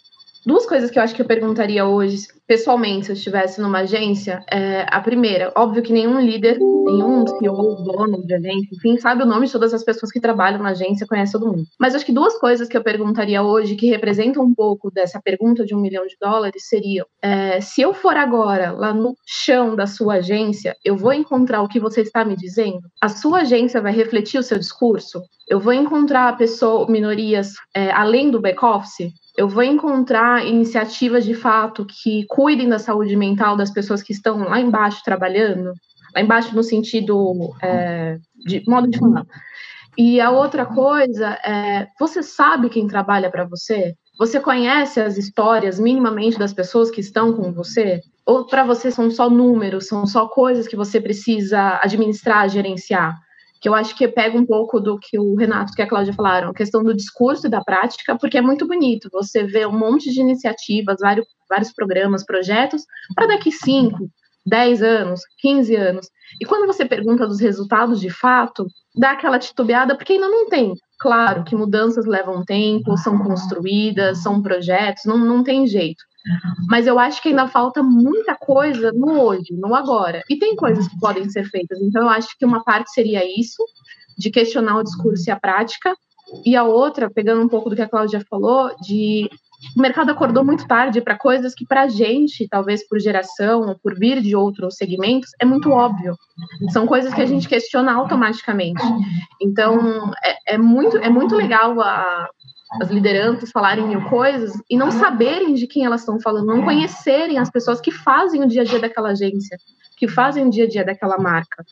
Duas 0.43 0.65
coisas 0.65 0.89
que 0.89 0.97
eu 0.97 1.03
acho 1.03 1.13
que 1.13 1.21
eu 1.21 1.25
perguntaria 1.27 1.85
hoje, 1.85 2.25
pessoalmente, 2.47 3.05
se 3.05 3.11
eu 3.11 3.15
estivesse 3.15 3.61
numa 3.61 3.79
agência. 3.79 4.43
É, 4.51 4.87
a 4.89 4.99
primeira, 4.99 5.51
óbvio 5.55 5.83
que 5.83 5.93
nenhum 5.93 6.19
líder, 6.19 6.57
nenhum 6.57 7.27
CEO, 7.27 7.75
dono 7.83 8.25
de 8.25 8.33
agência, 8.33 8.69
enfim, 8.73 8.97
sabe 8.97 9.21
o 9.21 9.25
nome 9.25 9.45
de 9.45 9.51
todas 9.51 9.71
as 9.71 9.83
pessoas 9.83 10.11
que 10.11 10.19
trabalham 10.19 10.63
na 10.63 10.69
agência, 10.69 11.05
conhece 11.05 11.33
todo 11.33 11.45
mundo. 11.45 11.63
Mas 11.79 11.93
acho 11.93 12.05
que 12.05 12.11
duas 12.11 12.39
coisas 12.39 12.67
que 12.67 12.75
eu 12.75 12.83
perguntaria 12.83 13.43
hoje, 13.43 13.75
que 13.75 13.87
representam 13.87 14.43
um 14.43 14.53
pouco 14.53 14.89
dessa 14.89 15.21
pergunta 15.21 15.63
de 15.63 15.75
um 15.75 15.79
milhão 15.79 16.07
de 16.07 16.17
dólares, 16.19 16.67
seriam: 16.67 17.05
é, 17.21 17.61
se 17.61 17.81
eu 17.81 17.93
for 17.93 18.17
agora 18.17 18.71
lá 18.71 18.91
no 18.93 19.15
chão 19.25 19.75
da 19.75 19.85
sua 19.85 20.15
agência, 20.15 20.75
eu 20.83 20.97
vou 20.97 21.13
encontrar 21.13 21.61
o 21.61 21.67
que 21.67 21.79
você 21.79 22.01
está 22.01 22.25
me 22.25 22.35
dizendo? 22.35 22.81
A 22.99 23.09
sua 23.09 23.41
agência 23.41 23.79
vai 23.79 23.93
refletir 23.93 24.39
o 24.39 24.43
seu 24.43 24.57
discurso? 24.57 25.21
Eu 25.51 25.59
vou 25.59 25.73
encontrar 25.73 26.35
pessoas, 26.37 26.87
minorias, 26.87 27.53
é, 27.75 27.91
além 27.91 28.31
do 28.31 28.41
back-office? 28.41 29.11
eu 29.37 29.47
vou 29.47 29.63
encontrar 29.63 30.45
iniciativas 30.45 31.23
de 31.23 31.33
fato 31.33 31.85
que 31.85 32.25
cuidem 32.27 32.67
da 32.67 32.79
saúde 32.79 33.15
mental 33.15 33.55
das 33.55 33.71
pessoas 33.71 34.03
que 34.03 34.11
estão 34.11 34.39
lá 34.39 34.59
embaixo 34.59 35.01
trabalhando, 35.03 35.73
lá 36.13 36.21
embaixo 36.21 36.55
no 36.55 36.63
sentido 36.63 37.53
é, 37.61 38.17
de 38.45 38.63
modo 38.67 38.89
de 38.89 38.99
falar. 38.99 39.25
E 39.97 40.21
a 40.21 40.31
outra 40.31 40.65
coisa 40.65 41.37
é, 41.45 41.87
você 41.99 42.21
sabe 42.21 42.69
quem 42.69 42.87
trabalha 42.87 43.29
para 43.29 43.45
você? 43.45 43.93
Você 44.17 44.39
conhece 44.39 45.01
as 45.01 45.17
histórias 45.17 45.79
minimamente 45.79 46.37
das 46.37 46.53
pessoas 46.53 46.91
que 46.91 47.01
estão 47.01 47.33
com 47.33 47.51
você? 47.51 48.01
Ou 48.25 48.45
para 48.45 48.63
você 48.63 48.91
são 48.91 49.09
só 49.09 49.29
números, 49.29 49.87
são 49.87 50.05
só 50.05 50.27
coisas 50.27 50.67
que 50.67 50.75
você 50.75 51.01
precisa 51.01 51.79
administrar, 51.81 52.47
gerenciar? 52.47 53.17
Que 53.61 53.69
eu 53.69 53.75
acho 53.75 53.95
que 53.95 54.07
pega 54.07 54.35
um 54.35 54.45
pouco 54.45 54.79
do 54.79 54.97
que 54.97 55.19
o 55.19 55.35
Renato 55.35 55.71
e 55.77 55.81
a 55.83 55.87
Cláudia 55.87 56.13
falaram, 56.13 56.49
a 56.49 56.53
questão 56.53 56.83
do 56.83 56.95
discurso 56.95 57.45
e 57.45 57.49
da 57.49 57.63
prática, 57.63 58.17
porque 58.17 58.39
é 58.39 58.41
muito 58.41 58.67
bonito 58.67 59.07
você 59.13 59.43
vê 59.43 59.67
um 59.67 59.77
monte 59.77 60.11
de 60.11 60.19
iniciativas, 60.19 60.97
vários, 60.99 61.27
vários 61.47 61.71
programas, 61.71 62.25
projetos, 62.25 62.83
para 63.13 63.27
daqui 63.27 63.51
5, 63.51 64.09
10 64.47 64.81
anos, 64.81 65.21
15 65.37 65.75
anos. 65.75 66.09
E 66.41 66.45
quando 66.45 66.65
você 66.65 66.85
pergunta 66.85 67.27
dos 67.27 67.39
resultados 67.39 67.99
de 68.01 68.09
fato, 68.09 68.65
dá 68.95 69.11
aquela 69.11 69.37
titubeada, 69.37 69.95
porque 69.95 70.13
ainda 70.13 70.27
não 70.27 70.49
tem. 70.49 70.73
Claro 70.99 71.43
que 71.43 71.55
mudanças 71.55 72.07
levam 72.07 72.43
tempo, 72.43 72.97
são 72.97 73.19
construídas, 73.19 74.23
são 74.23 74.41
projetos, 74.41 75.03
não, 75.05 75.19
não 75.19 75.43
tem 75.43 75.67
jeito. 75.67 76.03
Mas 76.67 76.87
eu 76.87 76.99
acho 76.99 77.21
que 77.21 77.29
ainda 77.29 77.47
falta 77.47 77.81
muita 77.81 78.35
coisa 78.35 78.91
no 78.91 79.21
hoje, 79.21 79.53
no 79.53 79.73
agora. 79.75 80.21
E 80.29 80.37
tem 80.37 80.55
coisas 80.55 80.87
que 80.87 80.99
podem 80.99 81.29
ser 81.29 81.45
feitas. 81.45 81.79
Então, 81.81 82.03
eu 82.03 82.09
acho 82.09 82.29
que 82.37 82.45
uma 82.45 82.63
parte 82.63 82.91
seria 82.91 83.23
isso, 83.25 83.63
de 84.17 84.29
questionar 84.29 84.77
o 84.77 84.83
discurso 84.83 85.29
e 85.29 85.31
a 85.31 85.39
prática. 85.39 85.95
E 86.45 86.55
a 86.55 86.63
outra, 86.63 87.09
pegando 87.09 87.41
um 87.41 87.49
pouco 87.49 87.69
do 87.69 87.75
que 87.75 87.81
a 87.81 87.89
Cláudia 87.89 88.23
falou, 88.29 88.71
de 88.81 89.29
o 89.77 89.81
mercado 89.81 90.09
acordou 90.09 90.43
muito 90.43 90.67
tarde 90.67 91.01
para 91.01 91.17
coisas 91.17 91.53
que 91.53 91.65
para 91.65 91.83
a 91.83 91.87
gente, 91.87 92.47
talvez 92.47 92.87
por 92.87 92.99
geração 92.99 93.67
ou 93.67 93.75
por 93.77 93.93
vir 93.97 94.19
de 94.19 94.35
outros 94.35 94.75
segmentos, 94.75 95.29
é 95.39 95.45
muito 95.45 95.69
óbvio. 95.69 96.15
São 96.71 96.87
coisas 96.87 97.13
que 97.13 97.21
a 97.21 97.25
gente 97.25 97.47
questiona 97.47 97.93
automaticamente. 97.93 98.81
Então, 99.39 100.11
é, 100.23 100.55
é 100.55 100.57
muito, 100.57 100.97
é 100.97 101.09
muito 101.09 101.35
legal 101.35 101.79
a, 101.79 102.27
as 102.79 102.89
lideranças 102.89 103.51
falarem 103.51 103.87
mil 103.87 104.01
coisas 104.09 104.53
e 104.69 104.77
não 104.77 104.91
saberem 104.91 105.53
de 105.53 105.67
quem 105.67 105.85
elas 105.85 106.01
estão 106.01 106.19
falando, 106.19 106.47
não 106.47 106.63
conhecerem 106.63 107.37
as 107.37 107.49
pessoas 107.49 107.81
que 107.81 107.91
fazem 107.91 108.43
o 108.43 108.47
dia 108.47 108.61
a 108.61 108.65
dia 108.65 108.79
daquela 108.79 109.09
agência, 109.09 109.57
que 109.97 110.07
fazem 110.07 110.47
o 110.47 110.49
dia 110.49 110.65
a 110.65 110.67
dia 110.67 110.85
daquela 110.85 111.17
marca. 111.17 111.65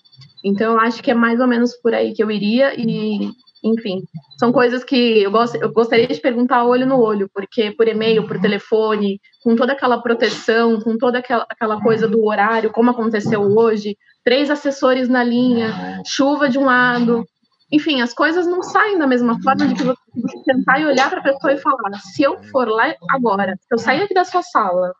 Então, 0.43 0.73
eu 0.73 0.79
acho 0.79 1.01
que 1.01 1.11
é 1.11 1.13
mais 1.13 1.39
ou 1.39 1.47
menos 1.47 1.73
por 1.75 1.93
aí 1.93 2.13
que 2.13 2.23
eu 2.23 2.29
iria 2.29 2.73
e 2.77 3.31
enfim, 3.63 4.03
são 4.37 4.51
coisas 4.51 4.83
que 4.83 5.21
eu, 5.21 5.31
gost, 5.31 5.57
eu 5.59 5.71
gostaria 5.71 6.07
de 6.07 6.19
perguntar 6.19 6.63
olho 6.63 6.85
no 6.85 6.99
olho, 6.99 7.29
porque 7.33 7.71
por 7.71 7.87
e-mail, 7.87 8.25
por 8.25 8.39
telefone, 8.39 9.19
com 9.43 9.55
toda 9.55 9.73
aquela 9.73 10.01
proteção, 10.01 10.79
com 10.79 10.97
toda 10.97 11.19
aquela, 11.19 11.45
aquela 11.49 11.81
coisa 11.81 12.07
do 12.07 12.25
horário, 12.25 12.71
como 12.71 12.91
aconteceu 12.91 13.41
hoje, 13.41 13.97
três 14.23 14.49
assessores 14.49 15.09
na 15.09 15.23
linha, 15.23 16.01
chuva 16.05 16.47
de 16.47 16.57
um 16.57 16.65
lado. 16.65 17.25
Enfim, 17.71 18.01
as 18.01 18.13
coisas 18.13 18.47
não 18.47 18.63
saem 18.63 18.97
da 18.97 19.05
mesma 19.05 19.39
forma 19.41 19.67
de 19.67 19.75
que 19.75 19.83
você, 19.83 19.99
sentar 20.43 20.81
e 20.81 20.85
olhar 20.85 21.09
para 21.09 21.19
a 21.19 21.23
pessoa 21.23 21.53
e 21.53 21.57
falar: 21.57 21.99
se 21.99 22.23
eu 22.23 22.41
for 22.45 22.67
lá 22.67 22.95
agora, 23.11 23.55
se 23.61 23.67
eu 23.71 23.77
sair 23.77 24.01
aqui 24.01 24.13
da 24.13 24.25
sua 24.25 24.41
sala 24.41 24.93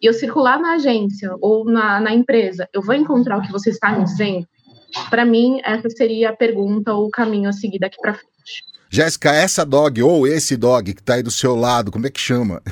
e 0.00 0.06
eu 0.06 0.12
circular 0.12 0.60
na 0.60 0.74
agência 0.74 1.34
ou 1.40 1.64
na, 1.64 2.00
na 2.00 2.12
empresa, 2.12 2.68
eu 2.72 2.80
vou 2.80 2.94
encontrar 2.94 3.38
o 3.38 3.42
que 3.42 3.50
você 3.50 3.70
está 3.70 3.90
me 3.92 4.04
dizendo? 4.04 4.46
Para 5.10 5.24
mim, 5.24 5.60
essa 5.64 5.90
seria 5.90 6.30
a 6.30 6.36
pergunta 6.36 6.94
ou 6.94 7.06
o 7.06 7.10
caminho 7.10 7.48
a 7.48 7.52
seguir 7.52 7.80
daqui 7.80 7.96
para 8.00 8.14
frente. 8.14 8.64
Jéssica, 8.88 9.32
essa 9.32 9.66
dog 9.66 10.00
ou 10.02 10.24
esse 10.24 10.56
dog 10.56 10.94
que 10.94 11.00
está 11.00 11.14
aí 11.14 11.22
do 11.22 11.30
seu 11.32 11.56
lado, 11.56 11.90
como 11.90 12.06
é 12.06 12.10
que 12.10 12.20
chama? 12.20 12.62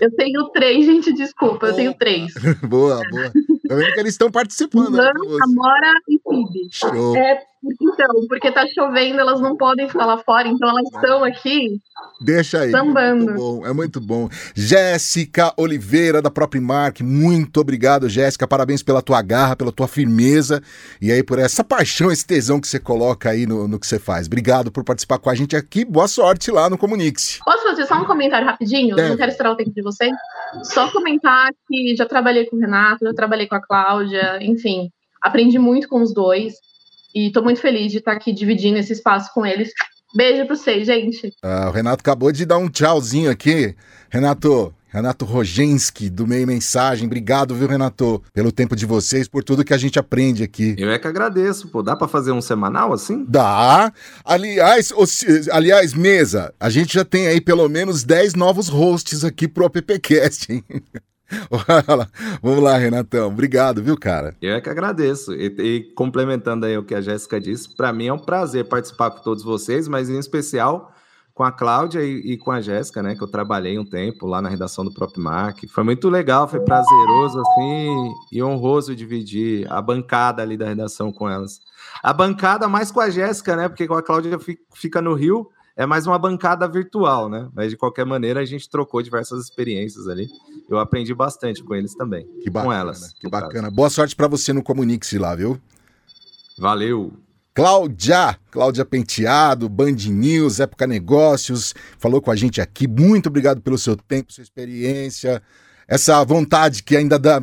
Eu 0.00 0.10
tenho 0.16 0.48
três, 0.50 0.84
gente, 0.84 1.12
desculpa, 1.12 1.66
eu 1.66 1.74
tenho 1.74 1.94
três. 1.94 2.32
boa, 2.62 3.00
boa. 3.10 3.32
Tá 3.68 3.74
vendo 3.74 3.92
que 3.92 4.00
eles 4.00 4.14
estão 4.14 4.30
participando. 4.30 4.94
Lan, 4.94 5.10
Amora 5.42 5.92
e 6.08 6.20
Phoebe. 6.22 6.68
Show. 6.70 7.16
É, 7.16 7.40
então, 7.80 8.26
porque 8.28 8.50
tá 8.50 8.64
chovendo, 8.74 9.20
elas 9.20 9.40
não 9.40 9.56
podem 9.56 9.88
ficar 9.88 10.04
lá 10.04 10.18
fora, 10.18 10.46
então 10.48 10.68
elas 10.68 10.84
estão 10.92 11.24
aqui. 11.24 11.80
Deixa 12.20 12.60
aí. 12.60 12.70
Sambando. 12.70 13.30
É 13.30 13.32
muito 13.32 13.34
bom, 13.34 13.66
é 13.66 13.72
muito 13.72 14.00
bom. 14.00 14.28
Jéssica 14.54 15.52
Oliveira, 15.56 16.20
da 16.20 16.30
própria 16.30 16.60
Mark, 16.60 17.00
muito 17.00 17.60
obrigado, 17.60 18.08
Jéssica. 18.08 18.46
Parabéns 18.46 18.82
pela 18.82 19.00
tua 19.00 19.22
garra, 19.22 19.56
pela 19.56 19.72
tua 19.72 19.88
firmeza 19.88 20.62
e 21.00 21.10
aí 21.10 21.22
por 21.22 21.38
essa 21.38 21.64
paixão, 21.64 22.10
esse 22.10 22.26
tesão 22.26 22.60
que 22.60 22.68
você 22.68 22.78
coloca 22.78 23.30
aí 23.30 23.46
no, 23.46 23.66
no 23.66 23.78
que 23.78 23.86
você 23.86 23.98
faz. 23.98 24.26
Obrigado 24.26 24.70
por 24.70 24.84
participar 24.84 25.18
com 25.18 25.30
a 25.30 25.34
gente 25.34 25.56
aqui. 25.56 25.84
Boa 25.84 26.08
sorte 26.08 26.50
lá 26.50 26.68
no 26.68 26.76
Comunique-se. 26.76 27.38
Posso 27.44 27.62
fazer 27.62 27.86
só 27.86 27.94
um 27.94 28.04
comentário 28.04 28.46
rapidinho? 28.46 28.94
Deve. 28.96 29.10
Não 29.10 29.16
quero 29.16 29.30
esperar 29.30 29.52
o 29.52 29.56
tempo 29.56 29.72
de 29.72 29.82
vocês. 29.82 30.12
Só 30.62 30.90
comentar 30.90 31.50
que 31.66 31.96
já 31.96 32.06
trabalhei 32.06 32.46
com 32.46 32.56
o 32.56 32.60
Renato, 32.60 33.04
já 33.04 33.14
trabalhei 33.14 33.46
com 33.46 33.53
a 33.56 33.62
Cláudia, 33.62 34.38
enfim, 34.42 34.90
aprendi 35.20 35.58
muito 35.58 35.88
com 35.88 36.02
os 36.02 36.12
dois. 36.12 36.54
E 37.14 37.28
estou 37.28 37.44
muito 37.44 37.60
feliz 37.60 37.92
de 37.92 37.98
estar 37.98 38.12
aqui 38.12 38.32
dividindo 38.32 38.78
esse 38.78 38.92
espaço 38.92 39.32
com 39.32 39.46
eles. 39.46 39.70
Beijo 40.14 40.46
para 40.46 40.54
vocês, 40.54 40.86
gente. 40.86 41.32
Ah, 41.42 41.68
o 41.68 41.72
Renato 41.72 42.00
acabou 42.00 42.30
de 42.30 42.44
dar 42.44 42.58
um 42.58 42.68
tchauzinho 42.68 43.30
aqui. 43.30 43.74
Renato, 44.10 44.72
Renato 44.88 45.24
Rogenski, 45.24 46.08
do 46.08 46.24
Meio 46.24 46.46
Mensagem. 46.46 47.06
Obrigado, 47.06 47.52
viu, 47.52 47.66
Renato, 47.66 48.22
pelo 48.32 48.52
tempo 48.52 48.76
de 48.76 48.86
vocês, 48.86 49.26
por 49.26 49.42
tudo 49.42 49.64
que 49.64 49.74
a 49.74 49.76
gente 49.76 49.98
aprende 49.98 50.44
aqui. 50.44 50.76
Eu 50.78 50.88
é 50.88 51.00
que 51.00 51.08
agradeço, 51.08 51.66
pô. 51.66 51.82
Dá 51.82 51.96
para 51.96 52.06
fazer 52.06 52.30
um 52.30 52.40
semanal 52.40 52.92
assim? 52.92 53.24
Dá. 53.28 53.92
Aliás, 54.24 54.92
aliás, 55.50 55.94
mesa, 55.94 56.54
a 56.60 56.70
gente 56.70 56.94
já 56.94 57.04
tem 57.04 57.26
aí 57.26 57.40
pelo 57.40 57.68
menos 57.68 58.04
10 58.04 58.34
novos 58.34 58.68
hosts 58.68 59.24
aqui 59.24 59.48
pro 59.48 59.66
AppCast, 59.66 60.52
hein? 60.52 60.64
Vamos 62.42 62.62
lá, 62.62 62.76
Renatão. 62.76 63.28
Obrigado, 63.28 63.82
viu, 63.82 63.96
cara? 63.96 64.36
Eu 64.40 64.54
é 64.54 64.60
que 64.60 64.68
agradeço. 64.68 65.32
E, 65.32 65.46
e 65.46 65.94
complementando 65.94 66.66
aí 66.66 66.76
o 66.76 66.84
que 66.84 66.94
a 66.94 67.00
Jéssica 67.00 67.40
disse, 67.40 67.74
para 67.74 67.92
mim 67.92 68.06
é 68.06 68.12
um 68.12 68.18
prazer 68.18 68.68
participar 68.68 69.10
com 69.10 69.22
todos 69.22 69.42
vocês, 69.42 69.88
mas 69.88 70.08
em 70.10 70.18
especial 70.18 70.92
com 71.34 71.42
a 71.42 71.50
Cláudia 71.50 72.00
e, 72.00 72.32
e 72.32 72.38
com 72.38 72.52
a 72.52 72.60
Jéssica, 72.60 73.02
né? 73.02 73.16
Que 73.16 73.22
eu 73.22 73.30
trabalhei 73.30 73.76
um 73.78 73.84
tempo 73.84 74.26
lá 74.26 74.40
na 74.40 74.48
redação 74.48 74.84
do 74.84 74.94
próprio 74.94 75.22
Mark. 75.22 75.64
Foi 75.68 75.82
muito 75.82 76.08
legal, 76.08 76.46
foi 76.46 76.60
prazeroso, 76.60 77.40
assim, 77.40 78.12
e 78.30 78.42
honroso 78.42 78.94
dividir 78.94 79.70
a 79.70 79.82
bancada 79.82 80.42
ali 80.42 80.56
da 80.56 80.66
redação 80.66 81.12
com 81.12 81.28
elas. 81.28 81.60
A 82.02 82.12
bancada 82.12 82.68
mais 82.68 82.92
com 82.92 83.00
a 83.00 83.10
Jéssica, 83.10 83.56
né? 83.56 83.68
Porque 83.68 83.88
com 83.88 83.94
a 83.94 84.02
Cláudia 84.02 84.38
fica 84.74 85.02
no 85.02 85.14
Rio, 85.14 85.48
é 85.76 85.84
mais 85.86 86.06
uma 86.06 86.18
bancada 86.18 86.68
virtual, 86.68 87.28
né? 87.28 87.48
Mas 87.52 87.70
de 87.70 87.76
qualquer 87.76 88.06
maneira 88.06 88.40
a 88.40 88.44
gente 88.44 88.68
trocou 88.68 89.02
diversas 89.02 89.42
experiências 89.42 90.06
ali. 90.08 90.28
Eu 90.68 90.78
aprendi 90.78 91.12
bastante 91.14 91.62
com 91.62 91.74
eles 91.74 91.94
também. 91.94 92.26
Que 92.42 92.50
bacana, 92.50 92.64
com 92.64 92.72
elas. 92.72 93.12
Que 93.14 93.28
bacana. 93.28 93.64
Caso. 93.64 93.74
Boa 93.74 93.90
sorte 93.90 94.14
para 94.14 94.28
você 94.28 94.52
no 94.52 94.62
Comunique-se 94.62 95.18
lá, 95.18 95.34
viu? 95.34 95.60
Valeu. 96.56 97.12
Cláudia, 97.52 98.36
Cláudia 98.50 98.84
Penteado, 98.84 99.68
Band 99.68 99.96
News, 100.08 100.58
Época 100.58 100.86
Negócios, 100.86 101.72
falou 101.98 102.20
com 102.20 102.30
a 102.30 102.36
gente 102.36 102.60
aqui. 102.60 102.88
Muito 102.88 103.28
obrigado 103.28 103.60
pelo 103.60 103.78
seu 103.78 103.96
tempo, 103.96 104.32
sua 104.32 104.42
experiência 104.42 105.40
essa 105.88 106.24
vontade 106.24 106.82
que 106.82 106.96
ainda 106.96 107.18
dá, 107.18 107.42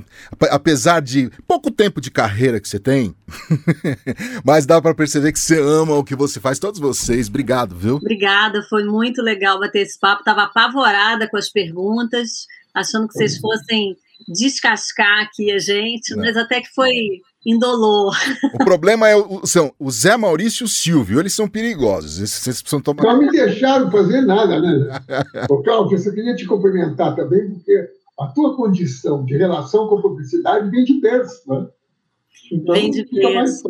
apesar 0.50 1.02
de 1.02 1.32
pouco 1.48 1.72
tempo 1.72 2.02
de 2.02 2.10
carreira 2.12 2.60
que 2.60 2.68
você 2.68 2.80
tem, 2.80 3.16
mas 4.44 4.66
dá 4.66 4.82
para 4.82 4.96
perceber 4.96 5.32
que 5.32 5.40
você 5.40 5.60
ama 5.60 5.96
o 5.96 6.04
que 6.04 6.16
você 6.16 6.40
faz, 6.40 6.60
todos 6.60 6.80
vocês. 6.80 7.28
Obrigado, 7.28 7.76
viu? 7.76 7.96
Obrigada, 7.96 8.62
foi 8.70 8.84
muito 8.84 9.22
legal 9.22 9.60
bater 9.60 9.82
esse 9.82 10.00
papo. 10.00 10.24
Tava 10.24 10.44
apavorada 10.44 11.30
com 11.30 11.38
as 11.38 11.50
perguntas, 11.50 12.48
achando 12.74 13.08
que 13.08 13.14
vocês 13.14 13.38
fossem 13.38 13.96
descascar 14.28 15.24
aqui 15.24 15.52
a 15.52 15.60
gente, 15.60 16.16
Não. 16.16 16.24
mas 16.24 16.38
até 16.38 16.62
que 16.62 16.70
foi 16.74 16.94
indolor. 17.46 18.16
O 18.54 18.64
problema 18.64 19.10
é 19.10 19.16
o, 19.16 19.46
são 19.46 19.74
o 19.80 19.90
Zé 19.90 20.16
Maurício 20.16 20.64
e 20.64 20.66
o 20.66 20.70
Silvio, 20.70 21.20
eles 21.20 21.34
são 21.34 21.48
perigosos. 21.48 22.18
Vocês 22.18 22.62
precisam 22.62 22.82
tomar. 22.82 23.04
Não 23.04 23.20
me 23.20 23.32
deixaram 23.32 23.90
fazer 23.90 24.22
nada, 24.22 24.60
né? 24.60 25.00
Ô, 25.50 25.62
Cláudio, 25.64 25.98
eu 25.98 26.14
queria 26.14 26.36
te 26.36 26.46
cumprimentar 26.46 27.16
também, 27.16 27.50
porque 27.50 27.90
a 28.22 28.28
tua 28.28 28.56
condição 28.56 29.26
de 29.26 29.36
relação 29.36 29.88
com 29.88 29.98
a 29.98 30.02
publicidade 30.02 30.70
vem 30.70 30.84
de 30.84 31.00
berço, 31.00 31.42
né? 31.48 31.68
Então, 32.52 32.76
vem 32.76 32.92
de 32.92 33.06
berço. 33.06 33.64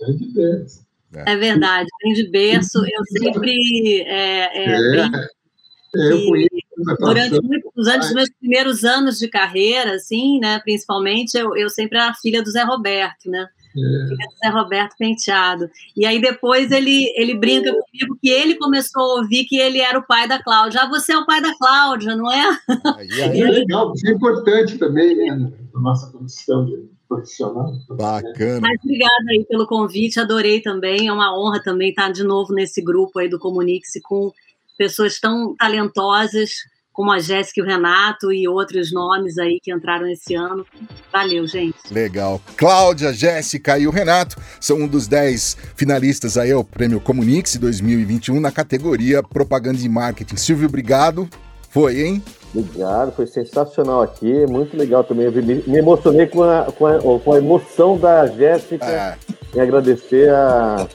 Vem 0.00 0.16
de 0.16 0.32
berço. 0.32 0.86
É. 1.14 1.32
é 1.32 1.36
verdade, 1.36 1.88
vem 2.02 2.12
de 2.12 2.30
berço. 2.30 2.78
Eu 2.78 3.04
sempre 3.06 4.02
é, 4.02 4.58
é, 4.58 4.96
é. 4.96 6.12
eu 6.12 6.28
conheço 6.28 6.68
durante, 6.98 7.40
durante 7.74 8.06
os 8.06 8.14
meus 8.14 8.30
primeiros 8.38 8.84
anos 8.84 9.18
de 9.18 9.28
carreira, 9.28 9.94
assim, 9.94 10.38
né, 10.38 10.60
principalmente, 10.60 11.36
eu, 11.36 11.56
eu 11.56 11.68
sempre 11.68 11.98
era 11.98 12.14
filha 12.14 12.42
do 12.42 12.50
Zé 12.50 12.62
Roberto, 12.62 13.30
né? 13.30 13.46
É. 13.76 14.46
Zé 14.46 14.52
Roberto 14.52 14.96
Penteado. 14.98 15.70
E 15.96 16.06
aí 16.06 16.20
depois 16.20 16.70
ele, 16.70 17.12
ele 17.16 17.34
brinca 17.34 17.70
comigo 17.70 18.18
que 18.20 18.28
ele 18.28 18.56
começou 18.56 19.02
a 19.02 19.20
ouvir 19.20 19.44
que 19.44 19.56
ele 19.56 19.80
era 19.80 19.98
o 19.98 20.06
pai 20.06 20.26
da 20.26 20.42
Cláudia. 20.42 20.82
Ah, 20.82 20.88
você 20.88 21.12
é 21.12 21.18
o 21.18 21.26
pai 21.26 21.40
da 21.40 21.56
Cláudia, 21.56 22.16
não 22.16 22.30
é? 22.30 22.58
Aí, 22.96 23.22
aí, 23.22 23.40
é 23.40 23.50
legal, 23.50 23.92
isso 23.94 24.08
é 24.08 24.12
importante 24.12 24.78
também, 24.78 25.16
né? 25.16 25.52
Na 25.74 25.80
nossa 25.80 26.10
condição 26.10 26.64
de 26.66 26.88
profissional. 27.08 27.72
Bacana. 27.90 28.60
Mas 28.60 28.78
obrigada 28.82 29.30
aí 29.30 29.44
pelo 29.48 29.66
convite, 29.66 30.20
adorei 30.20 30.60
também. 30.60 31.08
É 31.08 31.12
uma 31.12 31.36
honra 31.38 31.62
também 31.62 31.90
estar 31.90 32.12
de 32.12 32.22
novo 32.22 32.52
nesse 32.52 32.82
grupo 32.82 33.18
aí 33.18 33.28
do 33.28 33.38
Comunique-se 33.38 34.00
com 34.02 34.32
pessoas 34.76 35.18
tão 35.18 35.56
talentosas 35.56 36.50
como 36.98 37.12
a 37.12 37.20
Jéssica 37.20 37.60
e 37.60 37.62
o 37.62 37.64
Renato 37.64 38.32
e 38.32 38.48
outros 38.48 38.92
nomes 38.92 39.38
aí 39.38 39.60
que 39.62 39.72
entraram 39.72 40.08
esse 40.08 40.34
ano. 40.34 40.66
Valeu, 41.12 41.46
gente. 41.46 41.76
Legal. 41.92 42.40
Cláudia, 42.56 43.12
Jéssica 43.12 43.78
e 43.78 43.86
o 43.86 43.90
Renato 43.92 44.36
são 44.60 44.78
um 44.78 44.88
dos 44.88 45.06
10 45.06 45.56
finalistas 45.76 46.36
aí 46.36 46.50
ao 46.50 46.64
Prêmio 46.64 46.98
Comunix 46.98 47.54
2021 47.54 48.40
na 48.40 48.50
categoria 48.50 49.22
Propaganda 49.22 49.78
e 49.80 49.88
Marketing. 49.88 50.34
Silvio, 50.34 50.66
obrigado. 50.66 51.28
Foi, 51.70 52.02
hein? 52.02 52.20
Obrigado, 52.52 53.12
foi 53.14 53.28
sensacional 53.28 54.02
aqui, 54.02 54.44
muito 54.48 54.76
legal 54.76 55.04
também. 55.04 55.30
Me, 55.30 55.62
me 55.68 55.78
emocionei 55.78 56.26
com 56.26 56.42
a, 56.42 56.64
com, 56.72 56.84
a, 56.84 56.98
com 56.98 57.32
a 57.32 57.38
emoção 57.38 57.96
da 57.96 58.26
Jéssica 58.26 58.84
é. 58.84 59.16
em 59.54 59.60
agradecer 59.60 60.30
a 60.30 60.88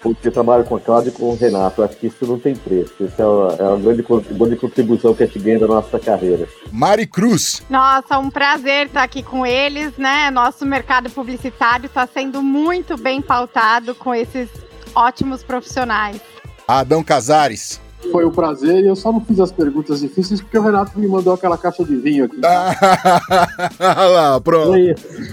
porque 0.00 0.30
trabalho 0.30 0.64
com 0.64 0.76
a 0.76 0.80
Cláudia 0.80 1.10
e 1.10 1.12
com 1.12 1.30
o 1.30 1.36
Renato. 1.36 1.82
Acho 1.82 1.96
que 1.96 2.06
isso 2.06 2.26
não 2.26 2.38
tem 2.38 2.54
preço. 2.54 2.94
Isso 3.00 3.20
é 3.20 3.26
uma, 3.26 3.52
é 3.54 3.62
uma 3.62 3.78
grande, 3.78 4.02
grande 4.02 4.56
contribuição 4.56 5.14
que 5.14 5.22
a 5.22 5.26
gente 5.26 5.38
ganha 5.38 5.58
da 5.58 5.66
nossa 5.66 5.98
carreira. 5.98 6.48
Mari 6.72 7.06
Cruz. 7.06 7.62
Nossa, 7.68 8.18
um 8.18 8.30
prazer 8.30 8.86
estar 8.86 9.02
aqui 9.02 9.22
com 9.22 9.44
eles, 9.44 9.96
né? 9.96 10.30
Nosso 10.30 10.64
mercado 10.64 11.10
publicitário 11.10 11.86
está 11.86 12.06
sendo 12.06 12.42
muito 12.42 12.96
bem 12.96 13.20
pautado 13.20 13.94
com 13.94 14.14
esses 14.14 14.48
ótimos 14.94 15.42
profissionais. 15.42 16.20
Adão 16.66 17.02
Casares. 17.02 17.80
Foi 18.10 18.24
um 18.24 18.30
prazer 18.30 18.84
e 18.84 18.88
eu 18.88 18.96
só 18.96 19.12
não 19.12 19.20
fiz 19.20 19.38
as 19.40 19.52
perguntas 19.52 20.00
difíceis 20.00 20.40
porque 20.40 20.58
o 20.58 20.62
Renato 20.62 20.98
me 20.98 21.06
mandou 21.06 21.34
aquela 21.34 21.58
caixa 21.58 21.84
de 21.84 21.96
vinho 21.96 22.24
aqui. 22.24 22.40
Ah, 22.44 24.06
lá, 24.06 24.40
pronto. 24.40 24.76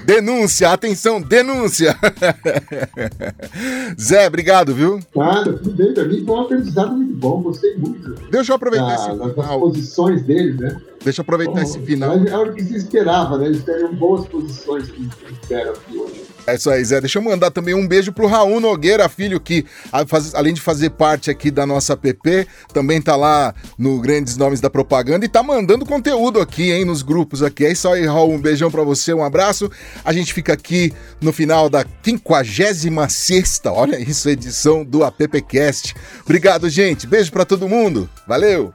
Denúncia, 0.05 0.71
atenção, 0.71 1.21
denúncia. 1.21 1.95
Zé, 3.99 4.27
obrigado, 4.27 4.73
viu? 4.73 4.99
Nada, 5.15 5.53
tudo 5.53 5.71
bem. 5.71 5.93
Pra 5.93 6.05
mim 6.05 6.25
foi 6.25 6.35
um 6.35 6.41
aprendizado 6.41 6.91
muito 6.95 7.15
bom, 7.15 7.41
gostei 7.41 7.75
muito. 7.77 8.15
Deixa 8.29 8.51
eu 8.51 8.55
aproveitar 8.55 8.87
da, 8.87 8.95
esse 8.95 9.17
das 9.17 9.31
final. 9.33 9.59
posições 9.59 10.23
deles, 10.23 10.59
né? 10.59 10.81
Deixa 11.03 11.21
eu 11.21 11.23
aproveitar 11.23 11.61
esse 11.61 11.79
final. 11.79 12.15
É 12.15 12.37
o 12.37 12.53
que 12.53 12.63
se 12.63 12.75
esperava, 12.75 13.37
né? 13.37 13.45
Eles 13.45 13.63
teriam 13.63 13.93
boas 13.93 14.25
posições 14.27 14.89
que 14.89 15.07
esperam 15.31 15.73
aqui 15.73 15.97
hoje. 15.97 16.23
É 16.47 16.55
isso 16.55 16.69
aí, 16.69 16.83
Zé. 16.83 17.01
Deixa 17.01 17.17
eu 17.17 17.23
mandar 17.23 17.51
também 17.51 17.73
um 17.73 17.87
beijo 17.87 18.11
pro 18.11 18.27
Raul 18.27 18.59
Nogueira, 18.59 19.07
filho, 19.09 19.39
que 19.39 19.65
além 20.33 20.53
de 20.53 20.61
fazer 20.61 20.91
parte 20.91 21.31
aqui 21.31 21.49
da 21.49 21.65
nossa 21.65 21.93
app, 21.93 22.47
também 22.73 23.01
tá 23.01 23.15
lá 23.15 23.53
no 23.77 23.99
Grandes 23.99 24.37
Nomes 24.37 24.61
da 24.61 24.69
Propaganda 24.69 25.25
e 25.25 25.29
tá 25.29 25.41
mandando 25.41 25.85
conteúdo 25.85 26.39
aqui, 26.39 26.71
hein, 26.71 26.85
nos 26.85 27.01
grupos 27.01 27.41
aqui. 27.41 27.65
É 27.65 27.71
isso 27.71 27.89
aí, 27.89 28.05
Raul. 28.05 28.33
Um 28.33 28.39
beijão 28.39 28.69
pra 28.69 28.83
você, 28.83 29.13
um 29.13 29.23
abraço. 29.23 29.69
A 30.03 30.13
gente 30.13 30.33
fica 30.33 30.53
aqui 30.53 30.93
no 31.19 31.33
final 31.33 31.69
da 31.69 31.83
56 32.03 33.61
olha 33.67 33.99
isso, 33.99 34.29
edição 34.29 34.83
do 34.83 35.03
AppCast. 35.03 35.95
Obrigado, 36.23 36.69
gente. 36.69 37.07
Beijo 37.07 37.31
pra 37.31 37.45
todo 37.45 37.67
mundo. 37.67 38.07
Valeu! 38.27 38.73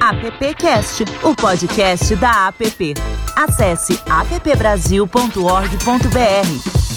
AppCast, 0.00 1.04
o 1.22 1.34
podcast 1.34 2.16
da 2.16 2.48
App. 2.48 2.94
Acesse 3.36 3.98
appbrasil.org.br. 4.08 6.93